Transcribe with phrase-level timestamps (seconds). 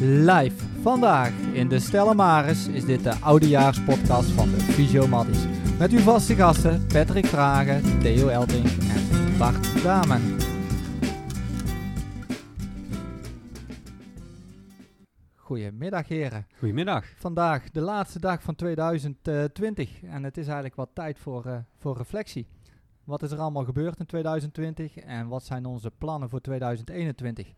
[0.00, 5.46] Live vandaag in de Stella Maris is dit de oudejaarspodcast van de Visio Matties.
[5.78, 10.20] Met uw vaste gasten Patrick Vragen, Theo Elting en Bart Damen.
[15.34, 16.46] Goedemiddag heren.
[16.58, 17.04] Goedemiddag.
[17.18, 21.96] Vandaag de laatste dag van 2020 en het is eigenlijk wat tijd voor, uh, voor
[21.96, 22.46] reflectie.
[23.04, 27.54] Wat is er allemaal gebeurd in 2020 en wat zijn onze plannen voor 2021?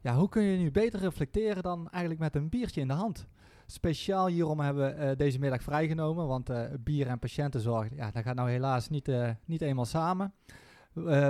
[0.00, 3.26] Ja, hoe kun je nu beter reflecteren dan eigenlijk met een biertje in de hand?
[3.66, 8.22] Speciaal hierom hebben we uh, deze middag vrijgenomen, want uh, bier en patiëntenzorg, ja, dat
[8.22, 10.34] gaat nou helaas niet, uh, niet eenmaal samen.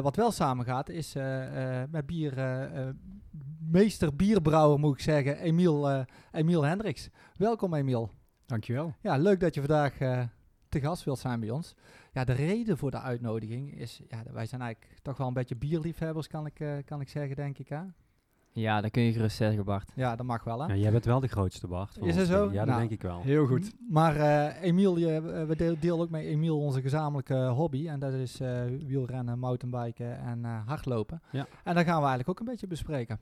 [0.02, 1.12] wat wel samen gaat, is
[1.90, 2.34] met bier,
[3.58, 7.08] meester bierbrouwer moet ik zeggen, Emiel, Emiel Hendricks.
[7.36, 8.10] Welkom Emiel.
[8.46, 8.94] Dankjewel.
[9.00, 9.96] Ja, leuk dat je vandaag
[10.68, 11.74] te gast wilt zijn bij ons.
[12.12, 15.56] Ja, de reden voor de uitnodiging is, ja, wij zijn eigenlijk toch wel een beetje
[15.56, 17.68] bierliefhebbers, kan ik, kan ik zeggen, denk ik.
[17.68, 17.80] Hè?
[18.58, 19.92] Ja, dat kun je gerust zeggen, Bart.
[19.94, 20.66] Ja, dat mag wel, hè?
[20.66, 21.98] Ja, jij bent wel de grootste, Bart.
[22.00, 22.44] Is dat zo?
[22.44, 23.22] Ja, dat nou, denk ik wel.
[23.22, 23.72] Heel goed.
[23.88, 27.88] Maar uh, Emiel, je, we delen deel ook met Emiel onze gezamenlijke hobby.
[27.88, 31.22] En dat is uh, wielrennen, mountainbiken en uh, hardlopen.
[31.30, 31.46] Ja.
[31.64, 33.20] En dat gaan we eigenlijk ook een beetje bespreken.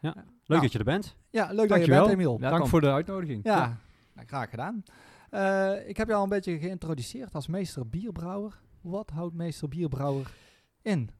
[0.00, 1.16] Ja, leuk nou, dat je er bent.
[1.30, 2.38] Ja, leuk dat je bent, Emiel.
[2.38, 3.44] Dank voor de uitnodiging.
[3.44, 3.76] Ja, ja.
[4.14, 4.82] Nou, graag gedaan.
[5.86, 8.60] ik heb je al een beetje geïntroduceerd als meester bierbrouwer.
[8.80, 10.30] Wat houdt meester bierbrouwer
[10.82, 11.10] in?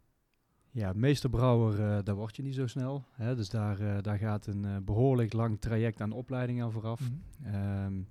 [0.78, 3.04] Ja, meesterbrouwer, uh, daar word je niet zo snel.
[3.12, 3.36] Hè?
[3.36, 7.00] Dus daar, uh, daar gaat een uh, behoorlijk lang traject aan opleiding aan vooraf.
[7.00, 7.84] Mm -hmm.
[7.84, 8.08] um,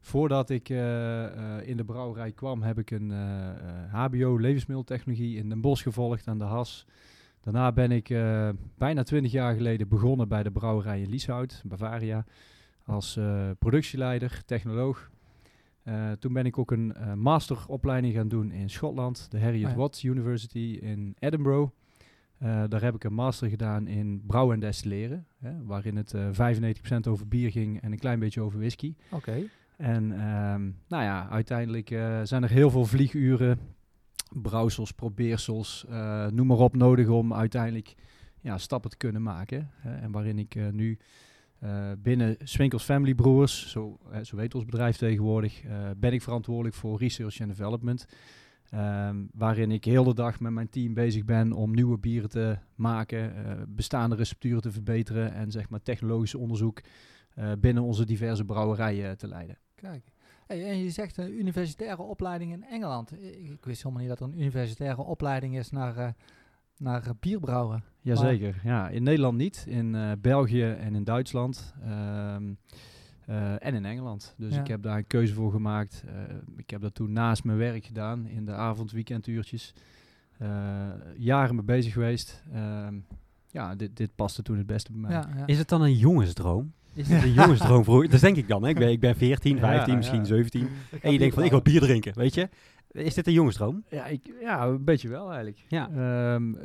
[0.00, 0.68] voordat ik
[1.62, 3.10] in de brouwerij kwam, heb ik een
[3.90, 6.86] HBO levensmiddeltechnologie in Den Bosch gevolgd aan de Has.
[7.40, 8.08] Daarna ben ik
[8.78, 12.24] bijna twintig jaar geleden begonnen bij de brouwerij in Lieshout, Bavaria,
[12.84, 13.18] als
[13.58, 15.10] productieleider, technoloog.
[16.18, 19.76] toen ben ik ook een masteropleiding gaan doen in Schotland, de Harriet oh ja.
[19.76, 21.70] Watt University in Edinburgh.
[22.42, 26.28] Uh, daar heb ik een master gedaan in brouwen en destilleren, hè, waarin het uh,
[26.28, 28.94] 95% over bier ging en een klein beetje over whisky.
[29.10, 29.14] Oké.
[29.14, 29.48] Okay.
[29.76, 33.58] En um, nou ja, uiteindelijk uh, zijn er heel veel vlieguren,
[34.42, 35.86] brouwsels, probeersels,
[36.30, 37.94] noem maar op, nodig om uiteindelijk
[38.40, 39.70] ja, stappen te kunnen maken.
[39.74, 40.98] Hè, en waarin ik nu
[41.98, 45.62] binnen Swinkels Family Brewers, zo, zo heet ons bedrijf tegenwoordig,
[45.96, 48.06] ben ik verantwoordelijk voor research en development.
[48.74, 52.58] Um, waarin ik heel de dag met mijn team bezig ben om nieuwe bieren te
[52.74, 56.80] maken, uh, bestaande recepturen te verbeteren en zeg maar technologisch onderzoek
[57.38, 59.58] uh, binnen onze diverse brouwerijen te leiden.
[59.74, 60.04] Kijk,
[60.46, 63.12] hey, en je zegt een universitaire opleiding in Engeland.
[63.22, 66.08] Ik, wist helemaal niet dat er een universitaire opleiding is naar, uh,
[66.76, 67.84] naar bierbrouwen.
[68.00, 68.88] Jazeker, ja.
[68.88, 71.74] In Nederland niet, in België en in Duitsland.
[72.34, 72.58] Um,
[73.30, 74.34] uh, en in Engeland.
[74.36, 74.60] Dus ja.
[74.60, 76.02] ik heb daar een keuze voor gemaakt.
[76.06, 76.12] Uh,
[76.56, 79.74] ik heb dat toen naast mijn werk gedaan in de avond, weekenduurtjes.
[80.42, 80.48] Uh,
[81.16, 82.42] jaren mee bezig geweest.
[82.52, 82.94] Ehm,
[83.50, 85.10] ja, dit, dit paste toen het beste bij mij.
[85.10, 85.46] Ja, ja.
[85.46, 86.72] Is het dan een jongensdroom?
[86.94, 88.62] Is het een jongensdroom voor Dat denk ik dan.
[88.62, 88.68] Hè?
[88.68, 90.68] Ik, ben, ik ben 14, 15, misschien 17.
[91.02, 92.48] En je denkt van, ik wil bier drinken, weet je?
[92.90, 93.84] Is dit een jongensdroom?
[93.88, 95.64] Ja, ik, ja een beetje wel eigenlijk.
[95.68, 96.34] Ja.
[96.34, 96.58] Um,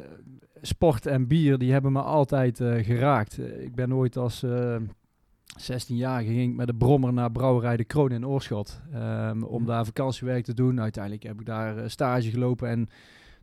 [0.62, 3.40] sport en bier, die hebben me altijd geraakt.
[3.40, 4.44] ik ben ooit als
[5.56, 8.82] 16 jaar ging ik met de brommer naar brouwerij De Kroon in Oorschot.
[8.96, 10.82] Um, om daar vakantiewerk te doen.
[10.82, 12.70] Uiteindelijk heb ik daar uh, stage gelopen.
[12.70, 12.90] En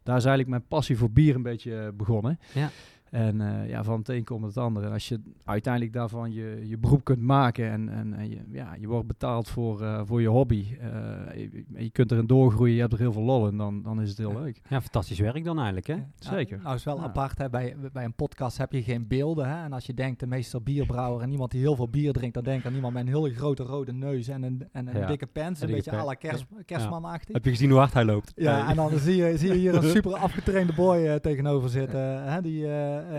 [0.03, 2.38] daar is eigenlijk mijn passie voor bier een beetje begonnen.
[2.53, 2.71] Ja.
[3.10, 4.84] En uh, ja, van het een komt het ander.
[4.84, 8.75] En als je uiteindelijk daarvan je, je beroep kunt maken en, en, en je, ja,
[8.81, 10.66] je wordt betaald voor, uh, voor je hobby.
[10.82, 10.88] Uh,
[11.34, 14.09] je, je, kunt erin doorgroeien, je hebt er heel veel lol in, dan, dan is
[14.09, 14.41] het heel ja.
[14.41, 14.60] leuk.
[14.69, 15.94] Ja, fantastisch werk dan eigenlijk, hè?
[15.94, 16.50] Ja, Zeker.
[16.50, 17.03] Nou, nou is wel ja.
[17.03, 17.50] apart, hè?
[17.50, 19.65] Bij, bij een podcast heb je geen beelden, hè?
[19.65, 22.44] En als je denkt, de meester bierbrouwer en iemand die heel veel bier drinkt, dan
[22.44, 25.60] denk aan iemand met een hele grote rode neus en een, en een dikke pens.
[25.60, 27.34] Een, een beetje à la kers, kerstmanachtig.
[27.34, 28.32] Heb je gezien hoe hard hij loopt?
[28.37, 32.42] Ja, en dan zie je, zie je hier een super afgetrainde boy tegenover zitten, hè?
[32.42, 32.66] Die,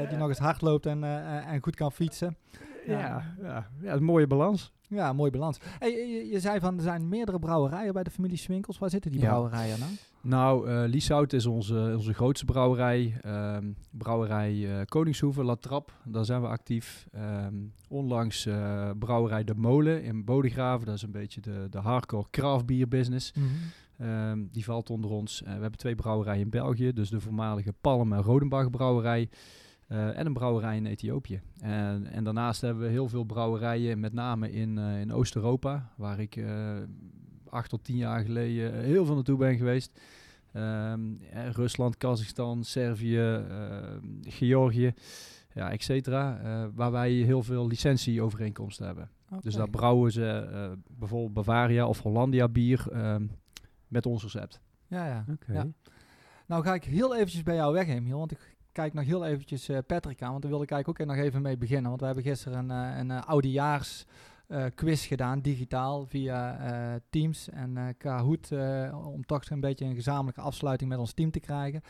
[0.10, 2.38] die nog eens hard loopt en, uh, en goed kan fietsen.
[2.86, 4.72] Ja, ja, ja, een mooie balans.
[4.88, 5.58] Ja, een mooie balans.
[5.80, 8.78] Hey, je, je, zei van er zijn meerdere brouwerijen bij de familie Swinkels.
[8.78, 9.92] Waar zitten die brouwerijen nou?
[10.22, 13.20] Nou, uh, Lieshout is onze, onze grootste brouwerij.
[13.26, 17.08] Um, brouwerij uh, Koningshoeven, La Trappe, daar zijn we actief.
[17.16, 20.86] Um, onlangs uh, brouwerij De Molen in Bodegraven.
[20.86, 23.34] Dat is een beetje de, de hardcore craft beer business.
[23.34, 23.44] Mm
[23.98, 24.10] -hmm.
[24.10, 25.42] um, die valt onder ons.
[25.46, 26.94] we hebben twee brouwerijen in België.
[26.94, 29.30] Dus de voormalige Palm en Rodenbach brouwerij.
[29.92, 31.42] Uh, en een brouwerij in Ethiopië.
[31.60, 36.20] En, en, daarnaast hebben we heel veel brouwerijen, met name in, uh, in Oost-Europa, waar
[36.20, 36.78] ik uh,
[37.50, 40.02] acht tot tien jaar geleden heel veel naartoe ben geweest.
[40.54, 41.20] Um,
[41.52, 43.46] Rusland, Kazachstan, Servië,
[44.22, 44.94] Georgië,
[45.54, 46.40] ja, et cetera.
[46.76, 49.10] waar wij heel veel licentieovereenkomsten hebben.
[49.26, 49.40] Okay.
[49.40, 52.88] Dus daar brouwen ze bijvoorbeeld Bavaria of Hollandia bier
[53.88, 54.62] met ons recept.
[54.88, 55.26] Ja, ja.
[55.32, 55.56] Okay.
[55.56, 55.68] ja.
[56.46, 59.70] Nou ga ik heel eventjes bij jou weg, Emiel, want ik kijk nog heel eventjes
[59.88, 61.90] Patrick aan, want daar wil ik eigenlijk ook nog even mee beginnen.
[61.90, 64.06] Want we hebben gisteren een, een oudejaars
[64.76, 68.52] quiz gedaan, digitaal, via Teams en Kahoot,
[69.14, 71.82] om toch een beetje een gezamenlijke afsluiting met ons team te krijgen.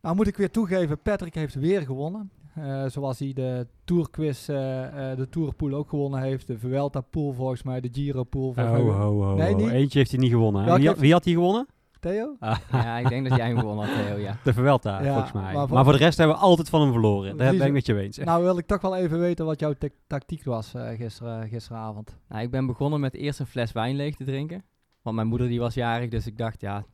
[0.00, 2.30] Nou moet ik weer toegeven, Patrick heeft weer gewonnen.
[2.58, 6.46] Uh, zoals hij de Tourquiz, uh, uh, de Tourpool ook gewonnen heeft.
[6.46, 8.48] De Vuelta Pool volgens mij, de Giro Pool.
[8.48, 9.70] Oh, ho, nee, niet?
[9.70, 10.80] Eentje heeft hij niet gewonnen.
[10.80, 11.66] Wie wie had hij gewonnen?
[12.10, 12.36] Theo?
[12.40, 12.56] Ah.
[12.72, 14.36] Ja, ik denk dat jij hem gewonnen had, Theo, ja.
[14.42, 15.42] De Vuelta, volgens mij.
[15.42, 17.36] Maar voor, maar voor, de rest hebben we altijd van hem verloren.
[17.36, 18.18] Daar ben ik met je eens.
[18.18, 19.74] Nou wil ik toch wel even weten wat jouw
[20.06, 22.18] tactiek was gisteren, gisteravond.
[22.28, 24.64] Nou, ik ben begonnen met eerst een fles wijn leeg te drinken.
[25.02, 26.84] Want mijn moeder die was jarig, dus ik dacht, ja,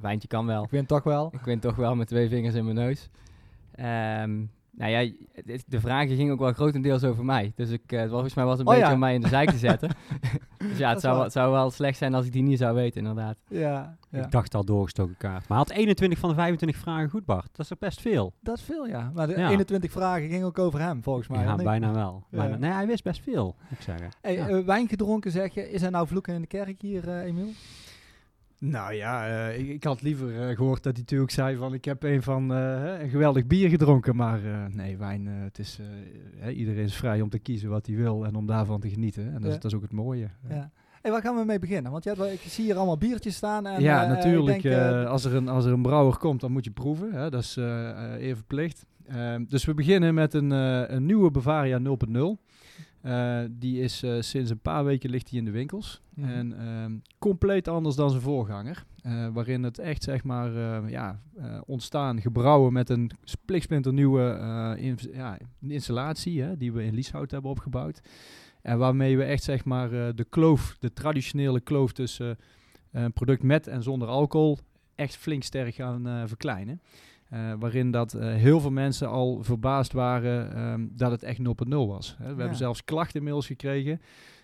[0.00, 0.64] wijntje kan wel.
[0.64, 1.28] Ik win toch wel.
[1.32, 3.10] Ik win toch wel met twee vingers in mijn neus.
[4.20, 5.10] Um, nou ja,
[5.66, 7.52] de vragen gingen ook wel grotendeels over mij.
[7.56, 9.50] Dus ik, uh, volgens mij was het een oh beetje om mij in de zijk
[9.50, 9.90] te zetten.
[10.58, 13.38] dus ja, het zou, zou, wel slecht zijn als ik die niet zou weten, inderdaad.
[13.48, 14.24] Ja, ja.
[14.24, 15.48] Ik dacht al doorgestoken kaart.
[15.48, 17.48] Maar had 21 van de 25 vragen goed, Bart.
[17.50, 18.32] Dat is toch best veel?
[18.40, 19.10] Dat is veel, ja.
[19.14, 21.42] Maar de 21 vragen gingen ook over hem, volgens mij.
[21.42, 22.24] Ja, bijna wel.
[22.30, 22.56] Bijna.
[22.56, 24.08] Nee, hij wist best veel, moet ik zeggen.
[24.20, 25.70] Hey, uh, wijn gedronken, zeg je.
[25.70, 27.48] Is hij nou vloeken in de kerk hier, uh, Emiel?
[28.60, 31.84] Nou ja, uh, ik, ik, had liever uh, gehoord dat hij natuurlijk zei van ik
[31.84, 34.16] heb een van uh, een geweldig bier gedronken.
[34.16, 34.40] Maar
[34.70, 35.80] nee, wijn, het is,
[36.54, 39.26] iedereen is vrij om te kiezen wat hij wil en om daarvan te genieten.
[39.26, 39.48] En dat, ja.
[39.48, 40.30] is, dat is ook het mooie.
[40.48, 40.70] Ja.
[41.02, 41.92] Hey, waar gaan we mee beginnen?
[41.92, 43.66] Want ja, ik zie hier allemaal biertjes staan.
[43.66, 44.62] En, ja, natuurlijk.
[44.62, 47.12] Denk, als, er een, als er een brouwer komt, dan moet je proeven.
[47.12, 47.30] Hè?
[47.30, 47.56] Dat is
[48.18, 48.86] even verplicht.
[49.06, 51.84] Ehm, dus we beginnen met een, een nieuwe Bavaria 0.0.
[53.08, 56.02] Uh, die is uh, sinds een paar weken ligt in de winkels.
[56.14, 56.28] Mm.
[56.28, 58.84] En uh, compleet anders dan zijn voorganger.
[59.06, 60.50] Uh, waarin het echt zeg maar
[60.90, 61.20] ja,
[61.66, 68.00] ontstaan, gebrouwen met een spliksplinternieuwe in, ja, installatie hè, die we in Lieshout hebben opgebouwd.
[68.62, 72.38] En waarmee we echt zeg maar de kloof, de traditionele kloof tussen
[72.92, 74.58] een product met en zonder alcohol
[74.94, 76.80] echt flink sterk gaan verkleinen.
[77.32, 81.44] Uh, waarin dat uh, heel veel mensen al verbaasd waren um, dat het echt 0.0
[81.68, 82.16] was.
[82.18, 82.24] Hè.
[82.24, 82.38] We ja.
[82.38, 84.00] hebben zelfs klachtenmails gekregen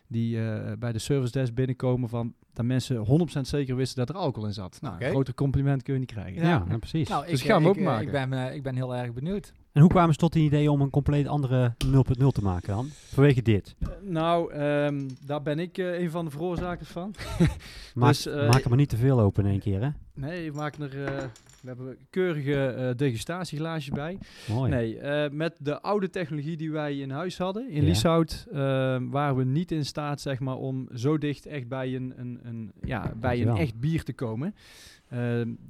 [0.06, 4.22] die uh, bij de service desk binnenkomen van dat mensen 100% zeker wisten dat er
[4.22, 4.78] alcohol in zat.
[4.80, 5.06] Nou, okay.
[5.06, 6.42] een groter compliment kun je niet krijgen.
[6.42, 7.08] Ja, ja precies.
[7.08, 8.06] Nou, dus ik, gaan we ook maken.
[8.06, 9.52] Ik ben, ik ben heel erg benieuwd.
[9.72, 12.88] En hoe kwamen ze tot het idee om een compleet andere 0.0 te maken dan?
[12.90, 13.76] Vanwege dit?
[14.00, 17.14] nou, um, daar ben ik een van de veroorzakers van.
[17.94, 19.88] maak, dus, maak er maar niet te veel open in één keer, hè?
[20.14, 21.30] Nee, ik maak er
[21.64, 24.18] we hebben keurige uh, degustatieglaasjes bij.
[24.48, 24.70] Mooi.
[24.70, 27.88] Nee, uh, met de oude technologie die wij in huis hadden, in ja.
[27.88, 28.54] Lieshout, uh,
[29.00, 32.72] waren we niet in staat zeg maar, om zo dicht echt bij een, een, een
[32.82, 34.54] ja, bij een echt bier te komen.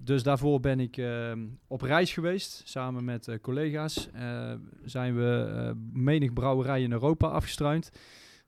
[0.04, 1.02] dus daarvoor ben ik
[1.66, 4.08] op reis geweest, samen met collega's.
[4.84, 7.90] zijn we menig brouwerij in Europa afgestruind.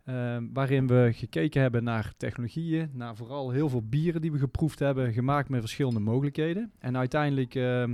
[0.09, 4.79] Uh, waarin we gekeken hebben naar technologieën, naar vooral heel veel bieren die we geproefd
[4.79, 6.73] hebben, gemaakt met verschillende mogelijkheden.
[6.79, 7.85] En uiteindelijk uh,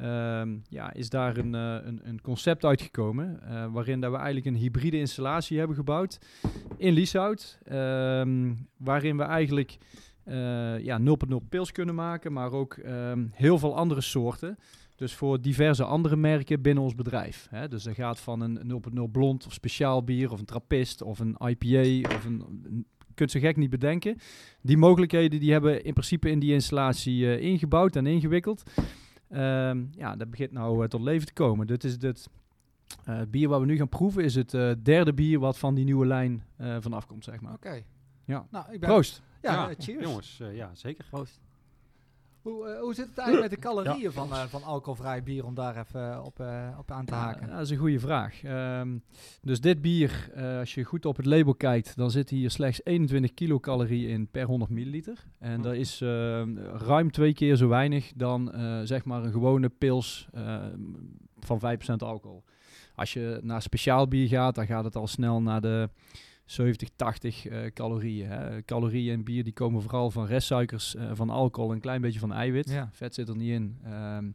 [0.00, 4.46] uh, ja, is daar een, uh, een, een, concept uitgekomen, uh, waarin dat we eigenlijk
[4.46, 6.18] een hybride installatie hebben gebouwd
[6.76, 9.76] in Lieshout, ehm, waarin we eigenlijk
[10.24, 14.58] uh, ja, 0.0 pils kunnen maken, maar ook ehm, heel veel andere soorten.
[14.96, 17.46] Dus voor diverse andere merken binnen ons bedrijf.
[17.50, 17.68] Hè.
[17.68, 21.36] Dus dat gaat van een 0.0 blond of speciaal bier of een trappist of een
[21.38, 24.18] IPA of een, een kunt ze gek niet bedenken.
[24.62, 28.62] Die mogelijkheden die hebben in principe in die installatie uh, ingebouwd en ingewikkeld.
[29.30, 31.66] Um, ja, dat begint nou uh, tot leven te komen.
[31.66, 32.28] Dit is het
[33.08, 34.50] uh, bier wat we nu gaan proeven is het
[34.82, 36.44] derde bier wat van die nieuwe lijn
[36.80, 37.52] vanaf komt, zeg maar.
[37.52, 37.66] Oké.
[37.66, 37.84] Okay.
[38.24, 38.46] Ja.
[38.50, 39.22] Nou, ik ben Proost.
[39.42, 40.04] Ja, ja cheers.
[40.04, 41.04] Jongens, ja, zeker.
[41.10, 41.40] Proost.
[42.46, 44.10] Hoe, uh, hoe zit het eigenlijk met de calorieën ja.
[44.10, 47.48] van, uh, van alcoholvrij bier, om daar even op, uh, op aan te haken?
[47.48, 48.42] Dat is een goede vraag.
[48.44, 49.02] Um,
[49.42, 53.34] dus dit bier, als je goed op het label kijkt, dan zit hier slechts 21
[53.34, 55.24] kilocalorieën in per 100 milliliter.
[55.38, 58.52] En dat is ehm, ruim twee keer zo weinig dan
[58.84, 60.80] zeg maar een gewone pils ehm,
[61.38, 62.44] van 5% alcohol.
[62.94, 65.88] Als je naar speciaal bier gaat, dan gaat het al snel naar de
[66.46, 68.28] 70, 80 uh, calorieën.
[68.28, 68.62] Hè.
[68.64, 72.32] Calorieën in bier die komen vooral van restsuikers, uh, van alcohol, een klein beetje van
[72.32, 72.70] eiwit.
[72.70, 72.88] Ja.
[72.92, 73.76] Vet zit er niet in.
[73.86, 74.34] Um,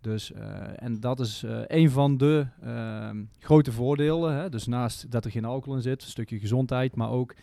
[0.00, 4.34] dus, uh, en dat is een van de uh, grote voordelen.
[4.34, 4.48] Hè.
[4.48, 7.34] Dus naast dat er geen alcohol in zit, een stukje gezondheid, maar ook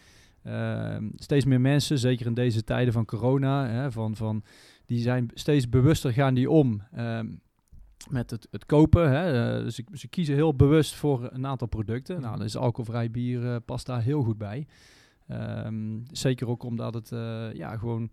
[0.44, 4.44] ehm, steeds meer mensen, zeker in deze tijden van corona, hè, van, van,
[4.86, 7.42] die zijn steeds bewuster gaan die om um,
[8.10, 9.12] met het, het kopen.
[9.12, 9.62] Hè.
[9.64, 12.16] Uh, ze, ze, kiezen heel bewust voor een aantal producten.
[12.16, 12.22] Mm.
[12.22, 14.68] Nou, dan is alcoholvrij bier uh, past daar heel goed bij.
[15.32, 18.12] Um, zeker ook omdat het uh, ja, gewoon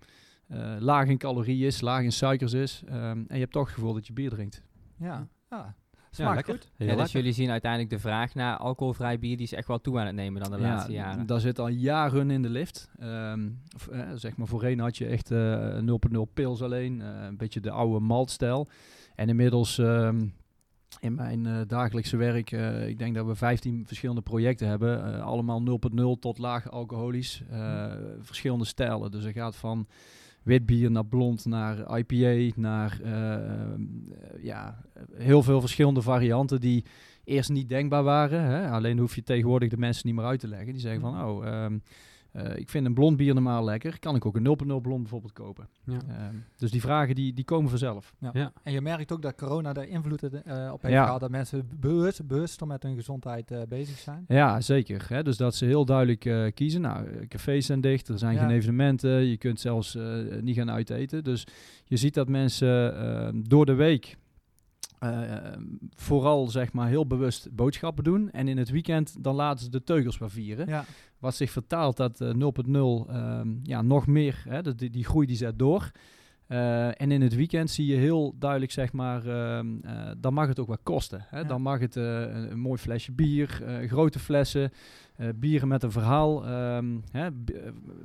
[0.79, 2.83] laag in calorieën is, laag in suikers is.
[2.87, 4.63] Um, en je hebt toch het gevoel dat je bier drinkt.
[4.97, 5.75] Ja, ja.
[6.11, 6.71] Smaakt ja, goed.
[6.77, 9.99] Ja, dus jullie zien uiteindelijk de vraag naar alcoholvrij bier, die is echt wel toe
[9.99, 11.27] aan het nemen dan de ja, laatste jaren.
[11.27, 12.91] Daar zit al jaren in de lift.
[13.03, 13.61] Um,
[14.15, 18.69] zeg maar voorheen had je echt 0.0 pils alleen, een beetje de oude maltstijl.
[19.15, 20.35] En inmiddels um,
[21.01, 22.51] in mijn dagelijkse werk,
[22.87, 25.23] ik denk dat we 15 verschillende projecten hebben.
[25.23, 25.63] allemaal
[26.17, 27.43] 0.0 tot laag alcoholisch.
[28.21, 29.11] verschillende stijlen.
[29.11, 29.87] Dus het gaat van
[30.43, 33.01] wit bier naar blond, naar IPA, naar
[34.41, 36.85] ja, heel veel verschillende varianten die
[37.25, 38.43] eerst niet denkbaar waren.
[38.43, 38.71] Hè?
[38.71, 40.73] Alleen hoef je tegenwoordig de mensen niet meer uit te leggen.
[40.73, 41.83] Die zeggen van, oh, um,
[42.37, 43.99] uh, ik vind een blond bier normaal lekker.
[43.99, 45.69] Kan ik ook een 0.0 blond bijvoorbeeld kopen?
[45.85, 45.95] Ja.
[45.95, 48.15] Um, dus die vragen die, die komen vanzelf.
[48.19, 48.31] Ja.
[48.33, 48.53] ja.
[48.63, 50.31] En je merkt ook dat corona daar invloed uh,
[50.73, 51.21] op heeft gehad.
[51.21, 54.25] Dat mensen bewust, bewuster met hun gezondheid uh, bezig zijn.
[54.29, 55.07] Ja, zeker.
[55.09, 55.23] Hè?
[55.23, 56.81] Dus dat ze heel duidelijk kiezen.
[56.81, 59.11] Nou, cafés zijn dicht, er zijn geen evenementen.
[59.11, 59.99] Je kunt zelfs
[60.41, 61.25] niet gaan uiteten.
[61.25, 61.47] Dus
[61.85, 64.17] je ziet dat mensen ehm, door de week
[65.05, 65.33] uh,
[65.95, 68.31] vooral zeg maar heel bewust boodschappen doen.
[68.31, 70.67] En in het weekend dan laten ze de teugels maar vieren.
[70.69, 70.85] Ja.
[71.25, 75.37] Wat zich vertaalt dat uh, 0.0 ehm, ja, nog meer, hè, die, die groei die
[75.37, 75.91] zet door.
[76.49, 79.61] Uh, en in het weekend zie je heel duidelijk, zeg maar, uh,
[80.19, 81.27] dan mag het ook wat kosten.
[81.29, 81.45] Hè?
[81.45, 84.73] Dan mag het een, een, mooi flesje bier, grote flessen,
[85.35, 86.49] bieren met een verhaal.
[86.77, 87.29] Um, hè?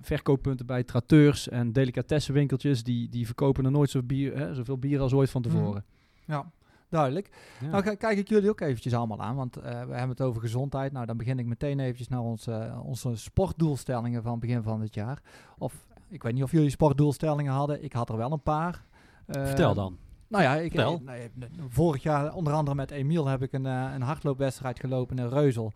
[0.01, 4.53] verkooppunten bij trakteurs en delicatessenwinkeltjes, die, die verkopen er nooit zo bier, hè?
[4.53, 5.49] zoveel bier als ooit van mhm.
[5.49, 5.85] tevoren.
[6.25, 6.51] Ja,
[6.89, 7.29] duidelijk.
[7.71, 10.91] Nou kijk ik jullie ook eventjes allemaal aan, want uh, we hebben het over gezondheid.
[10.91, 15.21] Nou, dan begin ik meteen eventjes naar onze, onze sportdoelstellingen van begin van het jaar.
[15.57, 17.83] Of, ik weet niet of jullie sportdoelstellingen hadden.
[17.83, 18.83] Ik had er wel een paar.
[19.27, 19.97] Uh, Vertel dan.
[20.27, 21.01] Nou ja, ik, Vertel.
[21.05, 21.29] Nee,
[21.67, 25.71] vorig jaar onder andere met Emiel heb ik een, uh, een hardloopwedstrijd gelopen in Reuzel.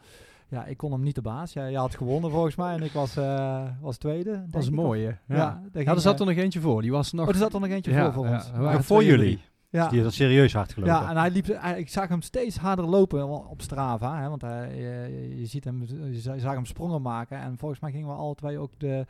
[0.48, 1.54] Ja, ik kon hem niet de baas.
[1.54, 4.46] Ja, jij had gewonnen volgens mij en ik was, uh, was tweede.
[4.48, 5.36] Dat is mooi, hè?
[5.36, 6.82] Ja, ja, er zat er nog eentje voor.
[6.82, 7.28] Die was nog...
[7.28, 8.52] Oh, er zat er nog eentje voor voor ons.
[8.86, 9.40] voor jullie.
[9.74, 9.82] Ja.
[9.82, 10.96] Dus die heeft serieus hard gelopen.
[10.96, 14.22] Ja, en hij liep, ik zag hem steeds harder lopen op Strava.
[14.22, 17.40] Hè, want hij, je, je, ziet hem, je zag hem sprongen maken.
[17.40, 19.06] En volgens mij gingen we alle twee ook de,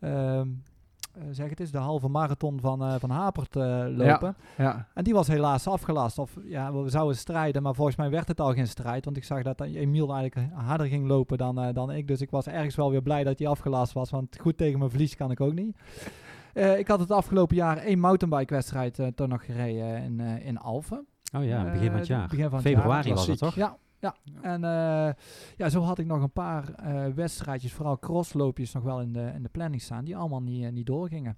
[0.00, 0.40] uh,
[1.30, 4.36] zeg het is, de halve marathon van, uh, van Hapert uh, lopen.
[4.56, 6.18] Ja, ja, En die was helaas afgelast.
[6.18, 9.04] Of ja, we zouden strijden, maar volgens mij werd het al geen strijd.
[9.04, 12.08] Want ik zag dat Emiel eigenlijk harder ging lopen dan, dan ik.
[12.08, 14.10] Dus ik was ergens wel weer blij dat hij afgelast was.
[14.10, 15.76] Want goed tegen mijn verlies kan ik ook niet.
[16.56, 20.58] Uh, ik had het afgelopen jaar één mountainbike-wedstrijd uh, toen nog gereden in, uh, in
[20.58, 21.06] Alphen.
[21.36, 22.28] Oh ja, begin van het jaar.
[22.28, 23.54] Begin van Februari was het toch?
[23.54, 24.14] Ja, ja.
[24.42, 24.60] En
[25.56, 26.74] ja, zo had ik nog een paar
[27.14, 30.86] wedstrijdjes, vooral crossloopjes, nog wel in de, in de planning staan, die allemaal niet, niet
[30.86, 31.36] doorgingen.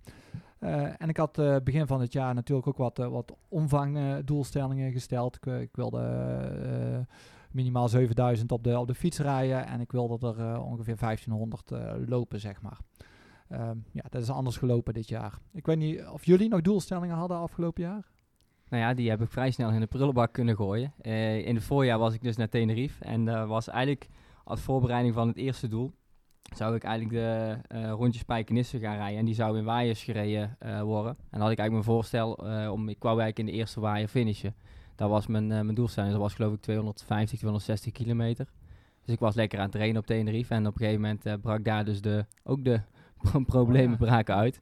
[0.98, 5.36] en ik had begin van het jaar natuurlijk ook wat, wat omvangdoelstellingen gesteld.
[5.36, 7.06] Ik, ik wilde
[7.50, 11.70] minimaal 7000 op de, op de fiets rijden en ik wilde er ongeveer 1500
[12.06, 12.78] lopen, zeg maar.
[13.52, 15.38] Um, ja, dat is anders gelopen dit jaar.
[15.52, 18.06] Ik weet niet of jullie nog doelstellingen hadden afgelopen jaar?
[18.68, 20.92] Nou ja, die heb ik vrij snel in de prullenbak kunnen gooien.
[21.02, 23.04] Uh, in het voorjaar was ik dus naar Tenerife.
[23.04, 24.08] En uh, was eigenlijk
[24.44, 25.92] als voorbereiding van het eerste doel.
[26.56, 29.18] Zou ik eigenlijk de uh, rondjes gaan rijden.
[29.18, 31.12] En die zou in waaiers gereden uh, worden.
[31.12, 32.32] En dan had ik eigenlijk mijn voorstel
[32.72, 32.88] om...
[32.88, 34.54] Ik wou eigenlijk in de eerste waaier finishen.
[34.94, 36.12] Dat was mijn, mijn doelstelling.
[36.12, 38.46] Dat was geloof ik 250, 260 kilometer.
[39.04, 40.54] Dus ik was lekker aan het trainen op Tenerife.
[40.54, 42.80] En op een gegeven moment brak daar dus de, ook de
[43.46, 44.60] problemen oh braken uit.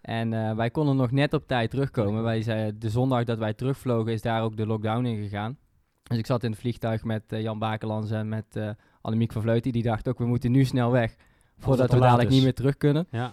[0.00, 2.22] En uh, wij konden nog net op tijd terugkomen.
[2.22, 5.56] Wij zeiden, de zondag dat wij terugvlogen is daar ook de lockdown in gegaan.
[6.02, 9.42] Dus ik zat in het vliegtuig met uh, Jan Bakelands en met uh, Annemiek van
[9.42, 9.72] Vleuten.
[9.72, 11.16] Die dacht ook, we moeten nu snel weg.
[11.58, 13.06] Voordat we dadelijk niet meer terug kunnen.
[13.10, 13.32] Ja.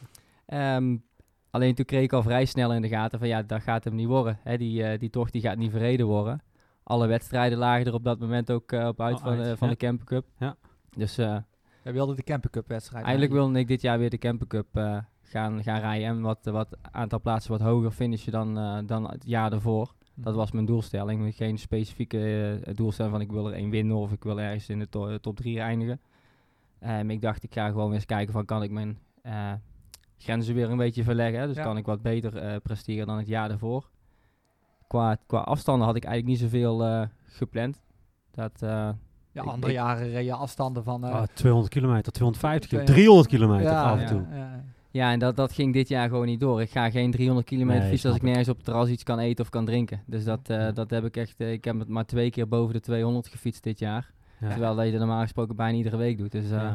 [0.75, 1.03] Um,
[1.49, 3.95] alleen toen kreeg ik al vrij snel in de gaten van ja, dat gaat hem
[3.95, 4.39] niet worden.
[4.43, 6.41] Hè, die, die tocht die gaat niet verreden worden.
[6.83, 10.05] Alle wedstrijden lagen er op dat moment ook op uit oh, van, van de Camper
[10.05, 10.25] Cup.
[10.39, 10.55] Ja.
[10.95, 11.19] Dus
[11.85, 13.03] Jij wilde de Camper Cup wedstrijd.
[13.03, 16.07] Eigenlijk wilde ik dit jaar weer de Camper Cup uh, gaan, gaan rijden.
[16.07, 19.93] En wat, wat aantal plaatsen wat hoger finishen dan, uh, dan het jaar ervoor.
[20.15, 20.35] Dat mhm.
[20.35, 21.35] was mijn doelstelling.
[21.35, 22.17] Geen specifieke
[22.67, 25.17] uh, doelstelling van ik wil er één winnen of ik wil ergens in de to
[25.17, 26.01] top 3 eindigen.
[26.79, 28.99] Um, ik dacht ik ga gewoon eens kijken van kan ik mijn
[30.17, 31.39] grenzen weer een beetje verleggen.
[31.39, 31.47] Hè?
[31.47, 33.89] Dus kan ik wat beter presteren dan het jaar ervoor.
[34.87, 37.83] Qua, qua afstanden had ik eigenlijk niet zoveel gepland.
[38.31, 38.61] Dat,
[39.35, 41.05] ja, andere jaren reed je afstanden van...
[41.05, 44.25] Uh, 200 kilometer, 250 kilometer, 300 kilometer af en toe.
[44.31, 46.61] Ja, ja, en dat, dat ging dit jaar gewoon niet door.
[46.61, 49.43] Ik ga geen 300 kilometer fietsen als ik nergens op het terras iets kan eten
[49.43, 50.01] of kan drinken.
[50.05, 51.35] Dus dat, uh, dat heb ik echt...
[51.37, 54.13] Uh, ik heb het maar twee keer boven de 200 gefietst dit jaar.
[54.39, 56.31] Terwijl dat je dat normaal gesproken bijna iedere week doet.
[56.31, 56.73] Dus uh,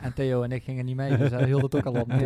[0.00, 2.10] en Theo en ik gingen niet mee, dus hij hield het ook al op.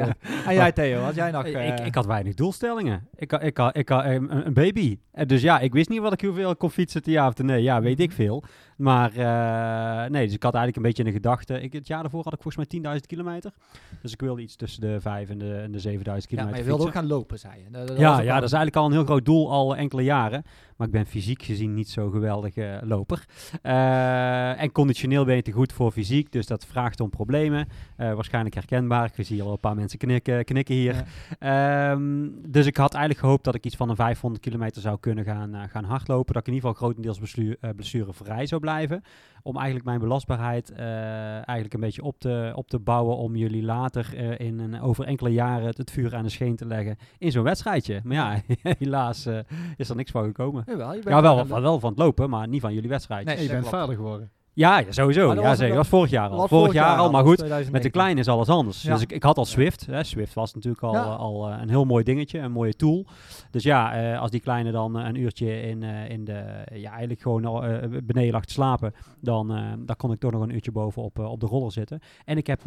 [0.47, 1.45] En jij Theo, had jij nog...
[1.45, 3.09] ik, ik, eh, had weinig doelstellingen.
[3.17, 4.99] Ik, ik, ik, ik had een, een baby.
[5.12, 7.45] En dus ja, ik wist niet wat ik hoeveel kon fietsen te ja of te
[7.45, 7.62] nee.
[7.62, 8.17] Ja, weet ik mhm.
[8.17, 8.45] veel.
[8.76, 11.61] Maar uh, nee, dus ik had eigenlijk een beetje een gedachte.
[11.61, 13.52] Ik, het jaar daarvoor had ik volgens mij 10.000 kilometer.
[14.02, 16.59] Dus ik wilde iets tussen de 5 en de, en de 7.000 kilometer Ja, maar
[16.59, 17.71] je wilde ook gaan lopen, zei je.
[17.71, 20.43] Dat, ja, ja dat is eigenlijk al een heel groot doel al enkele jaren.
[20.76, 23.25] Maar ik ben fysiek gezien niet zo geweldige loper.
[23.62, 27.69] Uh, en conditioneel ben je te goed voor fysiek, dus dat vraagt om problemen.
[27.97, 29.12] waarschijnlijk herkenbaar.
[29.14, 31.04] Ik zie al een paar mensen knikken, knikken hier.
[31.38, 35.25] Ehm, dus ik had eigenlijk gehoopt dat ik iets van een 500 kilometer zou kunnen
[35.25, 36.35] gaan, gaan hardlopen.
[36.35, 37.19] Dat ik in ieder geval grotendeels
[37.76, 39.02] blessurevrij zou blijven
[39.44, 40.78] om eigenlijk mijn belastbaarheid uh,
[41.35, 43.16] eigenlijk een beetje op te, op te bouwen.
[43.16, 46.66] Om jullie later uh, in een, over enkele jaren het, vuur aan de scheen te
[46.66, 48.00] leggen in zo'n wedstrijdje.
[48.04, 48.40] Maar ja,
[48.78, 49.38] helaas uh,
[49.76, 50.62] is er niks van gekomen.
[50.66, 53.35] Jawel, je bent ja, wel, van, wel van het lopen, maar niet van jullie wedstrijdje.
[53.35, 54.30] Nee, je bent vader geworden.
[54.54, 55.34] Ja, ja sowieso.
[55.34, 55.75] Ja, zeker.
[55.75, 56.49] Dat was vorig jaar al.
[56.49, 58.80] Vorig, jaar, al, maar goed, met de kleine is alles anders.
[58.80, 59.87] Dus ik, ik had al Swift.
[59.87, 60.04] Hè.
[60.04, 63.06] Swift was natuurlijk al, al uh, een heel mooi dingetje, een mooie tool.
[63.50, 67.20] Dus ja, uh, als die kleine dan uh, een uurtje in, in de, ja, eigenlijk
[67.20, 67.42] gewoon
[68.04, 71.46] beneden lag te slapen, dan, dan kon ik toch nog een uurtje bovenop op de
[71.46, 72.00] roller zitten.
[72.25, 72.64] En ik heb,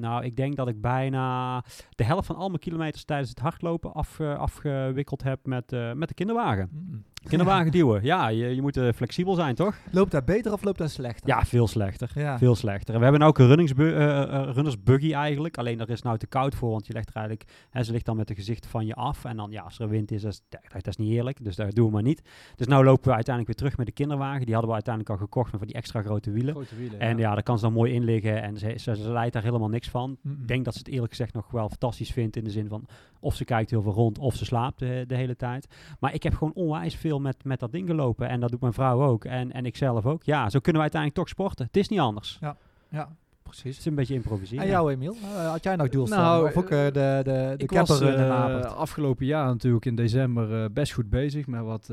[0.00, 3.92] nou, ik denk dat ik bijna de helft van al mijn kilometers tijdens het hardlopen
[3.92, 6.68] af, afgewikkeld heb met, met de kinderwagen.
[6.72, 7.04] Mm.
[7.28, 8.02] Kinderwagen duwen.
[8.02, 9.76] Ja, je, je moet flexibel zijn, toch?
[9.90, 11.28] Loopt dat beter of loopt dat slechter?
[11.28, 12.10] Ja, veel slechter.
[12.14, 12.38] Ja.
[12.38, 12.96] Veel slechter.
[12.98, 15.58] we hebben ook een runnings uh, runners buggy eigenlijk.
[15.58, 17.50] Alleen er is nou te koud voor, want je legt er eigenlijk...
[17.70, 19.24] Hè, ze ligt dan met de gezicht van je af.
[19.24, 21.44] En dan, ja, als er wind is, dat, dat is niet eerlijk.
[21.44, 22.22] Dus dat doen we maar niet.
[22.56, 24.44] Dus nou lopen we uiteindelijk weer terug met de kinderwagen.
[24.44, 26.54] Die hadden we uiteindelijk al gekocht, met van die extra grote wielen.
[26.54, 27.34] Grote wielen en ja.
[27.34, 28.42] daar kan ze dan mooi in liggen.
[28.42, 30.16] En ze, ze, ze leidt daar helemaal niks van.
[30.24, 32.36] Ik denk dat ze het eerlijk gezegd nog wel fantastisch vindt.
[32.36, 32.86] In de zin van,
[33.20, 35.66] of ze kijkt heel veel rond, of ze slaapt de, de hele tijd.
[36.00, 38.28] Maar ik heb gewoon onwijs veel met, met dat ding gelopen.
[38.28, 39.24] En dat doet mijn vrouw ook.
[39.24, 40.22] En, en ik zelf ook.
[40.22, 41.66] Ja, zo kunnen we uiteindelijk toch sporten.
[41.66, 42.38] Het is niet anders.
[42.40, 42.56] Ja,
[42.88, 43.08] ja
[43.54, 43.76] precies.
[43.76, 44.64] Het is een beetje improviseren.
[44.64, 45.16] En jou, Emiel?
[45.22, 46.30] Uh, had jij nog doelstellingen?
[46.30, 46.90] Nou, of ook uh, de,
[47.24, 51.46] de, de was, uh, afgelopen jaar natuurlijk in december best goed bezig.
[51.46, 51.90] Met wat,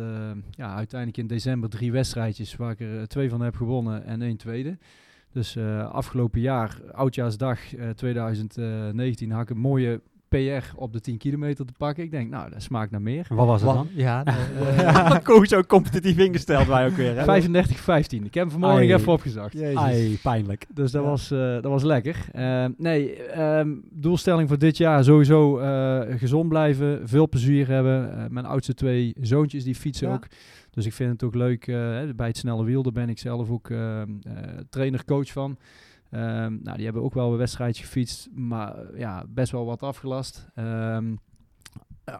[0.52, 4.38] ja, uiteindelijk in december drie wedstrijdjes waar ik er twee van heb gewonnen en één
[4.38, 4.78] tweede.
[5.32, 5.58] Dus
[5.92, 7.60] afgelopen jaar, oudjaarsdag
[7.96, 10.02] 2019, had ik een mooie
[10.32, 12.04] PR op de 10 kilometer te pakken.
[12.04, 13.26] Ik denk, nou, dat smaakt naar meer.
[13.30, 13.88] Wat was het dan?
[13.94, 14.24] Ja,
[15.28, 17.24] uh, zo competitief ingesteld wij ook weer.
[17.24, 18.26] 35, 15.
[18.26, 18.94] Ik heb hem vanmorgen Ai.
[18.94, 19.62] even opgezocht.
[19.62, 20.66] Ai, pijnlijk.
[20.74, 22.16] Dus dat, was, uh, dat was lekker.
[22.36, 25.56] Uh, nee, um, doelstelling voor dit jaar sowieso
[26.18, 28.28] gezond blijven, veel plezier hebben.
[28.34, 30.28] mijn oudste twee zoontjes die fietsen ook.
[30.70, 31.66] Dus ik vind het ook leuk.
[32.16, 34.10] bij het snelle wiel, daar ben ik zelf ook ehm,
[34.70, 35.58] trainer, coach van.
[36.14, 39.84] Um, nou, die hebben ook wel een wedstrijdje gefietst, maar eh, ja, best wel wat
[39.84, 40.48] afgelast.
[40.56, 41.20] Um,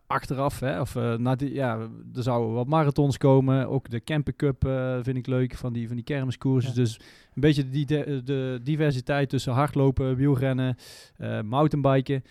[0.08, 1.78] achteraf, hè, of uh, na die, ja,
[2.16, 3.68] er zouden wat marathons komen.
[3.68, 6.76] Ook de Camper Cup uh, vind ik leuk, van die, van die kermiskoersen.
[6.76, 7.00] Dus
[7.34, 10.76] een beetje de, de, de, diversiteit tussen hardlopen, wielrennen,
[11.18, 12.24] uh, mountainbiken.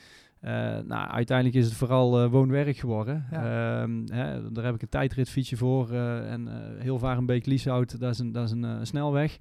[0.86, 3.26] nou, uiteindelijk is het vooral woon-werk geworden.
[3.30, 3.82] Ja.
[3.82, 5.92] Um, hè, daar heb ik een tijdritfietsje voor.
[5.92, 9.38] en heel Varenbeek-Lieshout, dat is een, dat is een snelweg.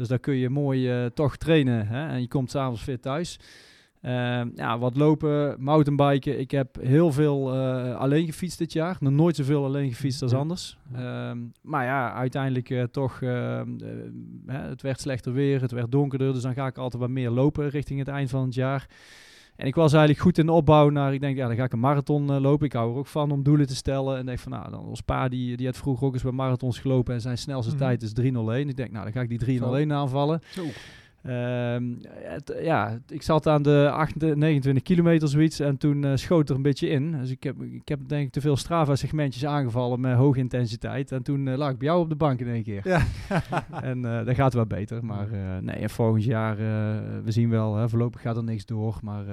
[0.00, 1.86] Dus daar kun je mooi uh, toch trainen.
[1.86, 2.08] Hè?
[2.08, 3.38] En je komt s'avonds fit thuis.
[4.02, 6.38] Uh, ja, wat lopen, mountainbiken.
[6.38, 8.96] Ik heb heel veel uh, alleen gefietst dit jaar.
[9.00, 10.78] Nog nooit zoveel alleen gefietst als anders.
[10.92, 11.30] Uh,
[11.62, 13.68] maar ja, uiteindelijk uh, toch, ehm,
[14.46, 16.32] het werd slechter weer, het werd donkerder.
[16.32, 18.86] Dus dan ga ik altijd wat meer lopen richting het eind van het jaar.
[19.60, 21.72] En ik was eigenlijk goed in de opbouw naar, ik denk, ja, dan ga ik
[21.72, 22.66] een marathon uh, lopen.
[22.66, 24.18] Ik hou er ook van om doelen te stellen.
[24.18, 26.78] En denk van, nou, dan ons pa, die, die had vroeger ook eens bij marathons
[26.78, 27.14] gelopen.
[27.14, 28.24] En zijn snelste mm tijd is 3.01.
[28.68, 30.40] Ik denk, nou, dan ga ik die 3.01 aanvallen.
[30.50, 30.62] Zo.
[31.22, 31.84] Ehm,
[32.62, 36.62] ja, ik zat aan de 28, 29 kilometer zoiets en toen uh, schoot er een
[36.62, 37.12] beetje in.
[37.12, 41.12] Dus ik heb, ik heb denk ik te veel Strava-segmentjes aangevallen met hoge intensiteit.
[41.12, 42.88] En toen uh, lag ik bij jou op de bank in één keer.
[42.88, 43.02] Ja.
[43.82, 45.04] en uh, dat gaat wel beter.
[45.04, 45.28] Maar
[45.62, 46.56] nee, en volgend jaar,
[47.24, 48.98] we zien wel, hè, voorlopig gaat er niks door.
[49.02, 49.24] Maar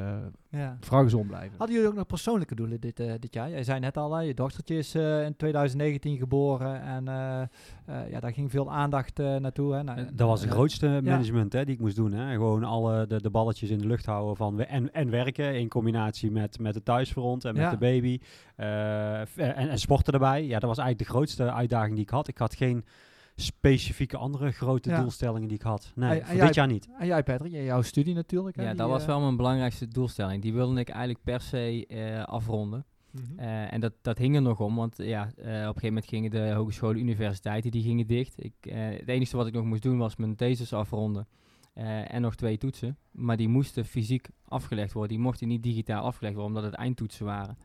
[0.50, 0.78] ja.
[0.80, 1.58] Vooral gezond blijven.
[1.58, 3.50] Hadden jullie ook nog persoonlijke doelen dit, uh, dit jaar?
[3.50, 8.34] Jij zei net al, je dochtertje is uh, in 2019 geboren en uh, ja, daar
[8.34, 9.74] ging veel aandacht naartoe.
[9.74, 9.84] Hè?
[9.84, 12.12] Nou, dat was het grootste management hè, die ik moest doen.
[12.12, 12.32] Hè?
[12.32, 16.32] Gewoon alle de, de balletjes in de lucht houden van en, en werken in combinatie
[16.32, 17.70] met, met het thuisfront en met ja.
[17.70, 18.20] de baby.
[18.56, 19.28] En,
[19.70, 20.46] en sporten erbij.
[20.46, 22.28] Ja, dat was eigenlijk de grootste uitdaging die ik had.
[22.28, 22.86] Ik had geen
[23.40, 25.92] specifieke andere grote doelstellingen die ik had.
[25.96, 26.90] Nee, voor dit jaar niet.
[27.00, 28.56] En jij Patrick, jouw studie natuurlijk.
[28.56, 30.42] Hè, ja, dat was eh, wel mijn belangrijkste doelstelling.
[30.42, 32.86] Die wilde ik eigenlijk per se uh, afronden.
[33.12, 33.40] Mhm.
[33.40, 36.06] uh, en dat, dat hing er nog om, want ja, uh, op een gegeven moment
[36.06, 38.44] gingen de hogescholen, universiteiten, die gingen dicht.
[38.44, 41.28] Ik, het enige wat ik nog moest doen was mijn thesis afronden
[42.08, 42.98] en nog twee toetsen.
[43.12, 45.12] Maar die moesten fysiek afgelegd worden.
[45.12, 47.58] Die mochten niet digitaal afgelegd worden, omdat het eindtoetsen waren.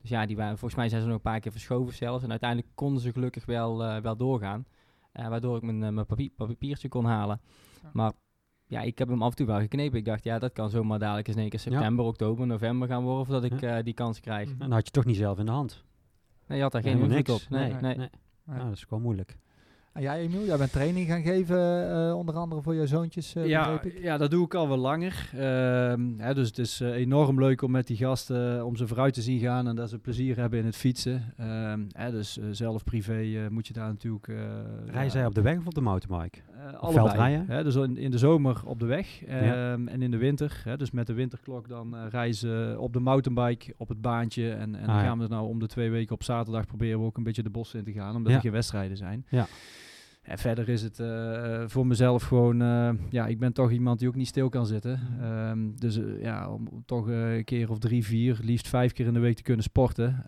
[0.00, 2.24] Dus ja, die waren, volgens mij zijn ze nog een paar keer verschoven zelfs.
[2.24, 4.66] En uiteindelijk konden ze gelukkig wel, wel doorgaan.
[5.18, 7.40] Uh, waardoor ik mijn, uh, mijn papier, papiertje kon halen.
[7.92, 8.12] Maar
[8.66, 9.98] ja, ik heb hem af en toe wel geknepen.
[9.98, 13.02] Ik dacht, ja, dat kan zomaar dadelijk eens in één keer september, oktober, november gaan
[13.02, 14.50] worden, voordat ik uh, die kans krijg.
[14.50, 15.84] En dan had je toch niet zelf in de hand.
[16.46, 17.40] Nee, je had daar geen invloed op.
[17.48, 17.80] Nee, nee.
[17.80, 17.96] nee.
[17.96, 18.08] nee.
[18.44, 19.36] Nou, dat is gewoon moeilijk.
[19.96, 23.46] En jij, Emiel, jij bent training gaan geven, uh, onder andere voor je zoontjes, uh,
[23.46, 25.30] ja, ja, dat doe ik al wel langer.
[25.34, 25.40] Uh,
[26.16, 29.22] hè, dus het is uh, enorm leuk om met die gasten, om ze vooruit te
[29.22, 31.34] zien gaan en dat ze plezier hebben in het fietsen.
[31.36, 34.32] Ehm, hè, dus zelf privé moet je daar natuurlijk...
[34.86, 36.38] Rij zij op de weg of op de mountainbike?
[36.80, 37.44] allebei.
[37.46, 40.60] Hè, dus in, in, de zomer op de weg ehm, en in de winter.
[40.64, 44.52] Hè, dus met de winterklok dan uh, reizen op de mountainbike op het baantje.
[44.52, 47.06] En, en ah, dan gaan we nou om de twee weken op zaterdag proberen we
[47.06, 48.16] ook een beetje de bossen in te gaan.
[48.16, 49.24] Omdat er geen wedstrijden zijn.
[49.28, 49.46] Ja.
[50.26, 54.08] En verder is het uh, voor mezelf gewoon, uh, ja, ik ben toch iemand die
[54.08, 55.00] ook niet stil kan zitten.
[55.22, 59.12] Um, dus uh, ja, om toch een keer of drie, vier, liefst vijf keer in
[59.12, 60.24] de week te kunnen sporten.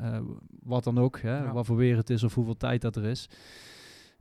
[0.62, 1.52] wat dan ook, hè, ja.
[1.52, 3.28] wat voor weer het is of hoeveel tijd dat er is.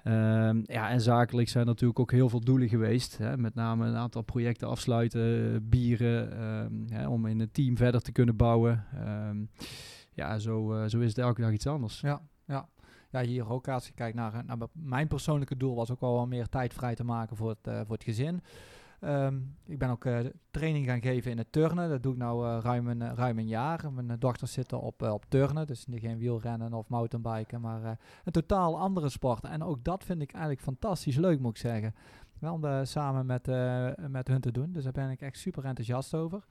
[0.03, 3.17] Um, ja, en zakelijk zijn natuurlijk ook heel veel doelen geweest.
[3.17, 8.01] Hè, met name een aantal projecten afsluiten, bieren, um, hè, om in een team verder
[8.01, 8.83] te kunnen bouwen.
[10.13, 11.99] ja, zo, zo is het elke dag iets anders.
[11.99, 12.21] Ja,
[13.09, 16.27] ja hier ook als je kijkt naar, naar mijn persoonlijke doel was ook wel wat
[16.27, 18.41] meer tijd vrij te maken voor het, uh, voor het gezin.
[19.01, 20.19] Um, ik ben ook uh,
[20.51, 21.89] training gaan geven in het turnen.
[21.89, 23.93] Dat doe ik nu uh, ruim, een, ruim een jaar.
[23.93, 29.09] Mijn dochters zitten op, op turnen, dus geen wielrennen of mountainbiken, maar een totaal andere
[29.09, 29.43] sport.
[29.43, 31.95] En ook dat vind ik eigenlijk fantastisch leuk, moet ik zeggen.
[32.39, 33.47] Wel om samen met,
[34.11, 34.71] met hun te doen.
[34.71, 36.43] Dus daar ben ik echt super enthousiast over.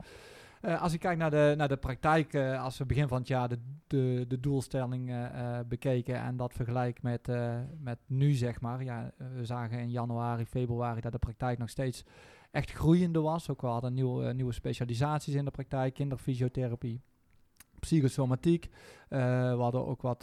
[0.62, 3.29] Uh, als ik kijk naar de, naar de praktijk, uh, als we begin van het
[3.29, 7.29] jaar de, de, de doelstelling uh, bekeken en dat vergelijk met,
[7.79, 8.85] met nu, zeg maar.
[8.85, 12.05] Ja, we zagen in januari, februari dat de praktijk nog steeds
[12.51, 13.51] echt groeiende was.
[13.51, 17.01] Ook we hadden nieuwe, nieuwe specialisaties in de praktijk, kinderfysiotherapie,
[17.81, 18.69] psychosomatiek.
[19.09, 20.23] we hadden ook wat,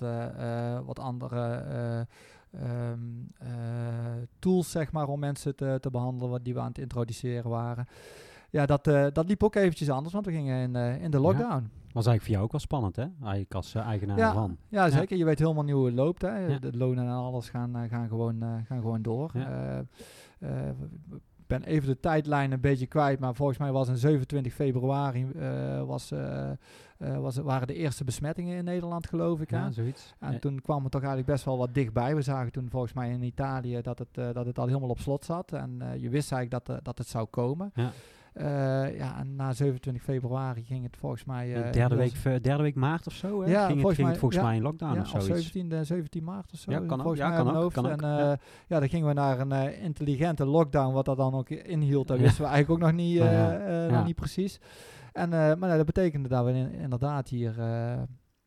[0.86, 2.08] wat andere
[2.56, 3.28] um,
[4.39, 7.88] tools, zeg maar, om mensen te, te behandelen, wat die we aan het introduceren waren
[8.54, 11.20] ja, dat, uh, dat liep ook eventjes anders, want we gingen in, uh, in de
[11.20, 11.63] lockdown.
[11.63, 11.70] Ja.
[11.94, 13.06] Was eigenlijk voor jou ook wel spannend, hè?
[13.22, 14.58] Eigenlijk als uh, eigenaar ja, van.
[14.70, 15.18] Ja, zeker.
[15.18, 16.60] Je weet helemaal niet hoe het loopt, hè?
[16.60, 19.32] De lonen en alles gaan, gaan, gewoon, gaan gewoon door.
[21.39, 25.28] Ik ben even de tijdlijn een beetje kwijt, maar volgens mij was in 27 februari
[25.86, 26.13] was,
[26.98, 29.50] was, waren de eerste besmettingen in Nederland, geloof ik.
[29.50, 30.13] Ja, zoiets.
[30.20, 32.16] En toen kwam het toch eigenlijk best wel wat dichtbij.
[32.16, 35.26] We zagen toen volgens mij in Italië dat het, dat het al helemaal op slot
[35.26, 35.52] zat.
[35.52, 37.72] En je wist eigenlijk dat, dat het zou komen.
[37.74, 37.92] Ja.
[38.36, 41.65] Uh, ja, na 27 februari ging het volgens mij...
[41.65, 43.52] Uh, derde, week, derde week maart of zo, hè?
[43.52, 45.52] Ja, ging het, ging volgens mij in lockdown ja, of zoiets.
[45.52, 46.72] 17, 17 maart of zo.
[46.72, 47.15] Ja, kan ook.
[47.15, 48.38] Ja, kan ook, kan en, uh, ja.
[48.67, 48.80] ja.
[48.80, 50.93] dan gingen we naar een intelligente lockdown.
[50.93, 53.19] Wat dat dan ook inhield, dat wisten we eigenlijk ook nog niet,
[53.89, 54.60] nog niet precies.
[55.12, 57.60] En, maar nou, dat betekende dat we in, inderdaad hier...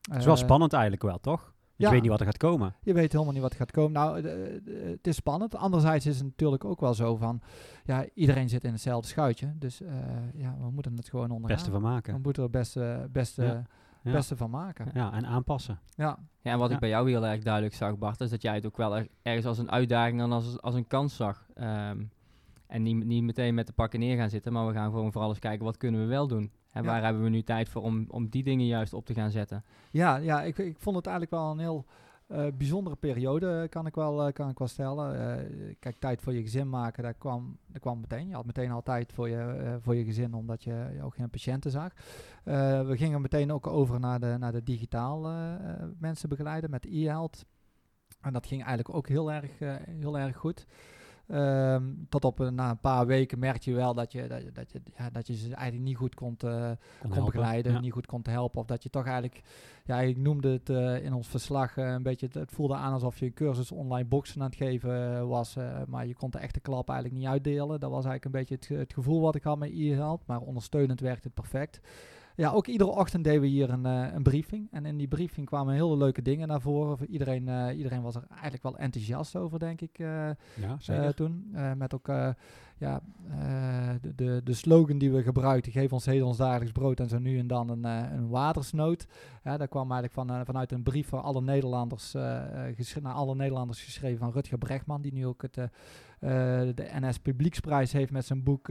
[0.01, 1.55] het is wel spannend eigenlijk wel, toch?
[1.77, 2.75] Je weet niet wat er gaat komen.
[2.83, 3.93] Je weet helemaal niet wat er gaat komen.
[3.93, 4.29] Nou,
[4.91, 5.57] het is spannend.
[5.57, 7.41] Anderzijds is het natuurlijk ook wel zo van...
[7.85, 9.53] Ja, iedereen zit in hetzelfde schuitje.
[9.59, 9.89] Dus uh,
[10.35, 11.57] ja, we moeten het gewoon ondergaan.
[11.57, 12.15] Beste van maken.
[12.15, 13.65] We moeten er het beste, beste,
[14.03, 14.91] beste van maken.
[14.95, 15.79] Ja, en aanpassen.
[15.95, 16.19] Ja.
[16.41, 18.21] ja en wat ik bij jou heel erg duidelijk zag, Bart...
[18.21, 21.17] is dat jij het ook wel ergens als een uitdaging en als, als een kans
[21.17, 21.47] zag.
[21.61, 22.11] Um,
[22.67, 24.53] en niet, niet meteen met de pakken neer gaan zitten...
[24.53, 25.65] maar we gaan gewoon vooral eens kijken...
[25.65, 26.51] wat kunnen we wel doen?
[26.77, 29.31] En waar hebben we nu tijd voor om, om die dingen juist op te gaan
[29.31, 29.65] zetten?
[29.91, 31.87] Ja, ja ik, ik vond het eigenlijk wel een heel
[32.29, 35.15] uh, bijzondere periode, kan ik wel, uh, kan ik wel stellen.
[35.15, 38.29] Uh, kijk, tijd voor je gezin maken, dat kwam, dat kwam meteen.
[38.29, 41.31] Je had meteen al tijd voor je, voor je gezin, omdat je, je ook geen
[41.31, 41.93] patiënten zag.
[42.45, 45.21] we gingen meteen ook over naar de, naar de digitaal
[45.99, 47.45] mensen begeleiden met e-health.
[48.21, 49.59] En dat ging eigenlijk ook heel erg,
[50.01, 50.67] heel erg goed.
[51.29, 54.81] Um, tot op na een paar weken merkte je wel dat je, dat, dat je,
[54.97, 56.71] ja, dat je ze eigenlijk niet goed kon, uh,
[57.09, 58.61] kon, begeleiden, niet goed kon helpen.
[58.61, 59.43] Of dat je toch eigenlijk,
[59.85, 63.19] ja, ik noemde het uh, in ons verslag uh, een beetje, het, voelde aan alsof
[63.19, 65.57] je een cursus online boksen aan het geven was.
[65.89, 67.81] maar je kon de echte klap eigenlijk niet uitdelen.
[67.81, 70.23] Dat was eigenlijk een beetje het, het gevoel wat ik had met e-help.
[70.27, 71.81] Maar ondersteunend werkte het perfect.
[72.37, 74.69] Ja, ook iedere ochtend deden we hier een, uh, een briefing.
[74.71, 77.11] En in die briefing kwamen hele leuke dingen naar voren.
[77.11, 80.31] Iedereen, uh, iedereen was er eigenlijk wel enthousiast over, denk ik, uh,
[80.79, 81.55] ja, toen.
[81.77, 82.07] met ook
[82.79, 83.01] ja,
[84.01, 87.19] de, de, de, slogan die we gebruikten, geef ons heden ons dagelijks brood en zo
[87.19, 89.07] nu en dan een, een watersnood.
[89.43, 92.13] Dat kwam eigenlijk van, vanuit een brief voor alle Nederlanders,
[93.03, 95.55] naar alle Nederlanders geschreven van Rutger Brechtman, die nu ook het,
[96.77, 98.69] de NS Publieksprijs heeft met zijn boek...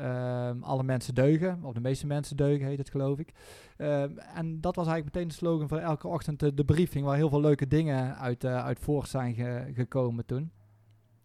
[0.00, 3.32] Um, alle mensen deugen, of de meeste mensen deugen heet het geloof ik.
[3.76, 7.16] Um, en dat was eigenlijk meteen de slogan voor elke ochtend de, de briefing, waar
[7.16, 10.52] heel veel leuke dingen uit, uh, uit voort zijn ge, gekomen toen.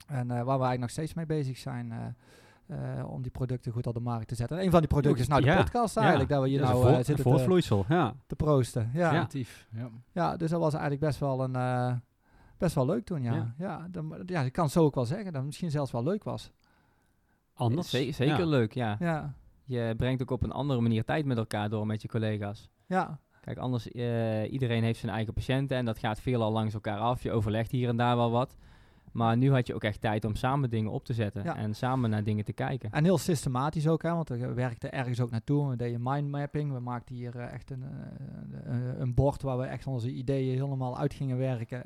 [0.08, 2.15] En uh, waar we eigenlijk nog steeds mee bezig zijn.
[2.67, 4.58] Uh, om die producten goed op de markt te zetten.
[4.58, 6.36] En een van die producten is nou de podcast eigenlijk, ja.
[6.36, 8.15] dat we hier nou voor, zitten voorvloeisel, te, ja.
[8.27, 8.89] te proosten.
[8.93, 9.13] Ja.
[9.13, 9.27] Ja.
[9.69, 9.89] ja.
[10.12, 12.01] ja, dus dat was eigenlijk best wel een
[12.58, 13.34] best wel leuk toen, ja.
[13.34, 16.03] Ja, ja, dan, ja, ik kan zo ook wel zeggen dat het misschien zelfs wel
[16.03, 16.51] leuk was
[17.58, 17.89] anders.
[17.89, 18.96] zeker leuk, ja.
[19.00, 19.34] ja.
[19.63, 22.70] Je brengt ook op een andere manier tijd met elkaar door met je collega's.
[22.86, 23.20] Ja.
[23.41, 27.24] Kijk, anders, uh, iedereen heeft zijn eigen patiënten en dat gaat veelal langs elkaar af.
[27.24, 28.56] Je overlegt hier en daar wel wat.
[29.12, 32.10] Maar nu had je ook echt tijd om samen dingen op te zetten en samen
[32.10, 32.91] naar dingen te kijken.
[32.91, 35.70] En heel systematisch ook, hè, want we werkten ergens ook naartoe.
[35.70, 36.74] We deden mindmapping.
[36.74, 37.84] We maakten hier uh, echt een,
[38.67, 41.84] uh, een bord waar we echt onze ideeën helemaal uit gingen werken.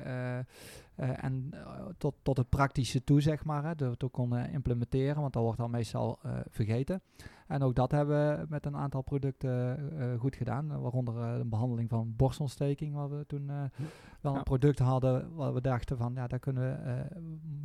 [1.02, 1.50] Uh, en
[1.98, 5.42] tot, tot het praktische toe, zeg maar, hè, dat we het konden implementeren, want dat
[5.42, 7.02] wordt al meestal vergeten.
[7.46, 9.78] En ook dat hebben we met een aantal producten
[10.18, 13.50] goed gedaan, waaronder de behandeling van borstontsteking, waar we toen
[14.20, 17.06] wel een product hadden waar we dachten van, ja, daar kunnen we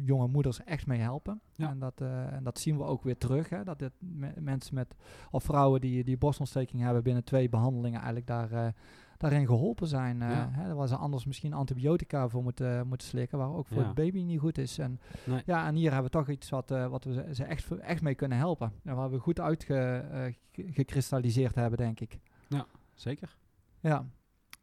[0.05, 1.41] jonge moeders echt mee helpen.
[1.57, 3.93] En, dat, en dat zien we ook weer terug, hè, dat dit
[4.39, 4.95] mensen met,
[5.31, 8.73] of vrouwen die, die borstontsteking hebben binnen twee behandelingen eigenlijk daar
[9.17, 10.21] daarin geholpen zijn.
[10.21, 10.49] Uh, ja.
[10.51, 14.21] hè, waar ze anders misschien antibiotica voor moeten, moeten slikken, waar ook voor het baby
[14.21, 14.77] niet goed is.
[14.77, 14.99] En,
[15.45, 18.15] ja, en hier hebben we toch iets wat, uh, wat we ze echt, echt mee
[18.15, 18.71] kunnen helpen.
[18.83, 22.19] En waar we goed uitgekristalliseerd hebben, denk ik.
[22.47, 23.37] Ja, zeker.
[23.79, 24.05] Ja,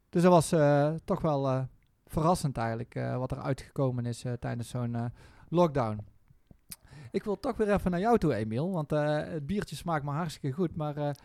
[0.09, 0.53] dus dat was
[1.03, 1.67] toch wel
[2.05, 5.11] verrassend eigenlijk, wat er uitgekomen is tijdens zo'n
[5.49, 5.99] lockdown.
[7.11, 10.55] Ik wil toch weer even naar jou toe, Emiel, want het biertje smaakt me hartstikke
[10.55, 11.15] goed, maar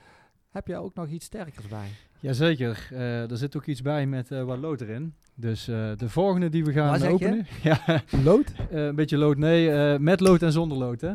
[0.50, 1.88] heb je ook nog iets sterkers bij?
[2.20, 5.14] Jazeker, uh, er zit ook iets bij met uh, wat lood erin.
[5.34, 7.46] Dus uh, de volgende die we gaan openen.
[7.62, 8.52] ja, lood?
[8.70, 11.00] een beetje lood, nee, met lood en zonder lood.
[11.00, 11.14] Hè?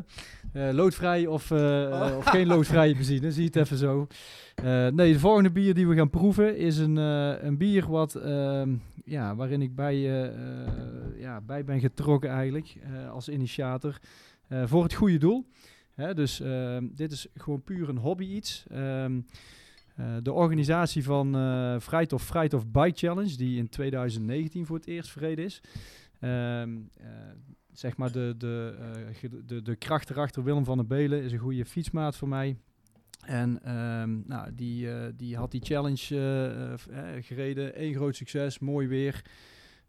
[0.72, 2.14] loodvrij of, oh.
[2.18, 4.08] of geen loodvrije benzine, zie het even zo.
[4.92, 9.36] nee, de volgende bier die we gaan proeven is een, een bier wat, ehm, ja,
[9.36, 10.00] waarin ik bij,
[11.18, 12.78] ja, bij ben getrokken eigenlijk
[13.12, 14.00] als initiator
[14.66, 15.46] voor het goede doel.
[15.96, 18.66] Hè, dus ehm, dit is gewoon puur een hobby iets.
[18.70, 19.20] Ehm,
[19.96, 25.12] eh, de organisatie van uh, Vrijtof Vrijtof Bike Challenge, die in 2019 voor het eerst
[25.12, 25.62] verreden is.
[26.20, 27.08] Ehm, eh,
[27.72, 28.76] zeg maar de, de,
[29.46, 32.58] de, de kracht erachter, Willem van der Belen, is een goede fietsmaat voor mij.
[33.26, 33.60] En
[34.28, 36.78] nou, die, die had die challenge
[37.22, 37.84] gereden.
[37.84, 39.22] Eén groot succes, mooi weer.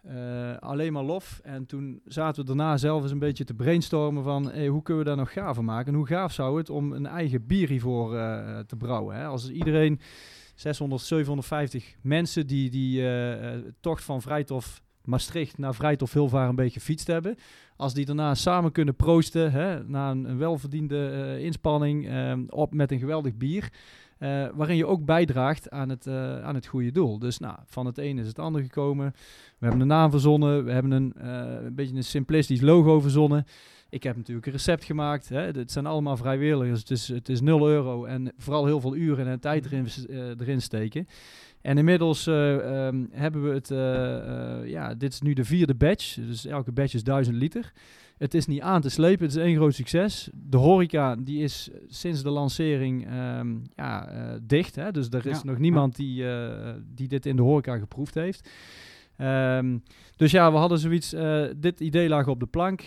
[0.08, 1.40] Uh, alleen maar lof.
[1.42, 5.08] En toen zaten we daarna zelf eens een beetje te brainstormen van hoe kunnen we
[5.08, 5.92] daar nog gaver maken?
[5.92, 9.16] En hoe gaaf zou het om een eigen bier hiervoor uh, te brouwen?
[9.16, 9.24] Hè?
[9.24, 10.00] Als iedereen
[10.54, 16.80] 600, 750 mensen die die uh, tocht van Vrijtof Maastricht naar Vrijtof Hilvaar een beetje
[16.80, 17.36] gefietst hebben.
[17.76, 22.10] Als die daarna samen kunnen proosten, hè, na een, een welverdiende inspanning,
[22.50, 23.72] op met een geweldig bier.
[24.18, 27.18] Uh, waarin je ook bijdraagt aan het, uh, aan het goede doel.
[27.18, 29.14] Dus nou, van het een is het ander gekomen.
[29.58, 30.64] We hebben een naam verzonnen.
[30.64, 33.46] We hebben een, uh, een beetje een simplistisch logo verzonnen.
[33.88, 35.28] Ik heb natuurlijk een recept gemaakt.
[35.28, 35.40] Hè.
[35.40, 36.80] Het zijn allemaal vrijwilligers.
[36.80, 39.86] Het is, het is 0 euro en vooral heel veel uren en tijd erin,
[40.38, 41.06] erin steken.
[41.60, 43.68] En inmiddels um, hebben we het,
[44.68, 46.14] ja, dit is nu de vierde batch.
[46.14, 47.72] Dus elke batch is 1000 liter.
[48.18, 49.26] Het is niet aan te slepen.
[49.26, 50.30] Het is één groot succes.
[50.32, 53.06] De horeca die is sinds de lancering
[53.38, 54.74] um, ja, uh, dicht.
[54.74, 54.90] Hè?
[54.92, 58.50] Dus er is nog niemand die, uh, die dit in de horeca geproefd heeft.
[59.18, 59.82] Um,
[60.16, 61.14] dus ja, we hadden zoiets.
[61.14, 62.82] Uh, dit idee lag op de plank.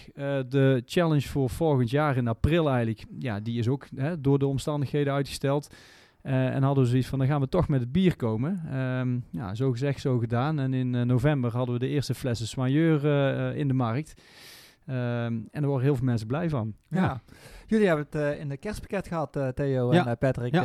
[0.50, 3.06] de challenge voor volgend jaar in april eigenlijk.
[3.20, 5.76] Ja, die is ook hè, door de omstandigheden uitgesteld.
[6.22, 8.78] en hadden we zoiets van, dan gaan we toch met het bier komen.
[8.78, 10.60] Um, ja, zo gezegd, zo gedaan.
[10.60, 13.06] En in november hadden we de eerste flessen Soigneur
[13.56, 14.22] in de markt.
[14.90, 16.74] Um, en er worden heel veel mensen blij van.
[16.88, 17.22] Ja.
[17.70, 20.54] Jullie hebben het uh, in de kerstpakket gehad, uh, Theo en uh, Patrick.
[20.54, 20.64] Ja,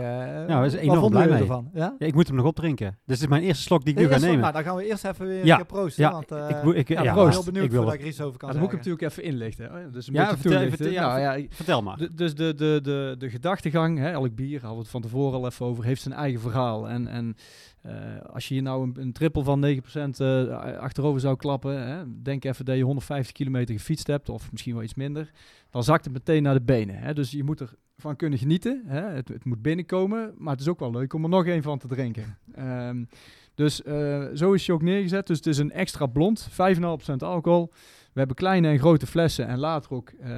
[0.49, 1.41] ja we zijn enorm blij mee.
[1.41, 1.71] Ervan?
[1.75, 1.95] Ja?
[1.99, 2.07] ja?
[2.07, 2.87] ik moet hem nog opdrinken.
[2.87, 4.41] Dus dit is mijn eerste slok die ik nu ga nemen.
[4.41, 5.63] Nou, dan gaan we eerst even weer ja.
[5.63, 6.05] proosten.
[6.05, 8.59] Ja, want, ik, ik, ja, ik ben heel benieuwd ik wil ik over kan Dan
[8.59, 9.93] moet ik hem natuurlijk even inlichten.
[9.93, 12.09] Dus een ja, vertel, vertel, nou, ja, vertel maar.
[12.15, 15.47] dus de, de, de, de gedachtegang, hè, elk bier, hadden we het van tevoren al
[15.47, 16.89] even over, heeft zijn eigen verhaal.
[16.89, 17.37] En, en
[17.87, 17.93] uh,
[18.33, 19.69] als je hier nou een, een triple van 9%
[20.19, 24.75] uh, achterover zou klappen, hè, denk even dat je 150 kilometer gefietst hebt, of misschien
[24.75, 25.31] wel iets minder,
[25.75, 26.99] dan zakt het meteen naar de benen.
[26.99, 27.15] Hè.
[27.15, 27.63] Dus je moet
[27.97, 28.83] ervan kunnen genieten.
[28.87, 29.01] Hè.
[29.01, 31.79] Het, het, moet binnenkomen, maar het is ook wel leuk om er nog een van
[31.79, 32.39] te drinken.
[32.59, 33.09] Um,
[33.55, 35.27] dus uh, zo is hij ook neergezet.
[35.27, 36.55] Dus het is een extra blond, 5,5%
[37.19, 37.73] alcohol.
[38.13, 40.29] We hebben kleine en grote flessen en later ook uh,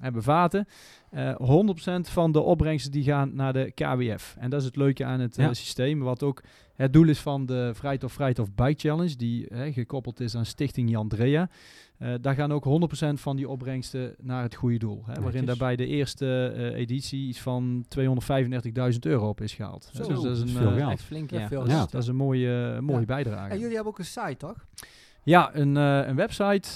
[0.00, 0.66] hebben vaten.
[1.12, 1.66] Uh, eh,
[1.98, 4.36] 100% van de opbrengsten die gaan naar de KWF.
[4.38, 5.54] En dat is het leuke aan het ja.
[5.54, 6.00] systeem.
[6.00, 6.42] Wat ook
[6.74, 9.16] het doel is van de Vrijheid of Vrijheid of Bike Challenge.
[9.16, 11.48] Die gekoppeld is aan Stichting Jandrea.
[12.02, 12.68] Uh, daar gaan ook 100%
[13.20, 15.02] van die opbrengsten naar het goede doel.
[15.06, 18.02] Hè, waarin daarbij de eerste uh, editie iets van 235.000
[19.00, 19.90] euro op is gehaald.
[19.92, 21.48] Zo, dus dat is een, veel uh, echt flink, ja.
[21.48, 21.86] Veel ja.
[21.90, 23.50] Dat is een mooie, mooie bijdrage.
[23.50, 24.66] En jullie hebben ook een site, toch?
[25.22, 26.68] Ja, een, een website,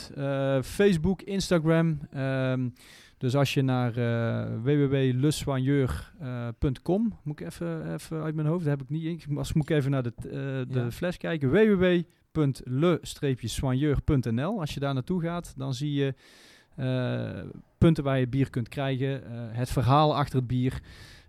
[0.63, 2.01] Facebook, Instagram.
[2.17, 2.73] Um,
[3.19, 8.83] dus als je naar uh, www.lesoigneur.com, moet ik even, even uit mijn hoofd, dat heb
[8.83, 9.27] ik niet.
[9.37, 10.33] Als moet ik even naar de, uh,
[10.75, 10.91] de ja.
[10.91, 11.51] fles kijken.
[11.51, 12.03] www
[12.35, 14.61] www.le-soigneur.nl.
[14.61, 16.15] Als je daar naartoe gaat, dan zie je
[16.79, 17.41] uh,
[17.79, 19.21] punten waar je bier kunt krijgen, uh,
[19.51, 20.81] het verhaal achter het bier.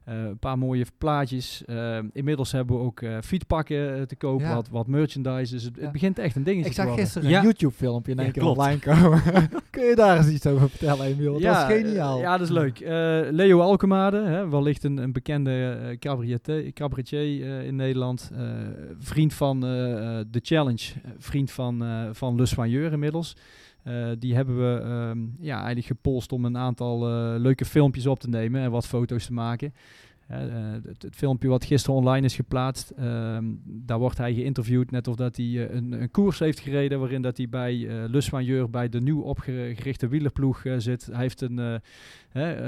[0.10, 1.64] Uh, een paar mooie plaatjes.
[1.66, 4.56] Uh, inmiddels hebben we ook uh, fietspakken te kopen, ja.
[4.56, 5.54] wat, wat merchandise.
[5.54, 5.82] Dus het, ja.
[5.82, 9.22] het, begint echt een dingetje Ik zag gisteren een YouTube-filmpje in één keer online komen.
[9.70, 11.40] Kun je daar eens iets over vertellen, Emiel?
[11.40, 12.20] Ja, dat is geniaal.
[12.20, 12.80] ja, dat is leuk.
[13.32, 18.32] Leo Alkemade, hè, wellicht een, een bekende cabaretier, cabaretier in Nederland.
[19.00, 19.60] vriend van
[20.32, 23.36] The Challenge, vriend van, van Le Soigneur inmiddels.
[24.20, 27.00] Die hebben we ehm, ja, eigenlijk gepolst om een aantal
[27.40, 29.74] leuke filmpjes op te nemen en wat foto's te maken.
[30.32, 30.38] Uh,
[30.84, 35.16] het, het, filmpje wat gisteren online is geplaatst, ehm, daar wordt hij geïnterviewd net of
[35.16, 38.90] dat hij uh, een, een, koers heeft gereden waarin dat hij bij uh, Le bij
[38.90, 41.06] de nieuw opgerichte wielerploeg zit.
[41.12, 41.82] Hij heeft een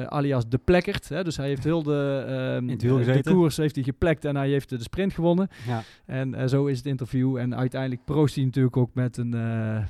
[0.08, 4.36] alias de plekkert, dus hij heeft heel de, ehm, de koers heeft hij geplekt en
[4.36, 5.48] hij heeft de sprint gewonnen.
[5.68, 5.84] Ja.
[6.06, 9.32] En zo is het interview en uiteindelijk proost hij natuurlijk ook met een,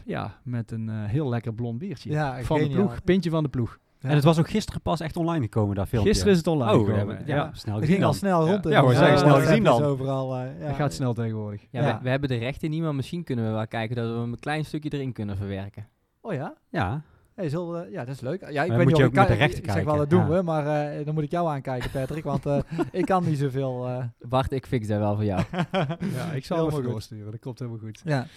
[0.05, 3.79] ja, met een heel lekker blond biertje ja, van de ploeg, pintje van de ploeg.
[4.07, 6.09] En het was ook gisteren pas echt online gekomen, dat filmpje.
[6.09, 7.21] Gisteren is het online oh, gekomen.
[7.25, 8.67] Ja, ja, snel Het ging al snel rond.
[8.67, 9.83] Ja, we zijn snel gezien dan.
[9.83, 11.61] Overal, uh, het gaat snel tegenwoordig.
[11.71, 14.11] Ja, we, we, hebben de rechten niet, maar misschien kunnen we wel kijken dat we
[14.11, 15.87] een klein stukje erin kunnen verwerken.
[16.21, 16.53] Oh ja?
[16.69, 17.01] Ja.
[17.35, 18.49] Hey, zul, uh, ja, dat is leuk.
[18.49, 19.73] Ja, ik weet niet of ook met de rechten kijken.
[19.73, 22.45] zeg wel, dat doen we, maar uh, dan moet ik jou aankijken, Patrick, want
[22.91, 24.03] ik kan niet zoveel.
[24.19, 25.41] Wacht, ik fix dat wel voor jou.
[26.15, 28.01] ja, ik zal hem doorsturen, dat komt helemaal goed.
[28.03, 28.27] Ja.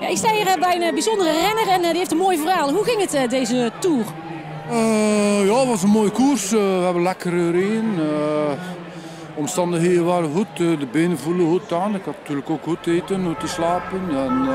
[0.00, 2.72] Ja, ik sta hier bij een bijzondere renner en die heeft een mooi verhaal.
[2.72, 4.04] Hoe ging het deze Tour?
[4.70, 6.52] Uh, ja, het was een mooie koers.
[6.52, 7.94] Uh, we hebben lekker gereden.
[7.98, 8.52] Uh,
[9.34, 10.56] omstandigheden waren goed.
[10.56, 11.94] de benen voelen goed aan.
[11.94, 14.00] Ik had natuurlijk ook goed eten, goed te slapen.
[14.10, 14.48] En,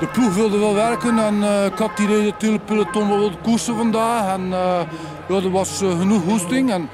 [0.00, 4.34] de ploeg wilde wel werken en ik had die natuurlijk peloton wel wilde koersen vandaag.
[4.34, 4.48] En
[5.28, 6.70] ja, er was genoeg hoesting.
[6.70, 6.88] En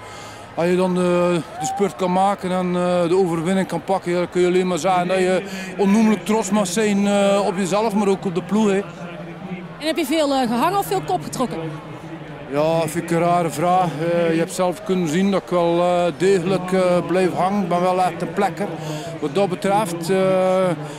[0.55, 2.73] als je dan de, de spurt kan maken en
[3.09, 5.43] de overwinning kan pakken, dan kun je alleen maar zeggen dat je
[5.77, 6.99] onnoemelijk trots mag zijn
[7.39, 8.71] op jezelf, maar ook op de ploeg.
[8.71, 8.81] Hè.
[9.79, 11.59] En heb je veel gehangen of veel kop getrokken?
[12.51, 13.89] Ja, vind ik een rare vraag.
[14.15, 17.63] Uh, je hebt zelf kunnen zien dat ik wel uh, degelijk uh, blijf hangen.
[17.63, 18.67] Ik ben wel echt een plekker.
[19.21, 20.11] Wat dat betreft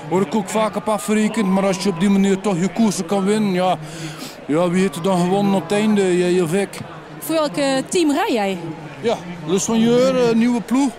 [0.09, 1.47] word ik ook vaak op afgerekend.
[1.47, 3.77] Maar als je op die manier toch je koersen kan winnen, ja,
[4.45, 6.17] ja wie heeft er dan gewonnen op het einde?
[6.17, 6.69] Jij of ik?
[7.19, 8.57] Voor welk team rij jij?
[9.01, 10.91] Ja, Lus van Jeur, nieuwe ploeg.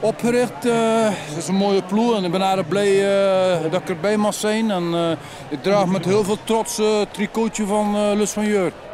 [0.00, 0.64] Opgericht.
[0.64, 3.00] Het is een mooie ploeg en ik ben erg blij
[3.70, 4.70] dat ik erbij mag zijn.
[4.70, 5.16] En
[5.48, 8.87] ik draag met heel veel trots het tricotje van Lus van Jeur het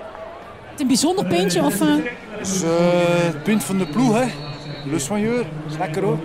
[0.80, 1.62] een bijzonder pintje?
[1.62, 2.04] Of, uh...
[2.40, 2.70] is uh,
[3.14, 4.52] het pint van de ploeg, hè.
[4.90, 5.18] Lust van.
[5.18, 6.18] Is lekker hoor.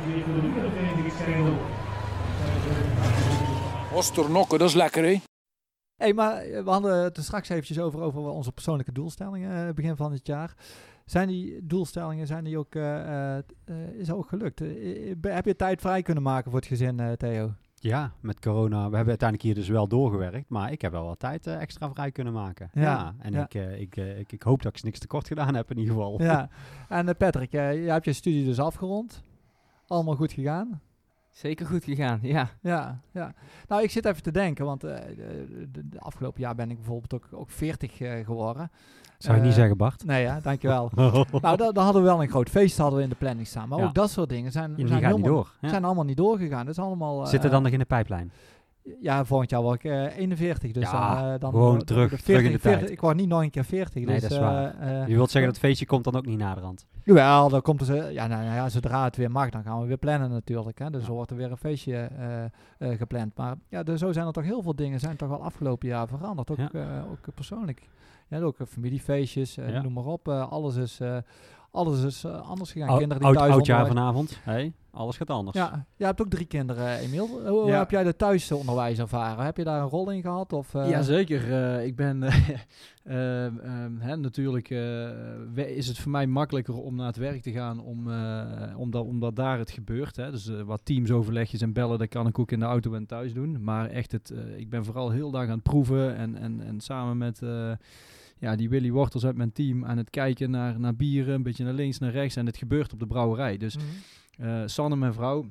[3.93, 5.21] Osternokken, dat is lekker hè.
[5.97, 9.95] hey, maar eh, we hadden het er straks eventjes over, over onze persoonlijke doelstellingen begin
[9.95, 10.53] van het jaar.
[11.05, 13.37] Zijn die doelstellingen, zijn die ook, uh,
[13.97, 14.61] is ook gelukt?
[15.21, 17.53] heb je tijd vrij kunnen maken voor het gezin, Theo?
[17.81, 18.77] Ja, met corona.
[18.77, 20.49] We hebben uiteindelijk hier dus wel doorgewerkt.
[20.49, 22.69] Maar ik heb wel wat tijd uh, extra vrij kunnen maken.
[22.73, 23.15] Ja.
[23.19, 25.77] en Ik, uh, ik, uh, ik, ik, hoop dat ik niks tekort gedaan heb in
[25.77, 26.21] ieder geval.
[26.21, 26.49] Ja.
[26.89, 29.23] En Patrick, jij hebt je studie dus afgerond.
[29.87, 30.81] Allemaal goed gegaan?
[31.29, 32.49] Zeker goed gegaan, ja.
[32.61, 33.33] Ja, ja.
[33.67, 37.27] Nou, ik zit even te denken, want de, de, afgelopen jaar ben ik bijvoorbeeld ook,
[37.31, 38.71] ook 40 geworden.
[39.23, 40.05] Zou je niet zeggen, Bart?
[40.05, 40.91] Nee, ja, dankjewel.
[41.41, 43.69] nou, dan hadden we wel een groot feest hadden we in de planning staan.
[43.69, 46.65] Maar ook dat soort dingen zijn, zijn, helemaal, niet door, zijn allemaal niet doorgegaan.
[46.65, 48.31] Dat is allemaal, Zit er dan nog in de pijplijn?
[49.01, 50.71] Ja, volgend jaar word ik uh, 41.
[50.71, 52.91] Dus ja, dan, dan gewoon terug, 40, terug in de 40, tijd.
[52.91, 54.05] Ik word niet nog een keer 40.
[54.05, 54.75] Nee, dus, dat is waar.
[54.81, 56.85] Uh, je wilt zeggen dat het feestje komt dan ook niet naderhand?
[57.03, 59.97] Jawel, dan komt er, ja, nou, ja, zodra het weer mag, dan gaan we weer
[59.97, 60.79] plannen natuurlijk.
[60.79, 60.89] Hè.
[60.89, 61.11] Dus ja.
[61.11, 62.09] wordt er weer een feestje
[62.79, 63.35] gepland.
[63.35, 66.07] Maar ja, dus zo zijn er toch heel veel dingen zijn toch wel afgelopen jaar
[66.07, 66.51] veranderd.
[66.51, 67.05] Ook, ja.
[67.11, 67.87] ook persoonlijk.
[68.29, 69.81] Ja, ook familiefeestjes, ja.
[69.81, 70.27] noem maar op.
[70.27, 70.99] alles is
[71.71, 72.97] alles is uh, anders gegaan.
[72.97, 74.39] kinderen die oud, thuis oudjaar vanavond.
[74.43, 75.57] Hey, alles gaat anders.
[75.57, 77.27] Ja, je hebt ook drie kinderen, Emiel.
[77.47, 77.77] Hoe ja.
[77.77, 79.45] heb jij de thuisonderwijs ervaren?
[79.45, 80.53] Heb je daar een rol in gehad?
[80.53, 80.89] Of, uh...
[80.89, 81.47] Jazeker.
[81.47, 84.69] Uh, ik ben um, hè, natuurlijk
[85.55, 88.11] is het voor mij makkelijker om naar het werk te gaan, om,
[88.75, 90.15] omdat, omdat daar het gebeurt.
[90.15, 90.31] Hè.
[90.31, 93.63] Dus wat teamsoverlegjes en bellen, dat kan ik ook in de auto en thuis doen.
[93.63, 97.17] Maar echt, het, ik ben vooral heel dag aan het proeven en, en, en samen
[97.17, 97.41] met
[98.39, 101.63] ja, die Willy Wortels uit mijn team aan het kijken naar, naar bieren, een beetje
[101.63, 102.35] naar links, naar rechts.
[102.35, 103.57] En het gebeurt op de brouwerij.
[103.57, 103.83] Dus mm
[104.65, 105.45] Sanne, mijn vrouw,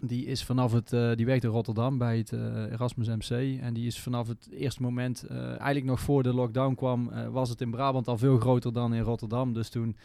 [0.00, 3.60] die is vanaf het, uh, die werkt in Rotterdam bij het uh, Erasmus MC.
[3.60, 7.48] En die is vanaf het eerste moment, uh, eigenlijk nog voor de lockdown kwam, was
[7.48, 9.52] het in Brabant al veel groter dan in Rotterdam.
[9.52, 9.96] Dus toen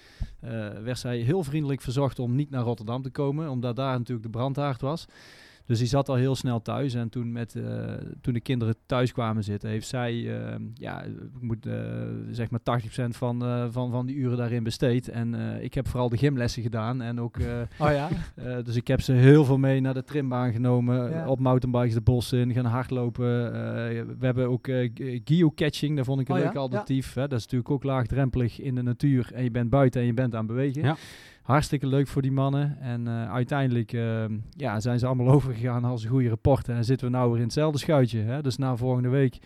[0.84, 4.38] werd zij heel vriendelijk verzocht om niet naar Rotterdam te komen, omdat daar natuurlijk de
[4.38, 5.08] brandhaard was.
[5.72, 6.94] Dus die zat al heel snel thuis.
[6.94, 7.64] En toen, met, uh,
[8.22, 11.74] toen de kinderen thuis kwamen zitten, heeft zij, uh, ja, ik moet uh,
[12.32, 15.10] zeg maar 80% van, van, van die uren daarin besteed.
[15.10, 17.02] En ik heb vooral de gymlessen gedaan.
[17.02, 17.38] En ook,
[17.80, 18.10] oh ja?
[18.66, 21.10] dus ik heb ze heel veel mee naar de trimbaan genomen.
[21.10, 21.28] Ja.
[21.28, 23.52] Op mountainbikes de bos in, gaan hardlopen.
[24.20, 24.70] we hebben ook
[25.24, 26.60] geocaching, daar vond ik een oh, leuk ja?
[26.60, 27.14] alternatief.
[27.14, 27.28] Hè?
[27.28, 29.32] Dat is natuurlijk ook laagdrempelig in de natuur.
[29.34, 30.82] En je bent buiten en je bent aan het bewegen.
[30.82, 30.98] Ja
[31.42, 32.78] hartstikke leuk voor die mannen.
[32.80, 36.76] En uh, uiteindelijk uh, ja, zijn ze allemaal overgegaan als goede rapporten.
[36.76, 38.20] En zitten we nou weer in hetzelfde schuitje.
[38.20, 38.42] Hè?
[38.42, 39.40] Dus na volgende week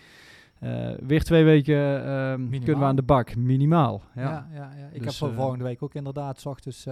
[0.64, 4.02] uh, weer twee weken ehm, kunnen we aan de bak, minimaal.
[4.16, 4.86] Ja, ja, ja, ja.
[4.86, 6.88] ik dus, heb voor volgende week ook inderdaad s ochtends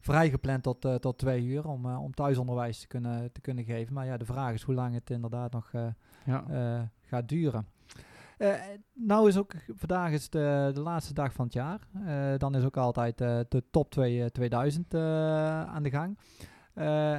[0.00, 3.94] vrij gepland tot, tot twee uur om, om thuisonderwijs te kunnen, te kunnen geven.
[3.94, 5.70] Maar ja, de vraag is hoe lang het inderdaad nog
[7.02, 7.66] gaat duren.
[8.92, 11.80] Nou is ook, vandaag is de, de laatste dag van het jaar.
[12.38, 16.18] dan is ook altijd de top 2 2000 aan de gang.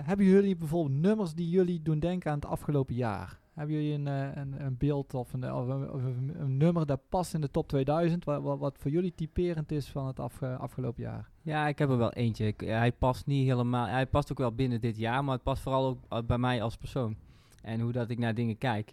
[0.05, 3.39] hebben jullie bijvoorbeeld nummers die jullie doen denken aan het afgelopen jaar?
[3.55, 4.05] Hebben jullie een,
[4.39, 8.41] een, een beeld of, een, of, een, nummer dat past in de top 2000, wat,
[8.41, 11.30] wat, voor jullie typerend is van het afgelopen jaar?
[11.41, 12.53] Ja, ik heb er wel eentje.
[12.57, 15.99] hij past niet helemaal, hij past ook wel binnen dit jaar, maar het past vooral
[16.09, 17.16] ook bij mij als persoon.
[17.61, 18.91] En hoe dat ik naar dingen kijk.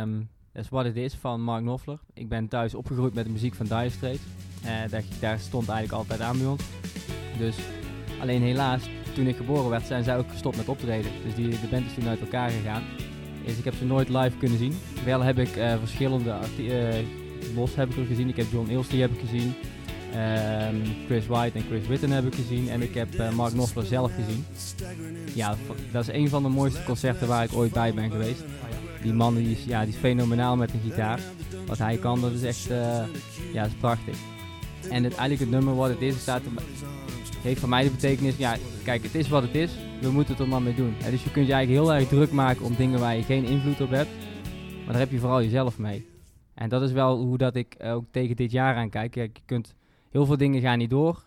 [0.00, 1.98] Um, dat is What It Is van Mark Knopfler.
[2.12, 4.22] Ik ben thuis opgegroeid met de muziek van Dire Straits.
[4.64, 6.62] Uh, daar, daar, stond eigenlijk altijd aan bij ons.
[7.38, 7.56] Dus
[8.20, 8.82] alleen helaas,
[9.14, 11.10] toen ik geboren werd, zijn zij ook gestopt met optreden.
[11.24, 12.82] Dus die, de band is toen uit elkaar gegaan.
[13.44, 14.74] Dus ik heb ze nooit live kunnen zien.
[15.04, 16.38] Wel heb ik uh, verschillende
[17.54, 18.28] los heb ik er gezien.
[18.28, 19.54] Ik heb John Ilsley heb ik gezien.
[20.14, 22.68] Um, Chris White en Chris Witten heb ik gezien.
[22.68, 24.44] En ik heb Mark Knopfler zelf gezien.
[25.34, 25.54] Ja,
[25.92, 28.44] dat is een van de mooiste concerten waar ik ooit bij ben geweest.
[29.04, 31.20] Die man die is, ja, die is fenomenaal met een gitaar.
[31.66, 32.76] Wat hij kan, dat is echt uh,
[33.52, 34.16] ja, dat is prachtig.
[34.90, 36.42] En het, eigenlijk het nummer wat het is, staat
[37.42, 39.72] heeft voor mij de betekenis, ja, kijk, het is wat het is.
[40.00, 40.94] We moeten het er maar mee doen.
[41.10, 43.80] dus je kunt je eigenlijk heel erg druk maken om dingen waar je geen invloed
[43.80, 44.10] op hebt.
[44.84, 46.06] Maar daar heb je vooral jezelf mee.
[46.54, 49.14] En dat is wel hoe dat ik ook tegen dit jaar aan kijk.
[49.14, 49.74] je kunt
[50.10, 51.26] heel veel dingen gaan niet door.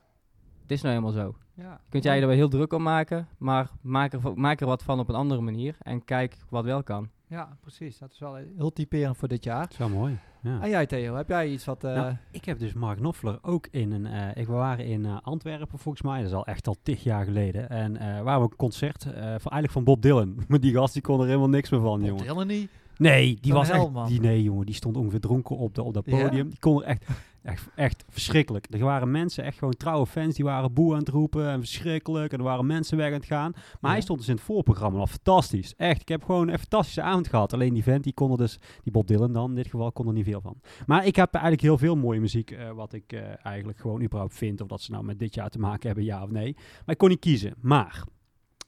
[0.61, 1.35] Het is nou helemaal zo.
[1.53, 1.71] Ja.
[1.83, 4.83] Je kunt jij er wel heel druk om maken, maar maak er, maak er wat
[4.83, 7.09] van op een andere manier en kijk wat wel kan.
[7.29, 7.97] Ja, precies.
[7.97, 9.61] Dat is wel heel typerend voor dit jaar.
[9.61, 10.19] Dat is wel mooi.
[10.41, 10.61] Ja.
[10.61, 11.83] En jij Theo, heb jij iets wat...
[11.83, 11.93] Uh...
[11.93, 14.05] Nou, ik heb dus Mark Knopfler ook in een...
[14.05, 17.03] Uh, ik, we waren in uh, Antwerpen volgens mij, dat is al echt al tig
[17.03, 17.69] jaar geleden.
[17.69, 20.35] En uh, waren we een concert van, eigenlijk van Bob Dylan.
[20.47, 22.23] Maar die gast die kon er helemaal niks meer van, Bob jongen.
[22.23, 22.69] Dylan niet?
[22.97, 24.07] Nee, die was echt...
[24.07, 26.49] Die, nee, jongen, die stond ongeveer dronken op, de, op dat podium.
[26.49, 27.05] Die kon er echt...
[27.47, 28.67] Echt, echt verschrikkelijk.
[28.69, 32.31] Er waren mensen, echt gewoon trouwe fans, die waren boe aan het roepen en verschrikkelijk.
[32.31, 33.51] En er waren mensen weg aan het gaan.
[33.79, 35.75] Maar hij stond dus in het voorprogramma al fantastisch.
[35.75, 37.53] Echt, ik heb gewoon een fantastische avond gehad.
[37.53, 40.07] Alleen die vent, die kon er dus, die Bob Dylan dan in dit geval, kon
[40.07, 40.61] er niet veel van.
[40.85, 44.35] Maar ik heb eigenlijk heel veel mooie muziek, uh, wat ik uh, eigenlijk gewoon überhaupt
[44.35, 44.61] vind.
[44.61, 46.53] Of dat ze nou met dit jaar te maken hebben, ja of nee.
[46.55, 47.53] Maar ik kon niet kiezen.
[47.61, 48.03] Maar...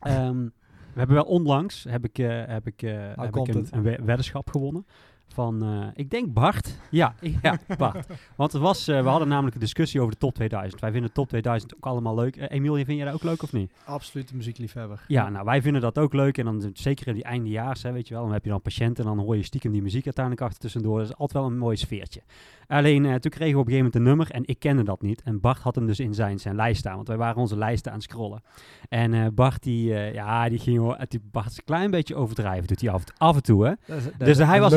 [0.08, 0.54] Um,
[0.94, 4.86] we hebben wel onlangs heb ik, uh, heb ik, heb ik een, een weddenschap gewonnen
[5.34, 6.78] van, uh, ik denk Bart.
[6.90, 8.08] Ja, ja Bart.
[8.36, 10.82] Want het was, uh, we hadden namelijk een discussie over de top 2000.
[10.82, 12.36] Wij vinden de top 2000 ook allemaal leuk.
[12.36, 13.72] Uh, Emiel, vind jij dat ook leuk of niet?
[13.86, 15.04] Absoluut muziekliefhebber.
[15.08, 16.38] Ja, nou wij vinden dat ook leuk.
[16.38, 18.24] En dan zeker in die eindejaars, hè, weet je wel.
[18.24, 20.98] Dan heb je dan patiënten en dan hoor je stiekem die muziek uiteindelijk achter tussendoor.
[20.98, 22.22] Dat is altijd wel een mooi sfeertje.
[22.68, 25.02] Alleen uh, toen kregen we op een gegeven moment een nummer en ik kende dat
[25.02, 25.22] niet.
[25.22, 27.92] En Bart had hem dus in zijn, zijn lijst staan, want wij waren onze lijsten
[27.92, 28.44] aan het scrollen.
[28.90, 32.68] En uh, Bart, die, uh, ja, die ging die Bart is een klein beetje overdrijven,
[32.68, 33.66] doet hij af, af en toe.
[33.66, 33.74] Hè?
[33.86, 34.74] Dat is, dat dus hij was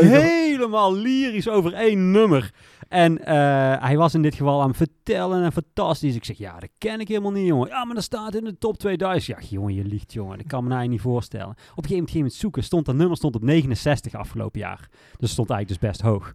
[0.49, 2.51] helemaal lyrisch over één nummer.
[2.89, 3.23] En
[3.81, 6.15] hij was in dit geval aan het vertellen en fantastisch.
[6.15, 7.69] Ik zeg, ja, dat ken ik helemaal niet, jongen.
[7.69, 9.39] Ja, maar dat staat in de top 2000.
[9.39, 10.39] Ja, jongen, je liegt, jongen.
[10.39, 11.49] Dat kan me nou niet voorstellen.
[11.49, 12.65] Op een gegeven moment ging het zoeken.
[12.65, 14.89] Stond dat nummer stond op 69 afgelopen jaar.
[15.19, 16.33] Dus stond eigenlijk dus best hoog.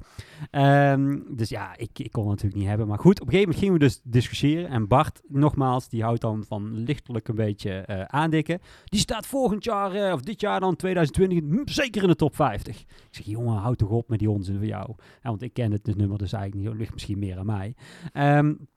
[0.51, 2.87] Um, dus ja, ik, ik kon het natuurlijk niet hebben.
[2.87, 4.69] Maar goed, op een gegeven moment gingen we dus discussiëren.
[4.69, 8.59] En Bart, nogmaals, die houdt dan van lichtelijk een beetje uh, aandikken.
[8.85, 12.35] Die staat volgend jaar, uh, of dit jaar dan, 2020, hm, zeker in de top
[12.35, 12.79] 50.
[12.79, 14.93] Ik zeg, jongen, houd toch op met die onzin van jou.
[14.97, 16.79] Ja, want ik ken het nummer dus eigenlijk niet.
[16.79, 17.75] ligt misschien meer aan mij.
[18.13, 18.67] Um,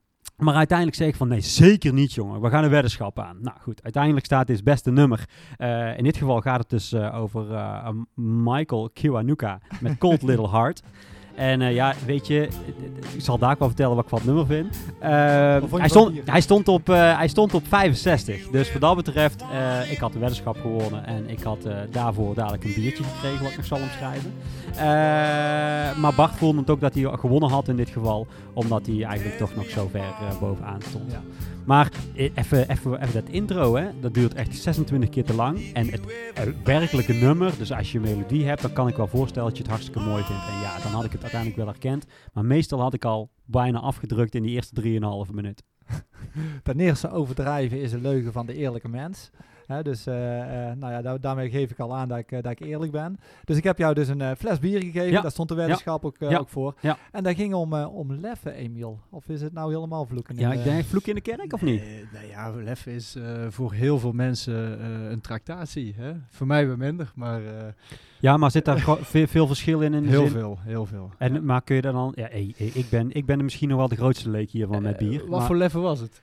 [0.41, 2.41] maar uiteindelijk zeg ik van nee, zeker niet jongen.
[2.41, 3.39] We gaan een weddenschap aan.
[3.41, 5.29] Nou goed, uiteindelijk staat dit beste nummer.
[5.59, 7.89] Uh, in dit geval gaat het dus uh, over uh,
[8.45, 10.83] Michael Kiwanuka met Cold Little Heart.
[11.41, 12.49] En uh, ja, weet je,
[13.15, 14.77] ik zal daar wel vertellen wat ik van het nummer vind.
[15.03, 15.09] Uh,
[15.81, 18.49] hij, stond, hij, stond op, uh, hij stond op 65.
[18.49, 19.45] Dus wat dat betreft,
[19.91, 21.07] ik had de weddenschap gewonnen.
[21.07, 21.59] En ik had
[21.91, 24.33] daarvoor dadelijk een biertje gekregen, wat ik nog zal omschrijven.
[26.01, 28.27] maar Bart vond het ook dat hij gewonnen had in dit geval.
[28.53, 31.13] Omdat hij eigenlijk toch nog zo ver bovenaan stond.
[31.13, 31.21] Ja.
[31.65, 35.73] Maar eh, even, dat intro, hè, dat duurt echt 26 keer te lang.
[35.73, 36.01] En het,
[36.65, 39.63] werkelijke nummer, dus als je een melodie hebt, dan kan ik wel voorstellen dat je
[39.63, 40.47] het hartstikke mooi vindt.
[40.47, 42.07] En ja, dan had ik het uiteindelijk wel herkend.
[42.33, 44.83] Maar meestal had ik al bijna afgedrukt in die eerste
[45.29, 45.63] 3,5 minuut.
[46.63, 49.31] Ten eerste overdrijven is een leugen van de eerlijke mens.
[49.71, 50.15] Hè, dus uh,
[50.75, 53.19] nou ja, daarmee geef ik al aan dat ik, dat ik eerlijk ben.
[53.45, 55.11] Dus ik heb jou dus een fles bier gegeven.
[55.11, 55.21] Ja.
[55.21, 56.75] Daar stond de weddenschap ook, ook, voor.
[57.13, 58.99] En dat ging om, om leffen, Emiel.
[59.11, 60.37] Of is het nou helemaal vloeken?
[60.37, 61.83] Ja, ik denk vloek in de kerk of niet?
[62.13, 63.17] nou ja, leffen is
[63.49, 65.95] voor heel veel mensen een tractatie.
[65.97, 66.13] Hè?
[66.29, 67.41] Voor mij wel minder, maar...
[68.21, 69.95] ja, maar zit daar veel, veel verschil in?
[69.95, 71.11] in heel veel, heel veel.
[71.19, 72.13] En, Maar kun je dan...
[72.15, 75.27] Ja, ik, ben, ik ben misschien nog wel de grootste leek hiervan met bier.
[75.27, 76.23] wat voor leffen was het?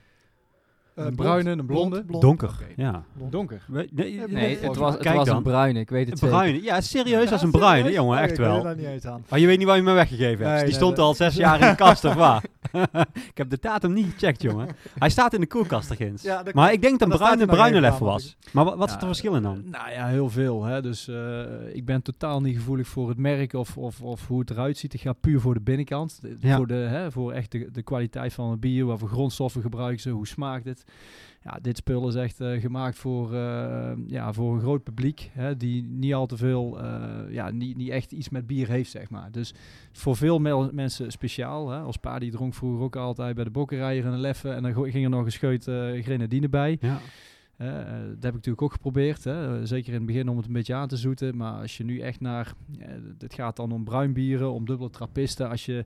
[0.98, 2.04] Een bruine, een blonde?
[2.20, 3.04] Donker, ja.
[3.30, 3.62] Donker.
[3.68, 6.36] We- Nee, Nee, het was, het was een bruine, ik weet het Een zeker.
[6.36, 6.64] bruine.
[6.64, 8.64] Ja, serieus als een bruine, jongen, echt Ik weet wel.
[8.64, 9.24] daar niet eens aan.
[9.30, 10.40] Maar je weet niet waar je me weggegeven hebt.
[10.46, 11.06] Nee, Die nee, stond nee.
[11.06, 12.44] al zes jaar in de kast, of waar?
[13.32, 14.68] ik heb de datum niet gecheckt, jongen.
[15.00, 16.22] Hij staat in de koelkast ergens.
[16.22, 18.38] Ja, dat maar ik denk dat bruine bruine aan, was.
[18.52, 19.62] Maar wa- wat is het verschil in dan?
[19.66, 20.64] Nou ja, heel veel.
[20.64, 20.82] Hè?
[20.82, 21.42] Dus eh,
[21.74, 24.94] ik ben totaal niet gevoelig voor het merk of, of, of hoe het eruit ziet.
[24.94, 26.20] Ik ga puur voor de binnenkant.
[26.22, 26.56] De- Ja.
[26.56, 28.86] Voor, de, hè, voor echt de, de kwaliteit van het bier.
[28.86, 30.10] Wat voor grondstoffen gebruiken ze?
[30.10, 30.84] Hoe smaakt het?
[31.48, 35.30] Ja, dit spul is echt eh, gemaakt voor, eh, ja, voor een groot publiek.
[35.34, 38.92] Hè, die niet al te veel, eh, ja, niet, niet echt iets met bier heeft,
[38.92, 39.32] zeg maar.
[39.32, 39.54] Dus
[39.92, 40.40] voor veel
[40.72, 41.70] mensen speciaal.
[41.70, 41.80] Hè.
[41.80, 44.50] Als pa die dronk vroeger ook altijd bij de bokkerijer een leffe.
[44.50, 45.64] En dan ging er nog een scheut
[46.04, 46.78] grenadine bij.
[46.82, 47.00] Ja.
[47.58, 49.24] Dat heb ik natuurlijk ook geprobeerd.
[49.24, 49.66] Hè.
[49.66, 51.38] Zeker in het begin om het een beetje aan te zoeten.
[51.38, 52.54] Maar als je nu echt naar...
[53.18, 55.50] het gaat dan om bruinbieren, om dubbele trappisten.
[55.50, 55.86] Als je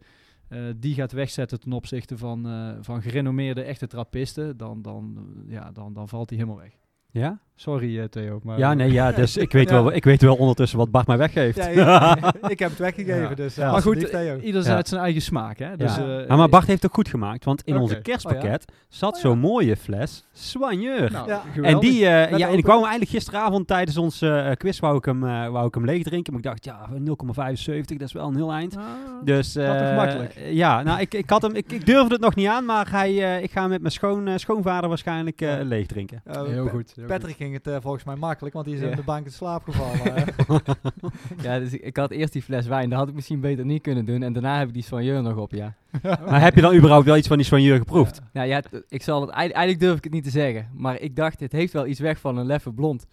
[0.52, 4.58] eh, die gaat wegzetten ten opzichte van, eh, van gerenommeerde echte trappisten...
[4.58, 6.78] Dan, dan, ja, dan, dan valt die helemaal weg.
[7.10, 7.42] Ja?
[7.62, 8.58] Sorry eh, Theo, maar...
[8.58, 9.12] Ja, nee, ja.
[9.12, 9.76] Dus ik weet, Ja.
[9.84, 11.58] wel, ik weet wel ondertussen wat Bart mij weggeeft.
[11.58, 12.24] Ja, ik,
[12.56, 13.34] ik heb het weggegeven, Ja.
[13.36, 13.66] dus Ja.
[13.66, 14.40] ja, maar goed, alsjeblieft, Theo.
[14.40, 15.60] iederzijds zijn eigen smaak.
[15.60, 15.78] Hè?
[15.78, 19.40] Dus, eh, maar Bart heeft het goed gemaakt, want in onze Oh kerstpakket zat zo'n
[19.40, 21.12] mooie fles Soigneur.
[21.12, 21.44] nou, Ja.
[21.62, 24.98] en die, eh, ja, en ik wou hem eigenlijk gisteravond tijdens onze eh, quiz wou
[24.98, 26.34] ik hem, eh, wou ik hem leeg drinken.
[26.34, 28.76] Maar ik dacht, ja, 0,75, dat is wel een heel eind.
[28.78, 28.84] Ah,
[29.24, 30.34] Dus toch eh, makkelijk?
[30.50, 33.10] ja, nou, ik, ik, had hem, ik, ik durfde het nog niet aan, maar hij,
[33.36, 36.22] eh, ik ga hem met mijn schoon, eh, schoonvader waarschijnlijk eh, leeg drinken.
[36.26, 36.94] Eh, heel goed.
[36.96, 38.90] heel Patrick ging het eh, volgens mij makkelijk, want die is Ja.
[38.90, 40.24] in de bank in slaap gevallen.
[41.44, 43.82] Ja, dus ik, ik had eerst die fles wijn, dat had ik misschien beter niet
[43.82, 44.24] kunnen doen.
[44.24, 45.74] En daarna heb ik die soigneur nog op, ja.
[46.30, 48.22] Maar heb je dan überhaupt wel iets van die soigneur geproefd?
[48.34, 50.70] Nou ja, ik zal het, eigenlijk durf ik het niet te zeggen.
[50.74, 53.06] Maar ik dacht, het heeft wel iets weg van een leffe blond.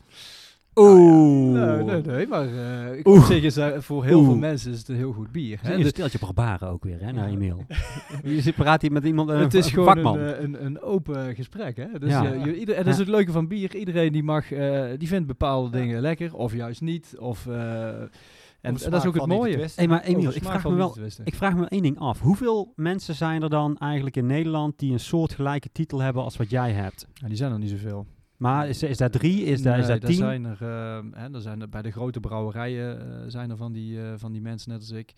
[0.79, 1.53] Oeh.
[1.53, 4.89] Nee, nee, nee, maar eh ik moet zeggen, ze- voor heel veel mensen is het
[4.89, 5.59] een heel goed bier.
[5.63, 5.75] Hè?
[5.75, 7.35] Een steltje barbaren ook weer, hè, naar Ja.
[7.35, 7.65] e-mail.
[8.25, 10.19] je zit praat hier met iemand, een het is gewoon vakman.
[10.19, 11.77] een, eh, een, een open gesprek.
[11.77, 11.99] Hè?
[11.99, 12.33] Dus, Ja.
[12.33, 13.75] eh, je, ieder, en dat is het leuke van bier.
[13.77, 17.15] Iedereen die mag, eh, die vindt bepaalde dingen lekker of juist niet.
[17.19, 17.89] Of, eh,
[18.61, 19.69] en Om dat is ook het mooie.
[19.75, 22.21] hey, maar Emiel, ik vraag, me wel, ik vraag me één ding af.
[22.21, 26.51] Hoeveel mensen zijn er dan eigenlijk in Nederland die een soortgelijke titel hebben als wat
[26.51, 27.07] jij hebt?
[27.15, 28.07] Ja, die zijn er niet zoveel.
[28.39, 29.45] Maar is, is dat drie?
[29.45, 30.19] Is dat, is Nee, dat daar tien?
[30.19, 30.63] Zijn er,
[31.21, 34.33] hè, er zijn er, bij de grote brouwerijen eh, zijn er van die, eh, van
[34.33, 35.13] die mensen net als ik.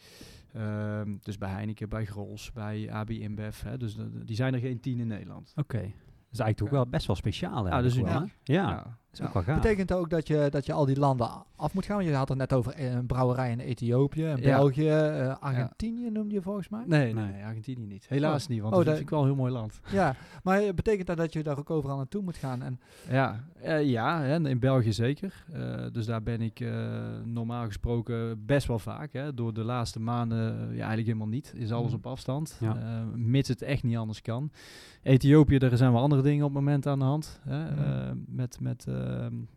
[0.53, 3.63] Ehm, dus bij Heineken, bij Grols, bij AB InBev.
[3.63, 5.53] Hè, dus de- die zijn er geen tien in Nederland.
[5.57, 5.79] Oké.
[5.79, 7.65] Dat is eigenlijk toch wel best wel speciaal.
[7.67, 7.73] Ja,
[8.05, 8.29] wel?
[8.43, 8.99] Ja, Ja.
[9.11, 9.33] Dat is ook Ja.
[9.33, 9.63] wel gaaf.
[9.63, 11.97] Betekent ook dat je, dat je al die landen af moet gaan?
[11.97, 14.37] Want je had het net over eh, een brouwerij in Ethiopië, Ja.
[14.37, 16.83] België, eh, Argentinië noemde je volgens mij.
[16.87, 18.07] Nee, nee, Argentinië niet.
[18.09, 19.81] Helaas niet, want Oh, dat vind ik wel een heel mooi land.
[19.93, 22.63] Ja, maar betekent dat dat je daar ook overal naartoe moet gaan?
[22.63, 22.81] En,
[23.11, 25.45] Ja, eh, ja hè, in België zeker.
[25.53, 26.65] Eh, dus daar ben ik
[27.25, 29.13] normaal gesproken best wel vaak.
[29.13, 29.35] Hè.
[29.35, 31.53] Door de laatste maanden ja, eigenlijk helemaal niet.
[31.57, 31.97] Is alles Mhm.
[31.97, 32.57] op afstand.
[32.61, 33.05] Ja.
[33.15, 34.51] Mits het echt niet anders kan.
[35.03, 37.41] Ethiopië, daar zijn wel andere dingen op het moment aan de hand.
[37.45, 37.69] Hè.
[37.69, 38.87] Eh, met met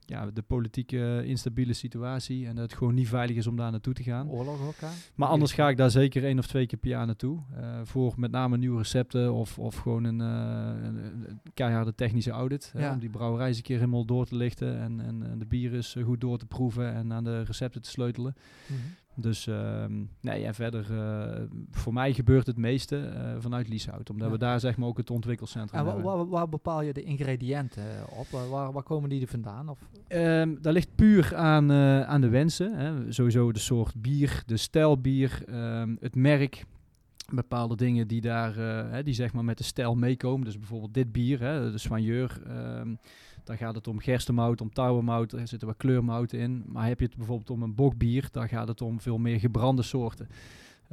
[0.06, 2.48] ja, de politieke instabiele situatie.
[2.48, 4.30] En dat het gewoon niet veilig is om daar naartoe te gaan.
[4.30, 4.76] oorlog ook?
[5.16, 7.42] Maar anders ga ik daar zeker één of twee keer per jaar naartoe.
[7.56, 10.96] eh, voor met name nieuwe recepten of, of gewoon een, eh, een,
[11.30, 12.74] een keiharde technische audit.
[12.78, 12.94] Ja.
[12.94, 14.80] om die brouwerij eens een keer helemaal door te lichten.
[14.80, 18.36] En, en, en de bieren goed door te proeven en aan de recepten te sleutelen.
[18.68, 18.80] Mhm.
[19.16, 19.92] Dus ehm,
[20.22, 21.42] nee, en verder, eh,
[21.72, 24.10] voor mij gebeurt het meeste eh, vanuit Lieshout.
[24.10, 24.34] Omdat Ja.
[24.34, 26.04] we daar zeg maar ook het ontwikkelcentrum En hebben.
[26.04, 27.84] wa- waar bepaal je de ingrediënten
[28.18, 28.28] op?
[28.28, 29.70] Waar- Waar, waar komen die er vandaan?
[29.70, 32.78] Of, Ehm dat ligt puur aan, eh, aan de wensen.
[32.78, 33.12] Hè.
[33.12, 36.66] Sowieso de soort bier, de stijl bier, ehm, het merk.
[37.34, 38.56] Bepaalde dingen die daar,
[38.92, 40.46] hè, die zeg maar met de stijl meekomen.
[40.46, 42.42] Dus bijvoorbeeld dit bier, hè, de Soigneur.
[43.44, 45.32] Daar gaat het om gerstemout, om tarwemout.
[45.32, 46.64] Er zitten wat kleurmouten in.
[46.68, 49.82] Maar heb je het bijvoorbeeld om een bokbier, dan gaat het om veel meer gebrande
[49.82, 50.28] soorten.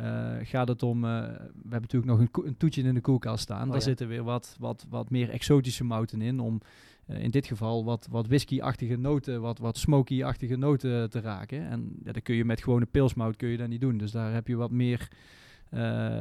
[0.00, 3.62] Eh, gaat het om, eh, we hebben natuurlijk nog een, toetje in de koelkast staan.
[3.62, 3.82] Oh Daar ja.
[3.82, 6.40] zitten weer wat, wat, wat meer exotische mouten in.
[6.40, 6.60] Om
[7.06, 11.68] eh, in dit geval wat, wat whisky-achtige noten, wat, wat smoky-achtige noten te raken.
[11.68, 13.98] En ja, dat kun je met gewone pilsmout kun je dat niet doen.
[13.98, 15.08] Dus daar heb je wat meer,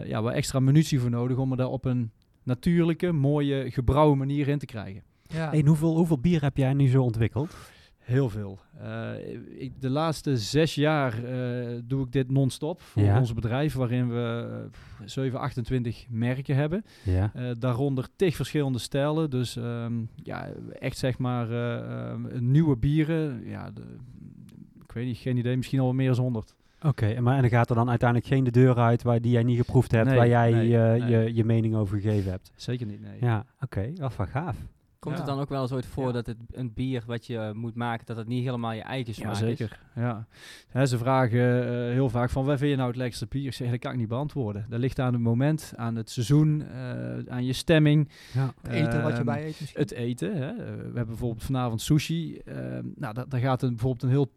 [0.06, 2.12] ja, wat extra munitie voor nodig om er daar op een
[2.44, 5.04] natuurlijke, mooie, gebrouwen manier in te krijgen.
[5.34, 5.54] Ja.
[5.54, 7.56] En hoeveel, hoeveel bier heb jij nu zo ontwikkeld?
[7.98, 8.60] Heel veel.
[8.82, 9.12] Eh,
[9.58, 13.20] ik, de laatste zes jaar eh, doe ik dit non-stop voor Ja.
[13.20, 14.48] ons bedrijf, waarin we
[15.02, 16.84] eh, 7, 28 merken hebben.
[17.04, 17.32] Ja.
[17.34, 19.30] Eh, daaronder tig verschillende stijlen.
[19.30, 20.50] Dus ehm, ja,
[20.80, 23.44] echt zeg maar eh, ehm, nieuwe bieren.
[23.46, 23.82] Ja, de,
[24.84, 26.56] ik weet niet, geen idee, misschien al wel meer dan 100.
[26.82, 29.32] Oké, en maar en dan gaat er dan uiteindelijk geen de deur uit waar die
[29.32, 31.10] jij niet geproefd hebt, Nee, waar jij nee, eh, nee.
[31.26, 32.52] Je, je mening over gegeven hebt.
[32.56, 33.18] Zeker niet, nee.
[33.22, 34.56] Ja, oké, dat is wel gaaf.
[35.00, 37.76] Komt het dan ook wel eens ooit voor dat het een bier wat je moet
[37.76, 39.80] maken, dat het niet helemaal je eigen smaak ja, zeker.
[39.96, 40.86] Ja.
[40.86, 43.46] ze vragen uh, heel vaak van, waar vind je nou het lekkerste bier?
[43.46, 44.66] Ik zeg, dat kan ik niet beantwoorden.
[44.70, 48.10] Dat ligt aan het moment, aan het seizoen, uh, aan je stemming.
[48.34, 48.54] Ja.
[48.62, 49.82] Het eten wat je bij eet misschien.
[49.82, 50.38] Het eten.
[50.38, 50.56] Hè.
[50.56, 52.38] we hebben bijvoorbeeld vanavond sushi.
[52.46, 54.32] Ehm, nou, daar gaat een, bijvoorbeeld een heel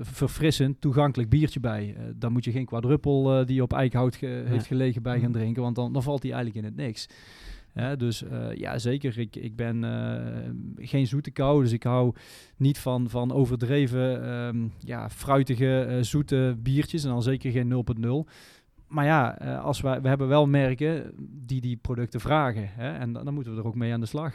[0.00, 1.96] verfrissend, toegankelijk biertje bij.
[2.16, 5.32] dan moet je geen kwadruppel die op eikenhout ge heeft gelegen bij gaan mm.
[5.32, 7.08] drinken, want dan, dan valt die eigenlijk in het niks.
[7.98, 9.18] Dus uh, ja, zeker.
[9.18, 12.14] Ik, ik ben uh, geen zoete kou, dus ik hou
[12.56, 17.04] niet van, van overdreven um, ja, fruitige, uh, zoete biertjes.
[17.04, 17.84] En dan zeker geen
[18.26, 18.30] 0.0.
[18.88, 19.30] Maar ja,
[19.62, 21.12] als wij, we hebben wel merken
[21.46, 22.68] die die producten vragen.
[22.72, 24.34] Hè, en dan, dan moeten we er ook mee aan de slag.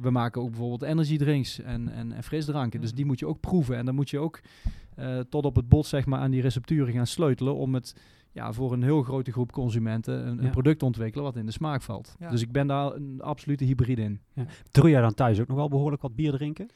[0.00, 2.80] we maken ook bijvoorbeeld energiedrinks en, en, en frisdranken.
[2.80, 3.76] Dus die moet je ook proeven.
[3.76, 4.40] En dan moet je ook
[5.28, 7.94] tot op het bot zeg maar, aan die recepturen gaan sleutelen om het
[8.32, 11.82] ja, voor een heel grote groep consumenten een, een product ontwikkelen wat in de smaak
[11.82, 12.16] valt.
[12.30, 14.20] Dus ik ben daar een absolute hybride in.
[14.32, 14.44] Ja.
[14.70, 16.68] Doe jij dan thuis ook nog wel behoorlijk wat bier drinken?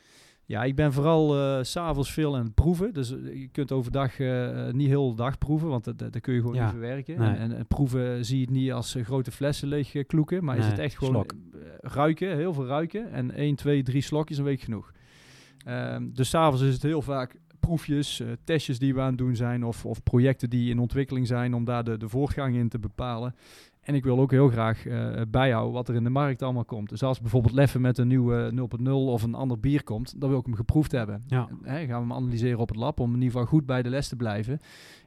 [0.46, 2.92] Ja, ik ben vooral uh, s'avonds veel aan het proeven.
[2.92, 6.40] Dus eh, je kunt overdag uh, niet heel de dag proeven, want dat, kun je
[6.40, 7.16] gewoon niet verwerken.
[7.16, 10.78] En, en, proeven zie je het niet als grote flessen leeg kloeken, maar is het
[10.78, 11.26] echt gewoon
[11.80, 13.12] ruiken, heel veel ruiken.
[13.12, 14.92] En 1, 2, 3 slokjes een week genoeg.
[15.68, 17.36] Um, dus s'avonds is het heel vaak
[17.66, 21.26] proefjes, uh, testjes die we aan het doen zijn of, of projecten die in ontwikkeling
[21.26, 23.34] zijn om daar de, de voortgang in te bepalen.
[23.84, 26.88] En ik wil ook heel graag uh, bijhouden wat er in de markt allemaal komt.
[26.88, 30.38] Dus als bijvoorbeeld Leffen met een nieuwe 0.0 of een ander bier komt, dan wil
[30.38, 31.22] ik hem geproefd hebben.
[31.26, 31.48] Ja.
[31.62, 33.88] Hè, gaan we hem analyseren op het lab om in ieder geval goed bij de
[33.88, 34.60] les te blijven.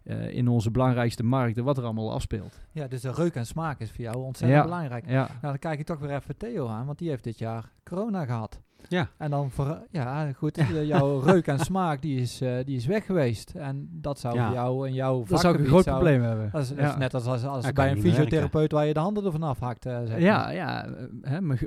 [0.04, 2.60] Uh, in onze belangrijkste markten, wat er allemaal afspeelt.
[2.72, 5.10] Ja, dus de reuk en smaak is voor jou ontzettend belangrijk.
[5.10, 5.28] Ja.
[5.28, 8.26] Nou, dan kijk ik toch weer even Theo aan, want die heeft dit jaar corona
[8.26, 8.62] gehad.
[8.88, 9.10] Ja.
[9.18, 13.06] En dan, voor, ja, goed, jouw reuk en smaak die is, uh, die is weg
[13.06, 13.54] geweest.
[13.56, 16.50] En dat zou voor jou en jouw Dat zou ik een groot probleem hebben.
[16.52, 19.86] Dat is, net als, als, als bij een fysiotherapeut waar je de handen ervan afhakt.
[19.86, 20.86] Uh, zeg ja, ja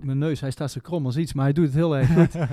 [0.00, 2.34] mijn neus, hij staat zo krom als iets, maar hij doet het heel erg goed.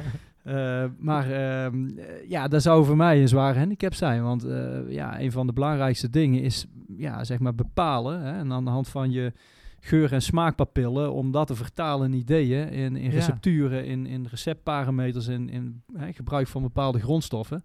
[0.97, 1.89] maar ehm,
[2.27, 4.23] ja, dat zou voor mij een zware handicap zijn.
[4.23, 4.45] Want
[4.87, 8.21] ja, een van de belangrijkste dingen is ja, zeg maar bepalen.
[8.21, 9.33] Hè, en aan de hand van je
[9.79, 15.27] geur- en smaakpapillen, om dat te vertalen in ideeën, in, in recepturen, in, in receptparameters,
[15.27, 17.63] in, in hè, gebruik van bepaalde grondstoffen.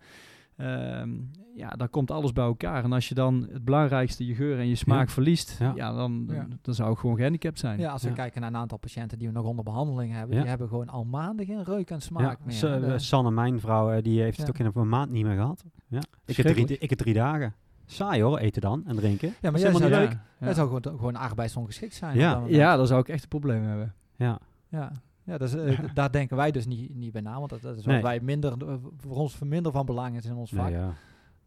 [0.56, 1.10] Ehm,
[1.54, 2.84] ja, dan komt alles bij elkaar.
[2.84, 5.92] En als je dan het belangrijkste, je geur en je smaak verliest, ja.
[5.92, 6.30] dan,
[6.62, 7.78] dan zou ik gewoon gehandicapt zijn.
[7.78, 10.48] Ja, als we kijken naar een aantal patiënten die we nog onder behandeling hebben, die
[10.48, 13.00] hebben gewoon al maanden geen reuk en smaak meer.
[13.00, 15.64] Sanne, mijn vrouw, eh, die heeft het ook in een maand niet meer gehad.
[15.88, 16.00] Ja.
[16.24, 17.54] Ik, heb drie, ik heb drie dagen.
[17.86, 19.34] Saai hoor, eten dan en drinken.
[19.40, 20.16] Ja, maar jij zou, leuk.
[20.40, 20.52] Ja.
[20.52, 22.16] zou gewoon, gewoon arbeidsongeschikt zijn.
[22.16, 22.42] Ja.
[22.46, 23.94] ja, dan zou ik echt een probleem hebben.
[24.16, 24.38] Ja.
[24.68, 24.92] Ja.
[25.24, 27.84] Ja, dus, uh, daar denken wij dus niet, niet bij na, want dat, dat is
[27.84, 30.68] wat wij minder, uh, voor ons minder van belang is in ons vak.
[30.68, 30.94] Nee, ja.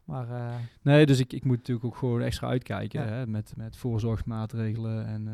[0.04, 3.78] Maar, uh, nee, dus ik, ik moet natuurlijk ook gewoon extra uitkijken hè, met, met
[3.78, 5.30] voorzorgsmaatregelen en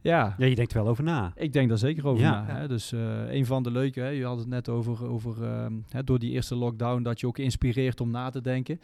[0.00, 0.34] ja.
[0.38, 1.32] ja, je denkt er wel over na.
[1.34, 2.44] Ik denk daar zeker over na.
[2.46, 2.68] Hè?
[2.68, 6.04] Dus uh, een van de leuke, hè, je had het net over, over uh, hè,
[6.04, 8.80] door die eerste lockdown, dat je ook inspireert om na te denken.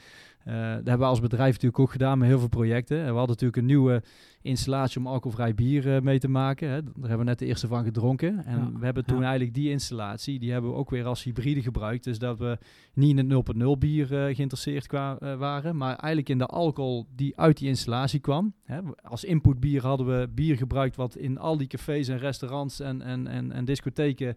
[0.49, 2.99] Uh, dat hebben we als bedrijf natuurlijk ook gedaan met heel veel projecten.
[2.99, 4.03] En we hadden natuurlijk een nieuwe
[4.43, 6.69] installatie om alcoholvrij bier mee te maken.
[6.69, 6.83] Hè.
[6.83, 8.45] Daar hebben we net de eerste van gedronken.
[8.45, 12.05] En we hebben toen eigenlijk die installatie, die hebben we ook weer als hybride gebruikt.
[12.05, 12.59] Dus dat we
[12.95, 17.57] niet in het 0.0 bier geïnteresseerd kwa, waren, maar eigenlijk in de alcohol die uit
[17.57, 18.55] die installatie kwam.
[18.65, 18.81] Hè.
[19.03, 23.27] Als inputbier hadden we bier gebruikt wat in al die cafés en restaurants en, en,
[23.27, 24.37] en, en discotheken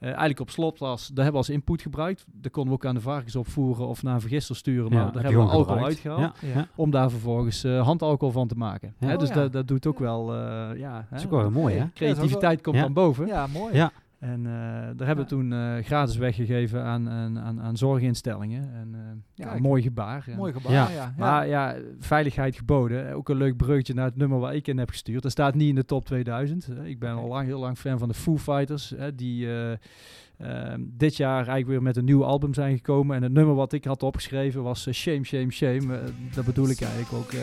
[0.00, 1.06] uh, eigenlijk op slot was.
[1.06, 2.24] Daar hebben we als input gebruikt.
[2.32, 4.92] Daar konden we ook aan de varkens opvoeren of naar een vergister sturen.
[4.92, 6.32] Maar daar hebben we alcohol uitgehaald.
[6.54, 8.94] Ja, Om daar vervolgens uh, handalcohol van te maken.
[8.98, 10.34] hè, dus dat, dat doet ook wel...
[10.34, 11.86] Uh, ja, dat is ook wel mooi, hè?
[11.94, 13.26] Creativiteit komt dan boven.
[13.26, 13.74] Ja, mooi.
[13.74, 13.92] Ja.
[14.20, 14.52] En uh,
[14.96, 18.74] daar hebben we toen uh, gratis weggegeven aan, aan, aan zorginstellingen.
[18.74, 19.00] En, uh,
[19.34, 20.26] ja, een mooi gebaar.
[20.36, 20.90] Mooi gebaar, ja.
[20.90, 21.14] ja.
[21.18, 23.12] Maar ja, veiligheid geboden.
[23.12, 25.22] Ook een leuk breukje naar het nummer waar ik in heb gestuurd.
[25.22, 26.68] Dat staat niet in de top 2000.
[26.84, 28.94] ik ben al lang, heel lang fan van de Foo Fighters.
[29.14, 33.16] die ehm, dit jaar eigenlijk weer met een nieuw album zijn gekomen.
[33.16, 36.00] En het nummer wat ik had opgeschreven was Shame, Shame, Shame.
[36.34, 37.40] dat bedoel ik eigenlijk ook.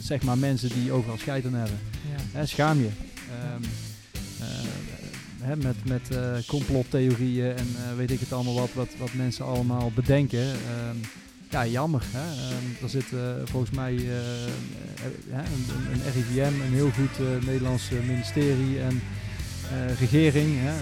[0.00, 1.78] Zeg maar mensen die overal scheiden hebben.
[2.46, 2.90] schaam je.
[3.54, 3.62] Um,
[5.42, 9.44] hè, met, met uh, complottheorieën en uh, weet ik het allemaal wat, wat, wat mensen
[9.44, 10.40] allemaal bedenken.
[10.40, 11.00] Um,
[11.50, 12.02] ja, jammer.
[12.10, 12.54] Hè?
[12.54, 15.44] Um, er zit uh, volgens mij een,
[15.92, 19.02] een, RIVM, een heel goed Nederlands ministerie en
[19.98, 20.50] regering.
[20.58, 20.72] Hè?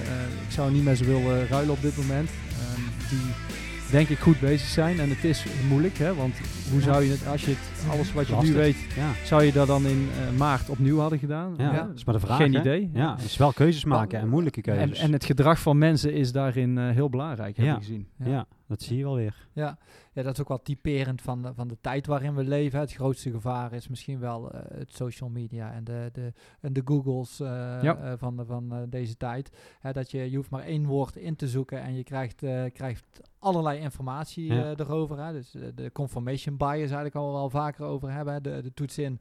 [0.47, 2.29] ik zou niet meer zo willen ruilen op dit moment.
[2.29, 3.50] Um, die
[3.91, 5.01] denk ik goed bezig zijn.
[5.01, 6.15] En het is moeilijk, hè?
[6.15, 6.35] want
[6.71, 9.11] hoe zou je het, als je het, alles wat je nu weet, ja.
[9.25, 11.55] zou je dat dan in uh, maart opnieuw hadden gedaan?
[11.59, 12.37] Ja, dat is maar de vraag.
[12.37, 12.91] Geen idee.
[12.95, 14.99] Ja, dus wel keuzes maken en moeilijke keuzes.
[14.99, 17.73] En, en, het gedrag van mensen is daarin uh, heel belangrijk, heb ja.
[17.73, 18.09] ik gezien.
[18.25, 18.47] Ja.
[18.69, 19.35] dat zie je wel weer.
[19.53, 19.79] Ja,
[20.13, 22.81] ja dat is ook wel typerend van de, van de tijd waarin we leven.
[22.81, 26.83] Het grootste gevaar is misschien wel uh, het social media en de, de, en de
[26.85, 27.49] Googles uh,
[27.83, 27.99] ja.
[28.05, 29.51] uh, van, de, van deze tijd.
[29.81, 32.37] Hè, dat je, je hoeft maar één woord in te zoeken en je krijgt,
[32.73, 34.75] krijgt allerlei informatie ja.
[34.77, 35.25] erover.
[35.25, 35.33] Hè.
[35.33, 38.43] Dus de confirmation bias eigenlijk al wel vaker over hebben.
[38.43, 39.21] De, de toets in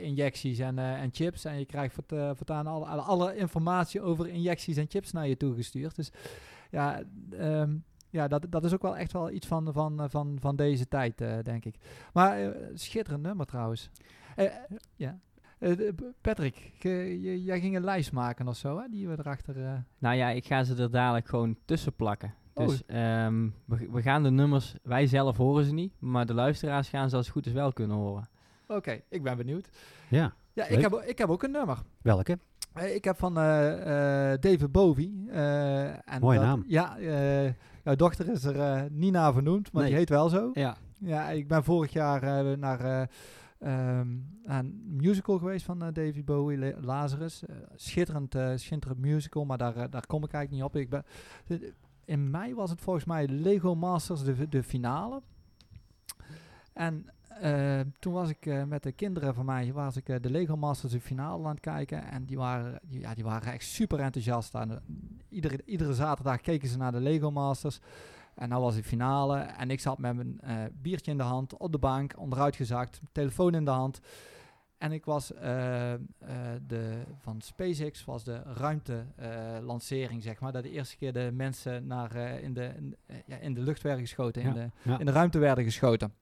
[0.00, 1.44] injecties en, en chips.
[1.44, 5.36] En je krijgt vert, voortaan alle, alle, alle, informatie over injecties en chips naar je
[5.36, 5.96] toegestuurd.
[5.96, 6.10] Dus
[6.70, 7.02] ja,
[7.40, 7.84] um,
[8.16, 11.20] ja, dat, dat is ook wel echt wel iets van, van, van, van deze tijd,
[11.20, 11.76] uh, denk ik.
[12.12, 13.90] Maar uh, schitterend nummer trouwens.
[14.36, 14.50] Uh,
[14.96, 15.18] ja.
[16.20, 16.72] Patrick,
[17.44, 19.84] jij ging een lijst maken of zo, hè, die we erachter...
[19.98, 22.34] Nou ja, ik ga ze er dadelijk gewoon tussen plakken.
[22.54, 22.66] Oh.
[22.66, 26.88] Dus um, we, we, gaan de nummers, wij zelf horen ze niet, maar de luisteraars
[26.88, 28.28] gaan ze als het goed is wel kunnen horen.
[28.66, 29.68] Oké, ik ben benieuwd.
[30.08, 31.78] Ja, ja ik, heb, ik heb ook een nummer.
[32.02, 32.38] Welke?
[32.74, 35.30] Ik heb van David Bowie.
[35.30, 36.64] en Mooie naam.
[36.66, 36.96] Ja,
[37.86, 40.50] Jouw dochter is er uh, niet naar vernoemd, maar die heet wel zo.
[40.52, 40.76] Ja.
[40.98, 43.08] Ja, ik ben vorig jaar uh, naar
[43.60, 47.42] um, een musical geweest van David Bowie, Lazarus.
[47.74, 50.76] schitterend, schitterend musical, maar daar, daar kom ik eigenlijk niet op.
[50.76, 51.04] Ik ben,
[52.04, 55.22] in mei was het volgens mij Lego Masters, de, de finale.
[56.72, 57.06] En
[57.42, 60.56] uh, toen was ik uh, met de kinderen van mij, was ik uh, de Lego
[60.56, 62.04] Masters de finale aan het kijken.
[62.04, 64.54] En die waren, die, ja, die waren echt super enthousiast.
[64.54, 64.82] En,
[65.28, 67.80] iedere, iedere zaterdag keken ze naar de Lego Masters.
[68.34, 69.38] En nou was de finale.
[69.38, 70.40] En ik zat met mijn
[70.82, 74.00] biertje in de hand, op de bank, onderuit gezakt, telefoon in de hand.
[74.78, 80.52] En ik was de, van SpaceX, was de ruimtelancering, zeg maar.
[80.52, 84.02] Dat de eerste keer de mensen naar, in, de, in, ja, in de lucht werden
[84.02, 84.98] geschoten, ja, in, de, ja.
[84.98, 86.12] in de ruimte werden geschoten.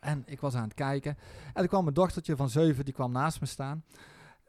[0.00, 1.16] En ik was aan het kijken.
[1.46, 3.84] En toen kwam mijn dochtertje van zeven, die kwam naast me staan.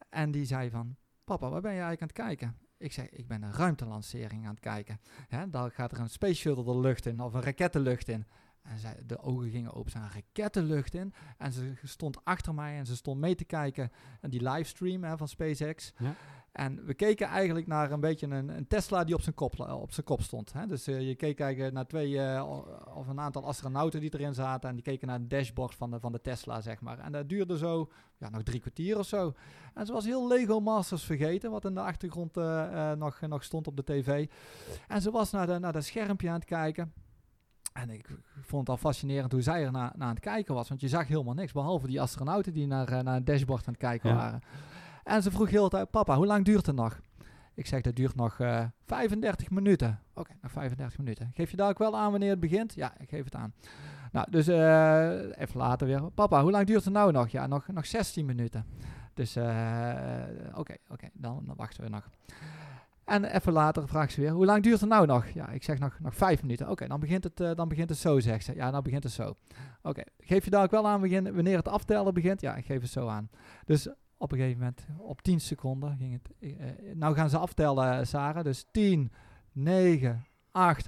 [0.10, 2.58] En die zei van, papa, waar ben je eigenlijk aan het kijken?
[2.78, 5.00] Ik zei, ik ben een ruimtelancering aan het kijken.
[5.28, 8.08] Hè, dan gaat er een space shuttle de lucht in, of een raket de lucht
[8.08, 8.26] in.
[8.62, 11.14] En zij, de ogen gingen open, zijn raketten lucht in.
[11.38, 13.91] En ze stond achter mij en ze stond mee te kijken.
[14.22, 15.93] En die livestream hè, van SpaceX.
[15.98, 16.16] Ja.
[16.58, 19.82] En we keken eigenlijk naar een beetje een, een Tesla die op zijn kop, eh,
[19.82, 20.53] op zijn kop stond.
[20.53, 20.66] Hè?
[20.66, 22.62] Dus uh, je keek eigenlijk naar twee uh,
[22.95, 24.70] of een aantal astronauten die erin zaten.
[24.70, 26.99] En die keken naar het dashboard van de, van de Tesla, zeg maar.
[26.99, 29.34] En dat duurde zo ja, nog drie kwartier of zo.
[29.74, 33.68] En ze was heel Lego Masters vergeten, wat in de achtergrond uh, nog, nog stond
[33.68, 34.28] op de tv.
[34.88, 36.93] En ze was naar, de, naar dat schermpje aan het kijken.
[37.74, 38.08] En ik
[38.41, 40.70] vond het al fascinerend hoe zij er naar, naar aan het kijken was.
[40.70, 43.82] Want je zag helemaal niks, behalve die astronauten die naar, naar het dashboard aan het
[43.82, 44.41] kijken waren.
[45.08, 46.99] En ze vroeg heel tijd, papa, hoe lang duurt het nog?
[47.53, 49.99] Ik zeg, dat duurt nog uh, eh, 35 minuten.
[50.14, 51.32] Oké, nog 35 minuten.
[51.34, 52.74] Geef je daar ook wel aan wanneer het begint?
[52.74, 53.53] Ja, ik geef het aan.
[54.12, 56.12] Nou, dus uh, even later weer.
[56.12, 57.30] Papa, hoe lang duurt het nou nog?
[57.30, 58.66] Ja, nog, nog 16 minuten.
[59.14, 59.93] Dus uh,
[60.53, 62.10] oké, oké, dan, dan, wachten we nog.
[63.03, 65.28] En even later vraagt ze weer, hoe lang duurt het nou nog?
[65.28, 66.70] Ja, ik zeg nog, nog vijf minuten.
[66.70, 68.55] Oké, dan, begint het, dan begint het zo, zegt ze.
[68.55, 69.36] Ja, dan begint het zo.
[69.82, 70.99] Oké, geef je daar ook wel aan
[71.34, 72.41] wanneer het aftellen begint?
[72.41, 73.30] Ja, ik geef het zo aan.
[73.66, 76.32] Dus op een gegeven moment, op 10 seconden ging het.
[76.39, 78.43] Uh, nou gaan ze aftellen, Sarah.
[78.43, 79.11] Dus 10,
[79.51, 80.88] 9, 8.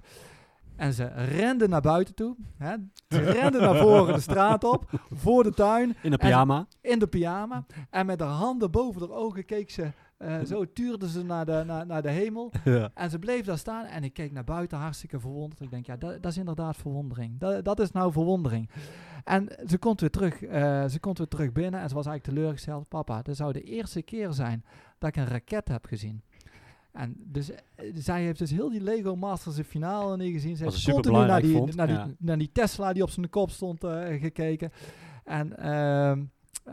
[0.76, 2.36] En ze renden naar buiten toe.
[2.58, 2.76] Hè.
[3.08, 5.96] Ze renden naar voren de straat op, voor de tuin.
[6.02, 6.68] In de pyjama.
[6.82, 7.66] in de pyjama.
[7.90, 11.64] En met haar handen boven haar ogen keek ze uh, zo tuurde ze naar de,
[11.66, 12.52] naar, naar de hemel.
[12.64, 12.92] Ja.
[12.94, 15.62] En ze bleef daar staan en ik keek naar buiten hartstikke verwonderd.
[15.62, 17.40] Ik denk, ja, dat, dat is inderdaad verwondering.
[17.40, 18.70] Dat, dat is nou verwondering.
[19.24, 22.38] En ze komt weer terug, uh, ze komt weer terug binnen en ze was eigenlijk
[22.38, 22.88] teleurgesteld.
[22.88, 24.66] Papa, dat zou de eerste keer zijn
[24.98, 26.22] dat ik een raket heb gezien.
[26.92, 27.58] En dus uh,
[27.94, 30.58] zij heeft dus heel die Lego Masters in finale niet gezien.
[30.58, 32.10] Ze heeft continu naar die, naar, die, ja.
[32.18, 33.86] naar die Tesla die op zijn kop stond
[34.20, 34.72] gekeken.
[35.24, 35.54] En...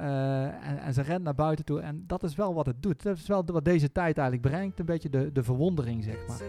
[0.01, 1.81] Uh, en, ze rent naar buiten toe.
[1.81, 3.03] En dat is wel wat het doet.
[3.03, 4.79] Dat is wel wat deze tijd eigenlijk brengt.
[4.79, 6.41] Een beetje de, de verwondering, zeg maar.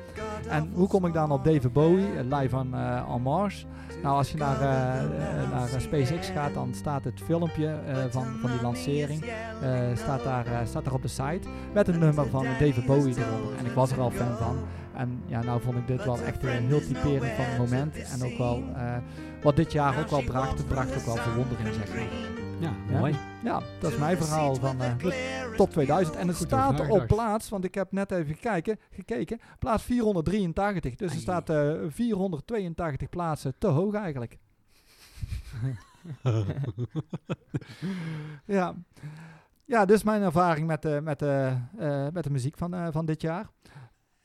[0.50, 3.66] En hoe kom ik dan op David Bowie, uh, live on, uh, on Mars?
[4.04, 4.60] Nou, als je naar,
[5.52, 7.80] naar SpaceX gaat, dan staat het filmpje
[8.10, 9.24] van, van die lancering.
[9.93, 11.48] staat, daar, staat daar op de site.
[11.74, 13.58] Met een nummer van David Bowie eronder.
[13.58, 14.58] En ik was er al fan van.
[14.93, 17.95] En ja, nou vond ik dit wel echt een heel typerend van het moment.
[17.95, 18.64] En ook wel
[19.41, 20.58] wat dit jaar ook wel bracht.
[20.58, 22.47] Het bracht ook wel verwondering, zeg maar.
[22.60, 23.16] Ja, mooi.
[23.43, 24.95] Ja, dat is mijn verhaal van uh,
[25.55, 26.16] top 2000.
[26.16, 30.95] En het staat op plaats, want ik heb net even kijken, gekeken, plaats 483.
[30.95, 34.38] Dus er staat uh, eh, 482 plaatsen te hoog eigenlijk.
[38.45, 38.76] ja.
[39.66, 43.22] ja, dus mijn ervaring met de, met de, uh, met de muziek van, van dit
[43.22, 43.49] jaar.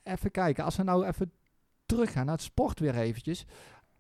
[0.03, 1.33] Even kijken, als we nou even
[1.87, 3.47] teruggaan naar het sport weer eventjes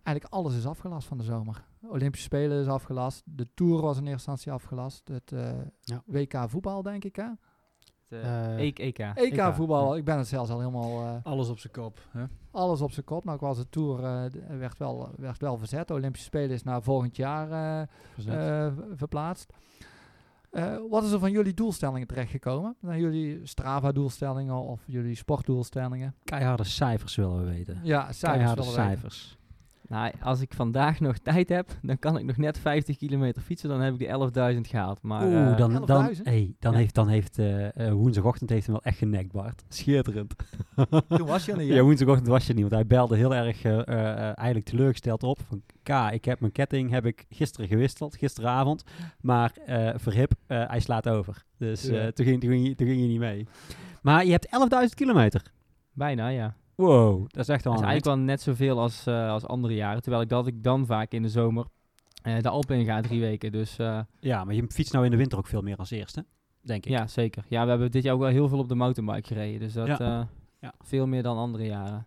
[0.02, 1.64] eigenlijk alles is afgelast van de zomer.
[1.88, 3.22] Olympische Spelen is afgelast.
[3.24, 5.08] De Tour was in eerste instantie afgelast.
[5.08, 6.02] Het uh, ja.
[6.06, 7.28] WK voetbal, denk ik, hè?
[8.08, 8.78] uh, EK.
[8.78, 9.96] EK, EK voetbal.
[9.96, 11.20] Ik ben het zelfs al helemaal...
[11.22, 12.00] alles op zijn kop.
[12.10, 12.24] Hè?
[12.50, 13.24] Alles op zijn kop.
[13.24, 14.00] Nou, ik was de Tour,
[14.58, 15.88] werd, wel, werd wel verzet.
[15.88, 17.88] De Olympische Spelen is naar volgend jaar
[18.94, 19.52] verplaatst.
[20.52, 22.76] Uh, wat is er van jullie doelstellingen terechtgekomen?
[22.82, 26.14] Zijn jullie Strava-doelstellingen of jullie sportdoelstellingen?
[26.24, 27.80] Keiharde cijfers willen we weten.
[27.82, 29.38] Ja, cijfers Keiharde cijfers.
[29.92, 33.68] Nou, als ik vandaag nog tijd heb, dan kan ik nog net 50 kilometer fietsen.
[33.68, 35.02] Dan heb ik die 11.000 gehaald.
[35.02, 38.84] Maar, Oeh, uh, dan, dan, hey, dan heeft, dan heeft uh, woensdagochtend heeft hem wel
[38.84, 39.64] echt genekt, Bart.
[39.68, 40.34] Schitterend.
[41.08, 43.64] Toen was je er niet, Ja, woensdagochtend was je niet, want hij belde heel erg
[43.64, 45.38] eigenlijk teleurgesteld op.
[45.48, 48.84] Van, K, ik heb mijn ketting heb ik gisteren gewisseld, gisteravond.
[49.20, 49.52] Maar
[49.96, 51.44] verhip, hij slaat over.
[51.58, 52.12] Dus ja.
[52.12, 53.46] toen, ging, toen, ging, toen ging je niet mee.
[54.02, 54.46] Maar je hebt
[54.88, 55.42] 11.000 kilometer.
[55.92, 56.54] Bijna, ja.
[56.74, 59.74] Wow, dat is echt wel Dat is eigenlijk wel net zoveel als, uh, als andere
[59.74, 60.02] jaren.
[60.02, 61.66] Terwijl ik dat ik dan vaak in de zomer
[62.26, 63.52] uh, de Alpen in ga, drie weken.
[63.52, 66.24] Dus, uh, ja, maar je fietst nou in de winter ook veel meer als eerste,
[66.60, 66.90] denk ik.
[66.90, 67.44] Ja, zeker.
[67.48, 69.60] Ja, we hebben dit jaar ook wel heel veel op de mountainbike gereden.
[69.60, 70.28] Dus dat ja.
[70.60, 70.74] ja.
[70.80, 72.06] veel meer dan andere jaren.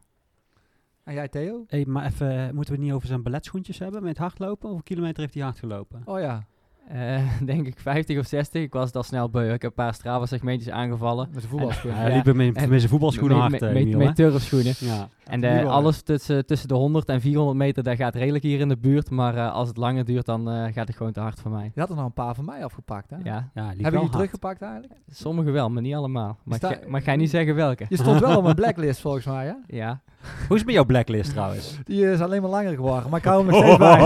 [1.03, 1.63] En jij Theo?
[1.67, 4.67] Hey, maar even, moeten we het niet over zijn balletschoentjes hebben met hardlopen?
[4.67, 6.01] Hoeveel kilometer heeft hij hard gelopen?
[6.05, 6.45] Oh ja.
[6.93, 8.61] Uh, denk ik 50 of 60.
[8.61, 9.53] Ik was het al snel beu.
[9.53, 11.29] Ik heb een paar Strava-segmentjes aangevallen.
[11.33, 11.99] Met de voetbalschoenen.
[11.99, 13.51] Hij liep met, met zijn voetbalschoenen hard.
[13.51, 14.73] Met, met, met turfschoenen.
[14.79, 15.07] Ja.
[15.23, 18.69] En de, alles tussen, tussen de 100 en 400 meter, dat gaat redelijk hier in
[18.69, 19.09] de buurt.
[19.09, 21.71] Maar uh, als het langer duurt, dan uh, gaat het gewoon te hard voor mij.
[21.73, 23.15] Je had er nog een paar van mij afgepakt, hè?
[23.23, 23.49] Ja.
[23.53, 24.93] ja Hebben jullie teruggepakt eigenlijk?
[25.11, 26.37] Sommige wel, maar niet allemaal.
[26.43, 27.85] Maar, sta, ga, maar ga je niet zeggen welke?
[27.89, 29.53] Je stond wel op mijn blacklist volgens mij, hè?
[29.77, 30.01] Ja.
[30.47, 31.77] Hoe is het met jouw blacklist trouwens?
[31.83, 33.99] Die is alleen maar langer geworden, maar ik hou hem nog steeds bij.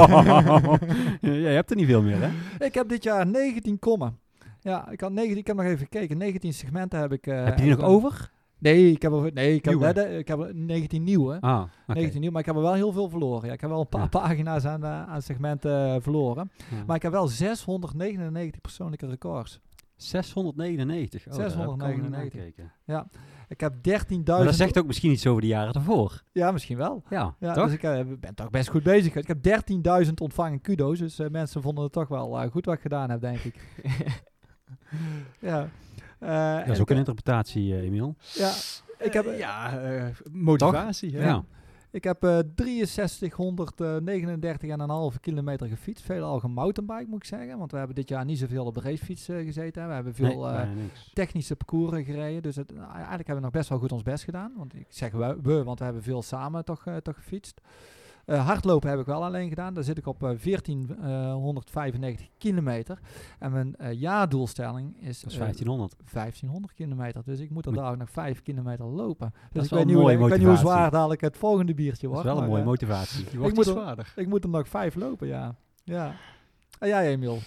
[1.32, 2.30] ja, je hebt er niet veel meer, hè?
[2.70, 4.20] Ik heb dit jaar 19 kommen.
[4.60, 6.18] Ja, ik, had 19, ik heb nog even gekeken.
[6.18, 7.28] 19 segmenten heb ik...
[7.28, 8.32] Uh, heb je die nog over?
[8.58, 11.38] Nee, ik heb er, nee, ik heb, er, ik heb er 19 nieuwe.
[11.42, 11.96] Ah, okay.
[11.96, 13.48] 19 nieuw, maar ik heb er wel heel veel verloren.
[13.48, 14.08] Ja, ik heb wel een paar ja.
[14.08, 16.52] pagina's aan, uh, aan segmenten uh, verloren.
[16.72, 16.84] Ja.
[16.88, 19.60] Maar ik heb wel 699 persoonlijke records.
[20.02, 21.28] 699?
[21.28, 22.66] Oh, 699.
[22.86, 23.08] Ja.
[23.48, 24.24] Ik heb 13.000...
[24.24, 26.24] dat zegt ook misschien iets over de jaren ervoor.
[26.32, 27.04] Ja, misschien wel.
[27.10, 27.66] Ja, ja toch?
[27.66, 29.16] Dus ik uh, ben toch best goed bezig.
[29.16, 29.64] Ik heb
[30.06, 31.00] 13.000 ontvangen kudo's.
[31.00, 33.56] Dus uh, mensen vonden het toch wel uh, goed wat ik gedaan heb, denk ik.
[35.40, 35.70] ja.
[36.66, 38.16] dat is ook een interpretatie, Emiel.
[38.34, 38.52] Ja.
[39.00, 39.80] Ik heb, ja,
[40.32, 41.12] motivatie.
[41.12, 41.44] Ja.
[41.92, 42.40] Ik heb uh,
[45.14, 46.06] 6339,5 kilometer gefietst.
[46.06, 47.58] Veelal gemountainbike moet ik zeggen.
[47.58, 49.88] Want we hebben dit jaar niet zoveel op de racefiets uh, gezeten.
[49.88, 50.70] We hebben veel nee, uh,
[51.14, 52.42] technische parcours gereden.
[52.42, 54.54] Dus het, eigenlijk hebben we nog best wel goed ons best gedaan.
[54.56, 57.62] Want ik zeg we, we want we hebben veel samen toch, toch gefietst.
[58.30, 59.74] Uh, hardlopen heb ik wel alleen gedaan.
[59.74, 63.00] Daar zit ik op uh, 1495 kilometer.
[63.40, 65.96] En mijn uh, jaardoelstelling is, is 1500.
[66.14, 67.22] 1500 kilometer.
[67.26, 69.34] Dus ik moet er daar nog 5 kilometer lopen.
[69.52, 72.24] Dus ik weet, niet hoe, ik weet niet hoe zwaar dadelijk het volgende biertje wordt.
[72.24, 73.26] Dat is wel een mooie motivatie.
[73.48, 75.56] ik, moet er, ik moet er nog 5 lopen, ja.
[75.84, 76.16] ja.
[76.80, 77.40] En jij, Emiel?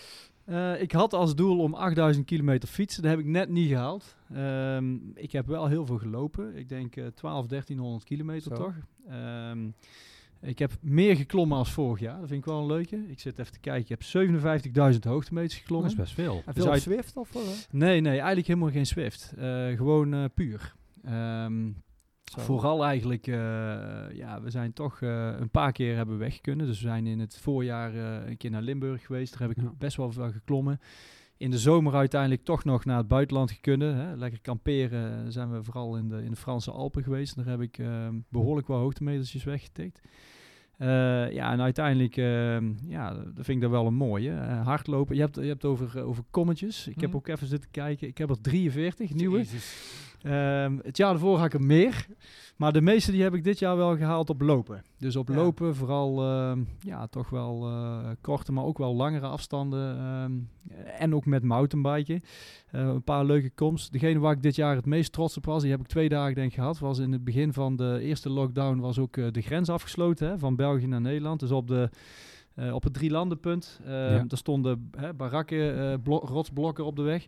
[0.47, 3.03] Uh, ik had als doel om 8000 kilometer fietsen.
[3.03, 4.17] Dat heb ik net niet gehaald.
[4.37, 6.57] Um, ik heb wel heel veel gelopen.
[6.57, 8.63] Ik denk uh, 12, 1300 kilometer Zo.
[8.63, 8.75] toch.
[9.11, 9.75] Um,
[10.43, 12.19] ik heb meer geklommen als vorig jaar.
[12.19, 13.05] Dat vind ik wel een leuke.
[13.09, 13.83] Ik zit even te kijken.
[13.83, 14.29] Ik heb
[14.93, 15.97] 57.000 hoogtemeters geklommen.
[15.97, 16.43] Dat is best veel.
[16.47, 17.35] En veel dus Zwift of?
[17.35, 17.43] Uh?
[17.71, 19.35] Nee, nee, eigenlijk helemaal geen Zwift.
[19.39, 20.75] Uh, gewoon uh, puur.
[21.09, 21.83] Um,
[22.25, 23.35] vooral eigenlijk, uh,
[24.13, 26.67] ja, we zijn toch een paar keer hebben weg kunnen.
[26.67, 29.39] Dus we zijn in het voorjaar een keer naar Limburg geweest.
[29.39, 29.73] Daar heb ik ja.
[29.79, 30.81] best wel veel geklommen.
[31.37, 33.97] In de zomer uiteindelijk toch nog naar het buitenland gekunnen.
[33.97, 34.17] Hè.
[34.17, 37.37] Lekker kamperen zijn we vooral in de, in de Franse Alpen geweest.
[37.37, 37.81] Daar heb ik
[38.29, 40.01] behoorlijk wel hoogtemetersjes weggetikt.
[40.83, 42.57] Uh, ja, en uiteindelijk, uh,
[42.89, 44.31] ja, dat vind ik dat wel een mooie.
[44.31, 46.89] Uh, hardlopen, je hebt, je hebt over, over kommetjes.
[46.89, 47.03] Ik mm.
[47.03, 48.09] heb ook even zitten kijken.
[48.09, 49.45] Ik heb er 43 nieuwe.
[50.27, 52.07] Um, het jaar ervoor had ik er meer.
[52.57, 54.83] Maar de meeste die heb ik dit jaar wel gehaald op lopen.
[54.99, 55.35] Dus op ja.
[55.35, 56.23] lopen vooral,
[56.81, 57.69] ja, toch wel
[58.21, 60.05] korte, maar ook wel langere afstanden.
[60.05, 60.49] Um,
[60.99, 62.21] en ook met mountainbiken.
[62.71, 63.93] een paar leuke komst.
[63.93, 66.35] Degene waar ik dit jaar het meest trots op was, die heb ik twee dagen
[66.35, 66.79] denk ik gehad.
[66.79, 70.57] Was in het begin van de eerste lockdown was ook de grens afgesloten hè, van
[70.57, 71.41] België naar Nederland.
[71.41, 71.91] Dus op de
[72.57, 73.81] uh, op het drielandenpunt.
[73.83, 74.25] Uh, ja.
[74.29, 77.27] Er stonden hè, barakken, uh, rotsblokken op de weg.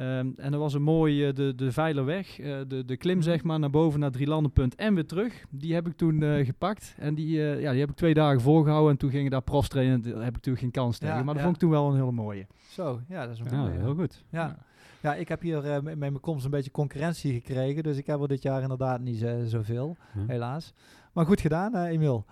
[0.00, 3.70] Um, en er was een mooie, de, de veilerweg, de, de klim zeg maar, naar
[3.70, 5.44] boven naar drielandenpunt en weer terug.
[5.50, 8.90] Die heb ik toen gepakt en die, ja, die heb ik twee dagen volgehouden.
[8.90, 11.16] En toen gingen daar profs trainen, daar heb ik toen geen kans tegen.
[11.16, 11.42] Ja, maar dat ja.
[11.42, 12.46] vond ik toen wel een hele mooie.
[12.68, 13.78] Zo, ja, dat is een ja, mooie.
[13.78, 14.24] heel goed.
[14.30, 14.56] Ja.
[15.00, 17.82] Ja, ik heb hier met mijn komst een beetje concurrentie gekregen.
[17.82, 19.96] Dus ik heb er dit jaar inderdaad niet zoveel,
[20.26, 20.74] helaas.
[21.12, 22.24] Maar goed gedaan, Emiel.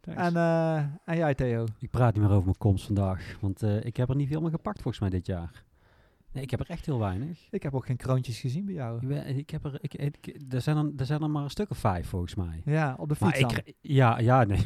[0.00, 1.64] En, uh, en jij, Theo?
[1.78, 4.40] Ik praat niet meer over mijn komst vandaag, want uh, ik heb er niet veel
[4.40, 5.64] meer gepakt volgens mij dit jaar.
[6.36, 7.38] Nee, ik heb er echt heel weinig.
[7.50, 8.98] Ik heb ook geen kroontjes gezien bij jou.
[9.00, 11.50] Ik, ben, ik heb er, ik, ik, er, zijn er, er zijn er maar een
[11.50, 12.62] stuk of vijf volgens mij.
[12.64, 14.64] Ja, op de fiets ik, Ja, ja, nee.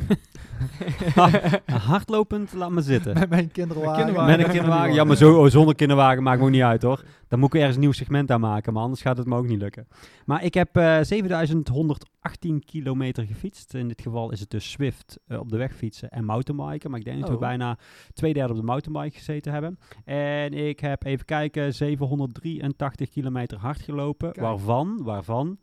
[1.89, 3.15] Hardlopend, laat me zitten.
[3.15, 3.97] Met mijn kinderwagen.
[3.97, 4.37] kinderwagen.
[4.37, 4.95] Met een kinderwagen.
[4.95, 7.05] Ja, maar zo, oh, zonder kinderwagen maakt me ook niet uit hoor.
[7.31, 9.47] Dan moet ik ergens een nieuw segment aan maken, maar anders gaat het me ook
[9.47, 9.89] niet lukken.
[10.25, 13.75] Maar ik heb uh, 7118 kilometer gefietst.
[13.75, 16.91] In dit geval is het dus Swift op de weg fietsen en mountainbiken.
[16.91, 17.41] Maar ik denk dat we oh.
[17.41, 17.79] bijna
[18.13, 19.79] twee derde op de mountainbike gezeten hebben.
[20.05, 24.41] En ik heb even kijken, 783 kilometer hard gelopen.
[24.41, 25.59] Waarvan, waarvan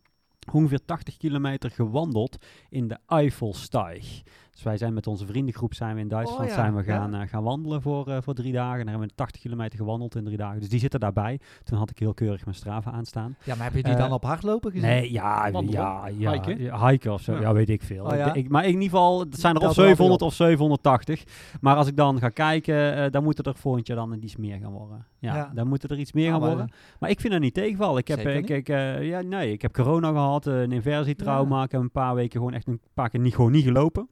[0.51, 4.21] ongeveer 80 kilometer gewandeld in de Eifelsteig.
[4.57, 7.27] Dus wij zijn met onze vriendengroep zijn we in Duitsland oh zijn we gaan, eh,
[7.27, 8.79] gaan wandelen voor, uh, voor drie dagen.
[8.79, 10.59] En dan hebben we 80 kilometer gewandeld in drie dagen.
[10.59, 11.39] Dus die zitten daarbij.
[11.63, 13.35] Toen had ik heel keurig mijn Strava aanstaan.
[13.43, 14.87] Ja, maar heb je die dan op hardlopen gezien?
[14.87, 16.87] Nee, ja, ja, ja, hiken?
[16.87, 17.39] hiken of zo.
[17.39, 18.05] Ja, weet ik veel.
[18.05, 21.23] Oh, ik, maar in ieder geval, het zijn er of 700 of 780.
[21.61, 24.59] Maar als ik dan ga kijken, uh, dan moeten er volgend jaar dan iets meer
[24.59, 25.05] gaan worden.
[25.19, 26.71] Ja, dan moeten er iets meer gaan worden.
[26.99, 27.97] Maar ik vind er niet tegenval.
[27.97, 28.67] Ik heb, ik, ik,
[29.01, 31.63] ja, nee, ik heb corona gehad, een inversietrauma.
[31.63, 34.07] Ik heb een paar weken gewoon echt een paar keer niet, gewoon niet gelopen.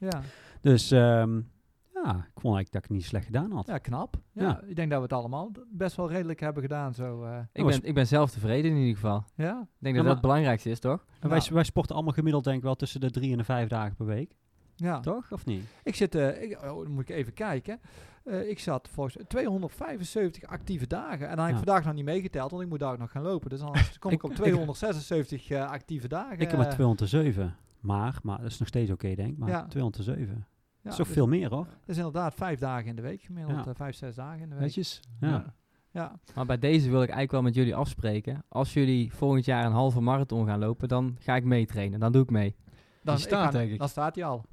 [0.00, 0.22] Ja.
[0.60, 1.50] Dus um,
[1.94, 3.66] ja, ik vond eigenlijk dat ik het niet slecht gedaan had.
[3.66, 4.16] Ja, knap.
[4.32, 6.94] Ja, Ik denk dat we het allemaal best wel redelijk hebben gedaan.
[6.94, 7.38] Zo, uh.
[7.52, 9.24] ik, ben, ik ben zelf tevreden in ieder geval.
[9.34, 9.60] Ja?
[9.60, 11.04] Ik denk dat dat het belangrijkste is, toch?
[11.20, 13.68] En wij, wij sporten allemaal gemiddeld denk ik wel tussen de drie en de vijf
[13.68, 14.36] dagen per week.
[14.76, 15.00] Ja.
[15.00, 15.32] Toch?
[15.32, 15.64] Of niet?
[15.82, 17.80] Ik zit, uh, ik, oh, dan moet ik even kijken.
[18.24, 21.28] Uh, ik zat volgens 275 actieve dagen.
[21.28, 23.22] En dan heb ik vandaag nog niet meegeteld, want ik moet daar ook nog gaan
[23.22, 23.50] lopen.
[23.50, 26.38] Dus dan kom ik op 276 actieve dagen.
[26.38, 27.56] Ik heb maar 207.
[27.80, 29.38] Maar, maar dat is nog steeds oké, denk ik.
[29.38, 29.66] Maar ja.
[29.66, 30.46] 207.
[30.82, 31.64] dat is toch dus veel meer, hoor.
[31.64, 33.74] Dat is inderdaad vijf dagen in de week, gemiddeld ja.
[33.74, 34.64] vijf, zes dagen in de week.
[34.64, 35.00] Netjes.
[35.20, 35.54] Ja.
[35.90, 36.18] ja.
[36.34, 38.44] Maar bij deze wil ik eigenlijk wel met jullie afspreken.
[38.48, 42.00] Als jullie volgend jaar een halve marathon gaan lopen, dan ga ik meetrainen.
[42.00, 42.56] Dan doe ik mee.
[43.02, 43.78] Dan, staat, denk ik.
[43.78, 44.44] Dan staat hij al.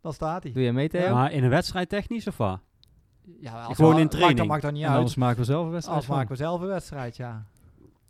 [0.00, 0.52] Dan staat hij.
[0.52, 1.14] Doe je mee, Theo?
[1.14, 2.60] Maar in een wedstrijd technisch of wat?
[3.40, 4.38] Ja, als gewoon in training.
[4.38, 4.96] Dan maakt niet uit.
[4.96, 5.98] Anders maken we zelf een wedstrijd.
[5.98, 7.46] Anders maken we zelf een wedstrijd, ja.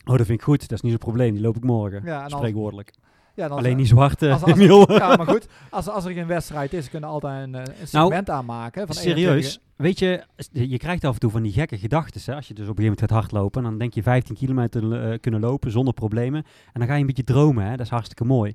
[0.05, 0.61] Oh, dat vind ik goed.
[0.61, 1.33] Dat is niet zo'n probleem.
[1.33, 2.03] Die loop ik morgen.
[2.05, 2.95] Ja, Spreekwoordelijk.
[3.39, 4.43] Ja, Alleen niet zwart, uh,
[4.87, 5.47] Ja, maar goed.
[5.71, 8.87] Als, als er geen wedstrijd is, kunnen altijd een, eh, nou, segment aanmaken.
[8.87, 12.35] Van serieus, weet je, je krijgt af en toe van die gekke gedachten.
[12.35, 15.19] Als je dus op een gegeven moment gaat hardlopen, dan denk je 15 kilometer uh,
[15.21, 16.45] kunnen lopen zonder problemen.
[16.73, 17.71] En dan ga je een beetje dromen, hè?
[17.71, 18.55] dat is hartstikke mooi.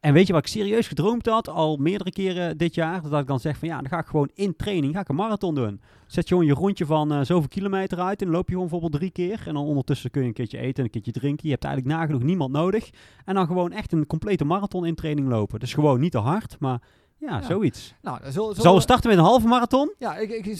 [0.00, 3.26] En weet je wat ik serieus gedroomd had, al meerdere keren dit jaar, dat ik
[3.26, 5.80] dan zeg van ja, dan ga ik gewoon in training, ga ik een marathon doen.
[6.06, 8.68] Zet je gewoon je rondje van uh, zoveel kilometer uit en dan loop je gewoon
[8.68, 9.42] bijvoorbeeld drie keer.
[9.46, 11.46] En dan ondertussen kun je een keertje eten en een keertje drinken.
[11.46, 12.90] Je hebt eigenlijk nagenoeg niemand nodig.
[13.24, 15.60] En dan gewoon echt een complete marathon in training lopen.
[15.60, 16.80] Dus gewoon niet te hard, maar
[17.16, 17.94] ja, zoiets.
[18.02, 19.92] Nou, zullen, zullen we starten met een halve marathon?
[19.98, 20.56] Ja, ik, ik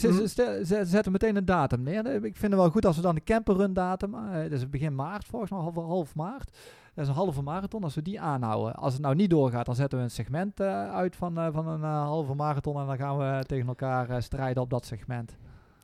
[0.83, 2.05] zet meteen een datum neer.
[2.05, 4.95] Ik vind het wel goed als we dan de camperrun datum, uh, dat is begin
[4.95, 6.51] maart volgens mij, half, half maart.
[6.93, 7.83] Dat is een halve marathon.
[7.83, 8.75] Als we die aanhouden.
[8.75, 11.67] Als het nou niet doorgaat, dan zetten we een segment uh, uit van, uh, van
[11.67, 12.79] een uh, halve marathon.
[12.79, 15.37] En dan gaan we tegen elkaar strijden op dat segment.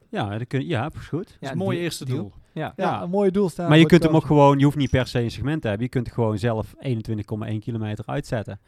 [0.10, 1.26] Ja, dat kun, ja, is goed.
[1.26, 2.32] Dat is een mooi eerste doel.
[2.54, 2.74] Ja.
[2.76, 3.74] ja, een mooie doelstelling.
[3.74, 5.86] Maar je kunt hem ook gewoon, je hoeft niet per se een segment te hebben.
[5.86, 8.60] Je kunt gewoon zelf 21,1 kilometer uitzetten.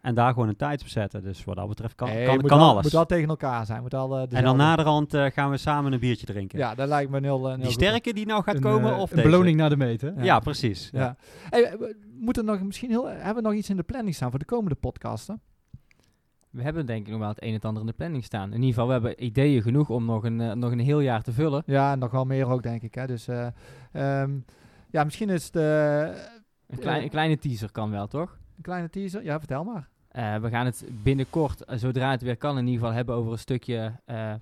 [0.00, 1.22] En daar gewoon een tijd op zetten.
[1.22, 2.82] Dus wat dat betreft kan, kan, kan alles.
[2.82, 3.82] moet wel tegen elkaar zijn.
[3.82, 6.58] Moet al, uh, en dan naderhand uh, gaan we samen een biertje drinken.
[6.58, 8.96] Ja, dat lijkt me heel, uh, Die sterke die nou gaat komen?
[8.96, 10.10] of een beloning naar de meet, hè?
[10.16, 10.88] Ja, precies.
[10.92, 11.16] Ja.
[11.50, 14.38] Hey, we moeten nog misschien heel, hebben we nog iets in de planning staan voor
[14.38, 15.40] de komende podcasten?
[16.50, 18.52] We hebben denk ik nog wel het een en ander in de planning staan.
[18.52, 21.32] In ieder geval, we hebben ideeën genoeg om nog een, nog een heel jaar te
[21.32, 21.62] vullen.
[21.66, 22.94] Ja, nog wel meer ook, denk ik.
[22.94, 23.06] Hè.
[23.06, 23.26] Dus
[23.92, 24.44] um,
[24.90, 25.54] ja, misschien is het...
[25.54, 28.38] een, klein, een kleine teaser kan wel, toch?
[28.58, 29.24] Een kleine teaser?
[29.24, 29.88] Ja, vertel maar.
[30.12, 33.32] Uh, we gaan het binnenkort, uh, zodra het weer kan, in ieder geval hebben over
[33.32, 34.34] een stukje uh,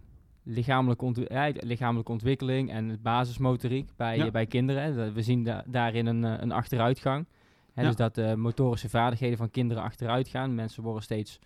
[0.43, 4.31] lichamelijke, lichamelijke ontwikkeling en basismotoriek bij, ja.
[4.31, 5.14] bij kinderen.
[5.14, 7.27] We zien da daarin een, een achteruitgang.
[7.73, 7.87] Hè, ja.
[7.87, 10.55] Dus dat de motorische vaardigheden van kinderen achteruit gaan.
[10.55, 11.39] Mensen worden steeds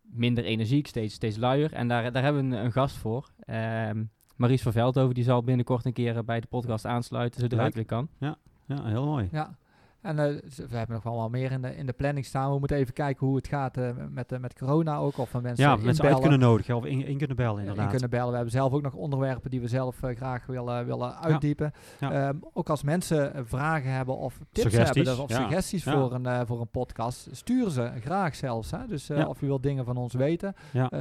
[0.00, 1.72] minder energiek, steeds, steeds luier.
[1.72, 3.30] En daar, daar hebben we een, een gast voor.
[3.46, 7.74] Um, Maries van Veldhoven, die zal binnenkort een keer bij de podcast aansluiten, zodra het
[7.74, 8.08] weer kan.
[8.18, 8.36] Ja,
[8.66, 9.28] ja heel mooi.
[9.32, 9.56] Ja.
[10.02, 10.24] En uh,
[10.68, 12.52] we hebben nog wel wat meer in de, in de planning staan.
[12.52, 15.18] We moeten even kijken hoe het gaat uh, met, uh, met corona ook.
[15.18, 17.84] Of van mensen Ja, mensen uit kunnen nodigen of in, in, kunnen bellen inderdaad.
[17.84, 18.28] In kunnen bellen.
[18.28, 21.72] We hebben zelf ook nog onderwerpen die we zelf graag willen, willen uitdiepen.
[22.00, 22.28] Ja.
[22.28, 25.06] Um, ook als mensen vragen hebben of tips suggesties.
[25.06, 25.24] hebben.
[25.24, 25.36] of ja.
[25.36, 27.28] suggesties voor, een, voor een podcast.
[27.32, 28.70] Stuur ze graag zelfs.
[28.70, 28.86] Hè?
[28.86, 30.54] Dus of u wilt dingen van ons weten.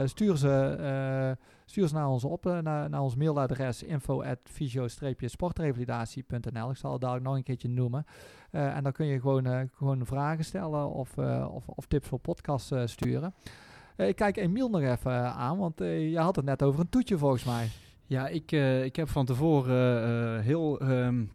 [0.06, 1.38] stuur ze
[1.72, 4.40] Stuur ze naar ons op, uh, naar, naar ons mailadres info at
[5.18, 6.70] sportrevalidatie.nl.
[6.70, 8.06] Ik zal het daar nog een keertje noemen.
[8.52, 12.20] Uh, en dan kun je gewoon, uh, gewoon vragen stellen of, of, of, tips voor
[12.20, 13.34] podcasts sturen.
[13.98, 17.44] ik kijk Emiel nog even aan, want je had het net over een toetje volgens
[17.44, 17.70] mij.
[18.06, 18.52] Ja, ik,
[18.84, 20.82] ik heb van tevoren heel...
[20.82, 21.32] Um,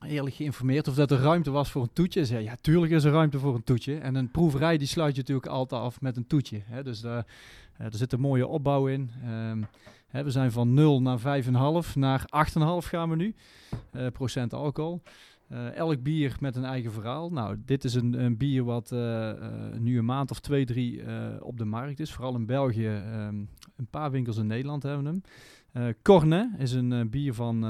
[0.00, 2.24] eerlijk geïnformeerd of dat er ruimte was voor een toetje.
[2.24, 3.98] Zei, ja, tuurlijk is er ruimte voor een toetje.
[3.98, 6.60] En een proeverij die sluit je natuurlijk altijd af met een toetje.
[6.64, 6.82] Hè.
[6.82, 7.26] Dus daar,
[7.78, 9.10] er zit een mooie opbouw in.
[9.50, 9.66] Um,
[10.08, 12.24] hè, we zijn van 0 naar 5,5 naar
[12.82, 13.34] 8,5 gaan we nu.
[13.92, 15.02] Uh, procent alcohol.
[15.52, 17.30] Uh, elk bier met een eigen verhaal.
[17.30, 18.90] Nou, dit is een, een bier wat
[19.78, 21.02] nu een maand of twee, drie
[21.40, 22.12] op de markt is.
[22.12, 22.88] Vooral in België.
[22.88, 25.22] Um, een paar winkels in Nederland hebben
[25.72, 25.94] hem.
[26.02, 27.60] Corne is een bier van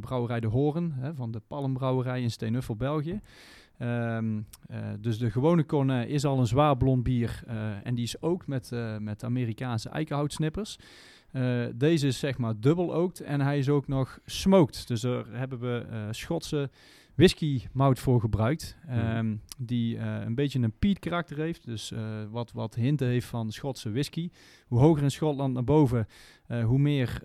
[0.00, 3.20] brouwerij De Horen, hè, van de Palmbrouwerij in Steenuffel, België.
[3.78, 4.40] Ehm,
[5.00, 7.42] dus de gewone Corne is al een zwaar blond bier
[7.82, 10.78] en die is ook met, met Amerikaanse eikenhoutsnippers.
[11.74, 14.86] Deze is zeg maar dubbel ookt en hij is ook nog smoked.
[14.86, 16.70] Dus daar hebben we Schotse
[17.14, 18.76] whisky mout voor gebruikt.
[18.90, 21.66] Um, die uh, een beetje een peat karakter heeft.
[21.66, 21.92] Dus
[22.30, 24.30] wat, wat hinten heeft van Schotse whisky.
[24.66, 26.06] Hoe hoger in Schotland naar boven,
[26.64, 27.22] hoe meer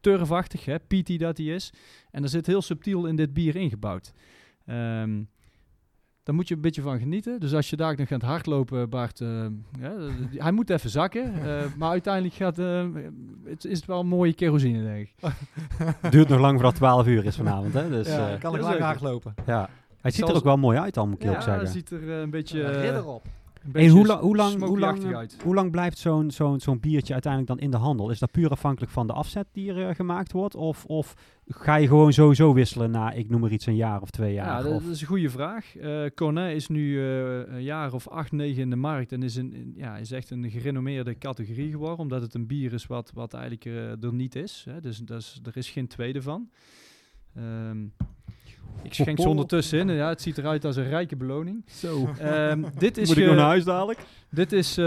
[0.00, 1.72] turfachtig, hè, peaty dat hij is.
[2.10, 4.12] En er zit heel subtiel in dit bier ingebouwd.
[4.66, 5.28] Um,
[6.28, 7.40] daar moet je een beetje van genieten.
[7.40, 9.46] Dus als je daar nog gaat hardlopen, Bart, uh,
[9.80, 9.92] ja,
[10.36, 11.32] hij moet even zakken.
[11.44, 12.86] Uh, maar uiteindelijk gaat, uh,
[13.44, 15.30] het, is het wel een mooie kerosine, denk ik.
[16.10, 17.88] Duurt nog lang voordat 12 uur is vanavond, hè?
[17.88, 19.34] Dus, ja, kan ik lang hardlopen.
[19.46, 19.68] Ja.
[20.00, 21.64] Hij ziet er ook wel mooi uit, al moet ik ja, ook zeggen.
[21.64, 22.80] Ja, ziet er een beetje...
[22.80, 23.22] ridder op.
[23.72, 27.60] Hoe, la hoe, lang, hoe, lang, hoe lang blijft zo'n zo'n zo'n biertje uiteindelijk dan
[27.64, 28.10] in de handel?
[28.10, 30.54] Is dat puur afhankelijk van de afzet die er uh, gemaakt wordt?
[30.54, 31.14] Of, of
[31.48, 34.46] ga je gewoon sowieso wisselen na, ik noem maar iets, een jaar of twee jaar?
[34.46, 35.76] Ja, dat, is een goede vraag.
[35.76, 39.36] Uh, Cornet is nu uh, een jaar of acht, negen in de markt en is,
[39.36, 41.98] een, ja, is echt een gerenommeerde categorie geworden.
[41.98, 43.64] Omdat het een bier is wat, wat eigenlijk
[44.02, 44.66] er niet is.
[44.68, 44.80] Hè.
[44.80, 46.50] Dus, dus er is geen tweede van.
[47.36, 47.92] Um,
[48.82, 49.88] ik schenk ze ondertussen in.
[49.88, 51.64] Ja, het ziet eruit als een rijke beloning.
[51.66, 52.08] Zo.
[52.22, 54.04] Um, dit is Moet ik naar huis dadelijk?
[54.30, 54.84] Dit is uh,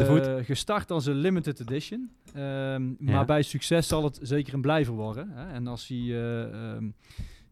[0.00, 2.10] uh, gestart als een limited edition.
[2.36, 2.96] Um, ja.
[2.98, 5.30] Maar bij succes zal het zeker een blijver worden.
[5.30, 5.52] Hè?
[5.52, 6.94] En als, hij, uh, um,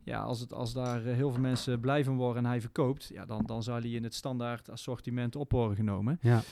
[0.05, 3.27] ja, als, het, als daar heel veel mensen blij van worden en hij verkoopt, ja,
[3.27, 6.19] dan, dan zal hij in het standaard assortiment op worden genomen.
[6.21, 6.43] Ja.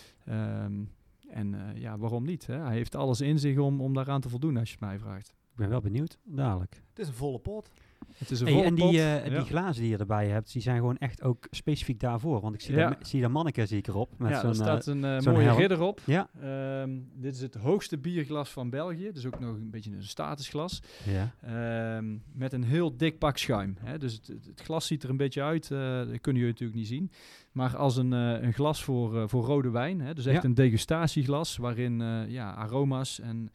[1.29, 2.47] en ja, waarom niet?
[2.47, 2.59] Hè?
[2.59, 5.29] Hij heeft alles in zich om, om daaraan te voldoen, als je het mij vraagt.
[5.29, 6.83] Ik ben wel benieuwd, dadelijk.
[6.89, 7.71] Het is een volle pot.
[8.19, 10.77] Het is een hey, en die, uh, die glazen die je erbij hebt, die zijn
[10.77, 12.41] gewoon echt ook specifiek daarvoor.
[12.41, 12.89] Want ik zie, ja.
[12.89, 14.19] daar, zie daar manneke zie ik erop.
[14.19, 15.59] Met ja, zo'n, er staat een uh, mooie helm.
[15.59, 16.01] ridder op.
[16.05, 16.29] Ja.
[16.83, 19.13] Um, dit is het hoogste bierglas van België.
[19.13, 20.83] Dus ook nog een beetje een statusglas.
[21.05, 21.97] Ja.
[21.97, 23.77] Um, met een heel dik pak schuim.
[23.81, 23.99] Hè.
[23.99, 25.71] Dus het, het, glas ziet er een beetje uit.
[25.71, 27.11] Uh, dat kunnen jullie natuurlijk niet zien.
[27.53, 30.01] Maar als een, een glas voor, voor rode wijn.
[30.01, 30.15] Hè.
[30.15, 31.99] Dus echt een degustatieglas waarin
[32.29, 33.51] ja, aroma's en...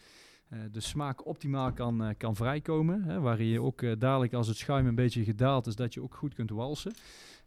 [0.53, 3.03] Uh, de smaak optimaal kan, uh, kan vrijkomen.
[3.03, 6.01] Hè, waarin je ook uh, dadelijk als het schuim een beetje gedaald is, dat je
[6.01, 6.93] ook goed kunt walsen.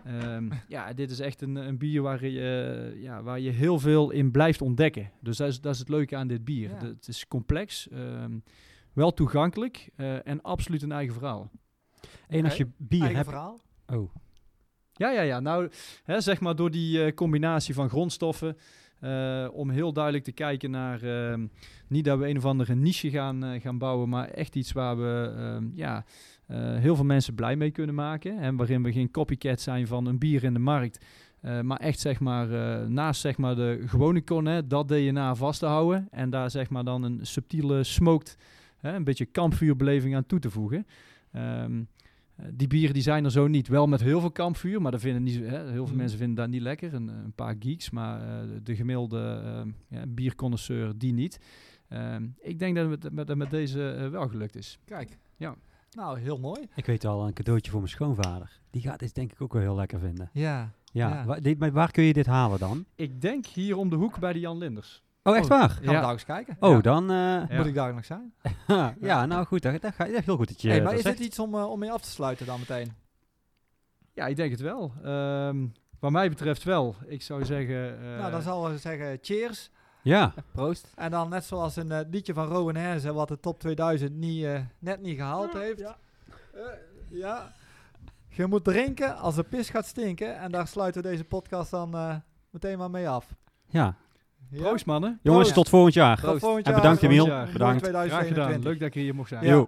[0.06, 4.10] Um, ja, dit is echt een, een bier waar je, ja, waar je heel veel
[4.10, 5.10] in blijft ontdekken.
[5.20, 6.70] Dus dat is, dat is het leuke aan dit bier.
[6.70, 6.78] Ja.
[6.78, 8.42] De, het is complex, um,
[8.92, 9.88] wel toegankelijk
[10.24, 11.50] en absoluut een eigen verhaal.
[12.28, 13.28] En als je bier eigen hebt...
[13.28, 13.60] verhaal?
[13.86, 14.14] Oh.
[14.92, 15.40] Ja, ja, ja.
[15.40, 15.70] Nou,
[16.04, 18.56] hè, zeg maar door die combinatie van grondstoffen...
[19.04, 21.34] Uh, om heel duidelijk te kijken naar uh,
[21.88, 24.96] niet dat we een of andere niche gaan, uh, gaan bouwen, maar echt iets waar
[24.96, 26.04] we ehm, ja,
[26.52, 28.38] heel veel mensen blij mee kunnen maken.
[28.38, 31.04] En waarin we geen copycat zijn van een bier in de markt.
[31.62, 32.48] maar echt zeg maar
[32.90, 36.08] naast zeg maar de gewone con, dat DNA vast te houden.
[36.10, 38.38] En daar zeg maar dan een subtiele smoked,
[38.80, 40.86] een beetje kampvuurbeleving aan toe te voegen.
[41.36, 41.88] Um,
[42.52, 43.68] die bieren die zijn er zo niet.
[43.68, 45.96] Wel met heel veel kampvuur, maar dat vinden niet, hè, heel veel mm.
[45.96, 46.94] mensen vinden dat niet lekker.
[46.94, 51.40] Een, een paar geeks, maar uh, de gemiddelde uh, ja, bierconnoisseur die niet.
[51.88, 54.78] Ehm, ik denk dat het met, met deze wel gelukt is.
[54.84, 55.18] Kijk.
[55.36, 55.56] Ja.
[55.90, 56.66] Nou, heel mooi.
[56.74, 58.60] Ik weet al een cadeautje voor mijn schoonvader.
[58.70, 60.30] Die gaat dit denk ik ook wel heel lekker vinden.
[60.32, 60.72] Ja.
[60.92, 61.24] Ja, ja.
[61.24, 62.84] Waar, dit, waar kun je dit halen dan?
[62.94, 65.02] Ik denk hier om de hoek bij de Jan Linders.
[65.26, 65.70] Oh, echt waar?
[65.70, 66.56] Gaan we daar eens kijken?
[66.60, 67.12] Oh, dan...
[67.12, 68.34] Uh, Moet ik daar nog zijn?
[69.00, 71.16] ja, nou goed, dat, dat gaat heel goed dat je hey, Maar is zegt.
[71.16, 72.92] dit iets om, uh, om mee af te sluiten dan meteen?
[74.12, 74.92] Ja, ik denk het wel.
[75.04, 76.96] Um, wat mij betreft wel.
[77.06, 78.02] Ik zou zeggen...
[78.02, 79.70] Uh, nou, dan zal we zeggen cheers.
[80.02, 80.34] Ja.
[80.52, 80.92] Proost.
[80.94, 84.44] En dan net zoals een uh, liedje van Rowan Herzen, wat de top 2000 niet,
[84.44, 85.78] uh, net niet gehaald heeft.
[85.78, 85.96] Ja.
[86.54, 86.62] Uh,
[87.08, 87.52] ja.
[88.28, 90.38] Je moet drinken als de pis gaat stinken.
[90.38, 93.34] En daar sluiten we deze podcast dan meteen maar mee af.
[93.66, 93.96] Ja.
[94.62, 95.18] Proost mannen.
[95.22, 95.54] Jongens, Proost.
[95.54, 96.20] tot volgend jaar.
[96.20, 96.74] Tot volgend jaar.
[96.74, 97.24] En bedankt Emiel.
[97.52, 97.86] Bedankt.
[97.86, 98.62] Graag gedaan.
[98.62, 99.46] Leuk dat ik hier mocht zijn.
[99.46, 99.66] Ja.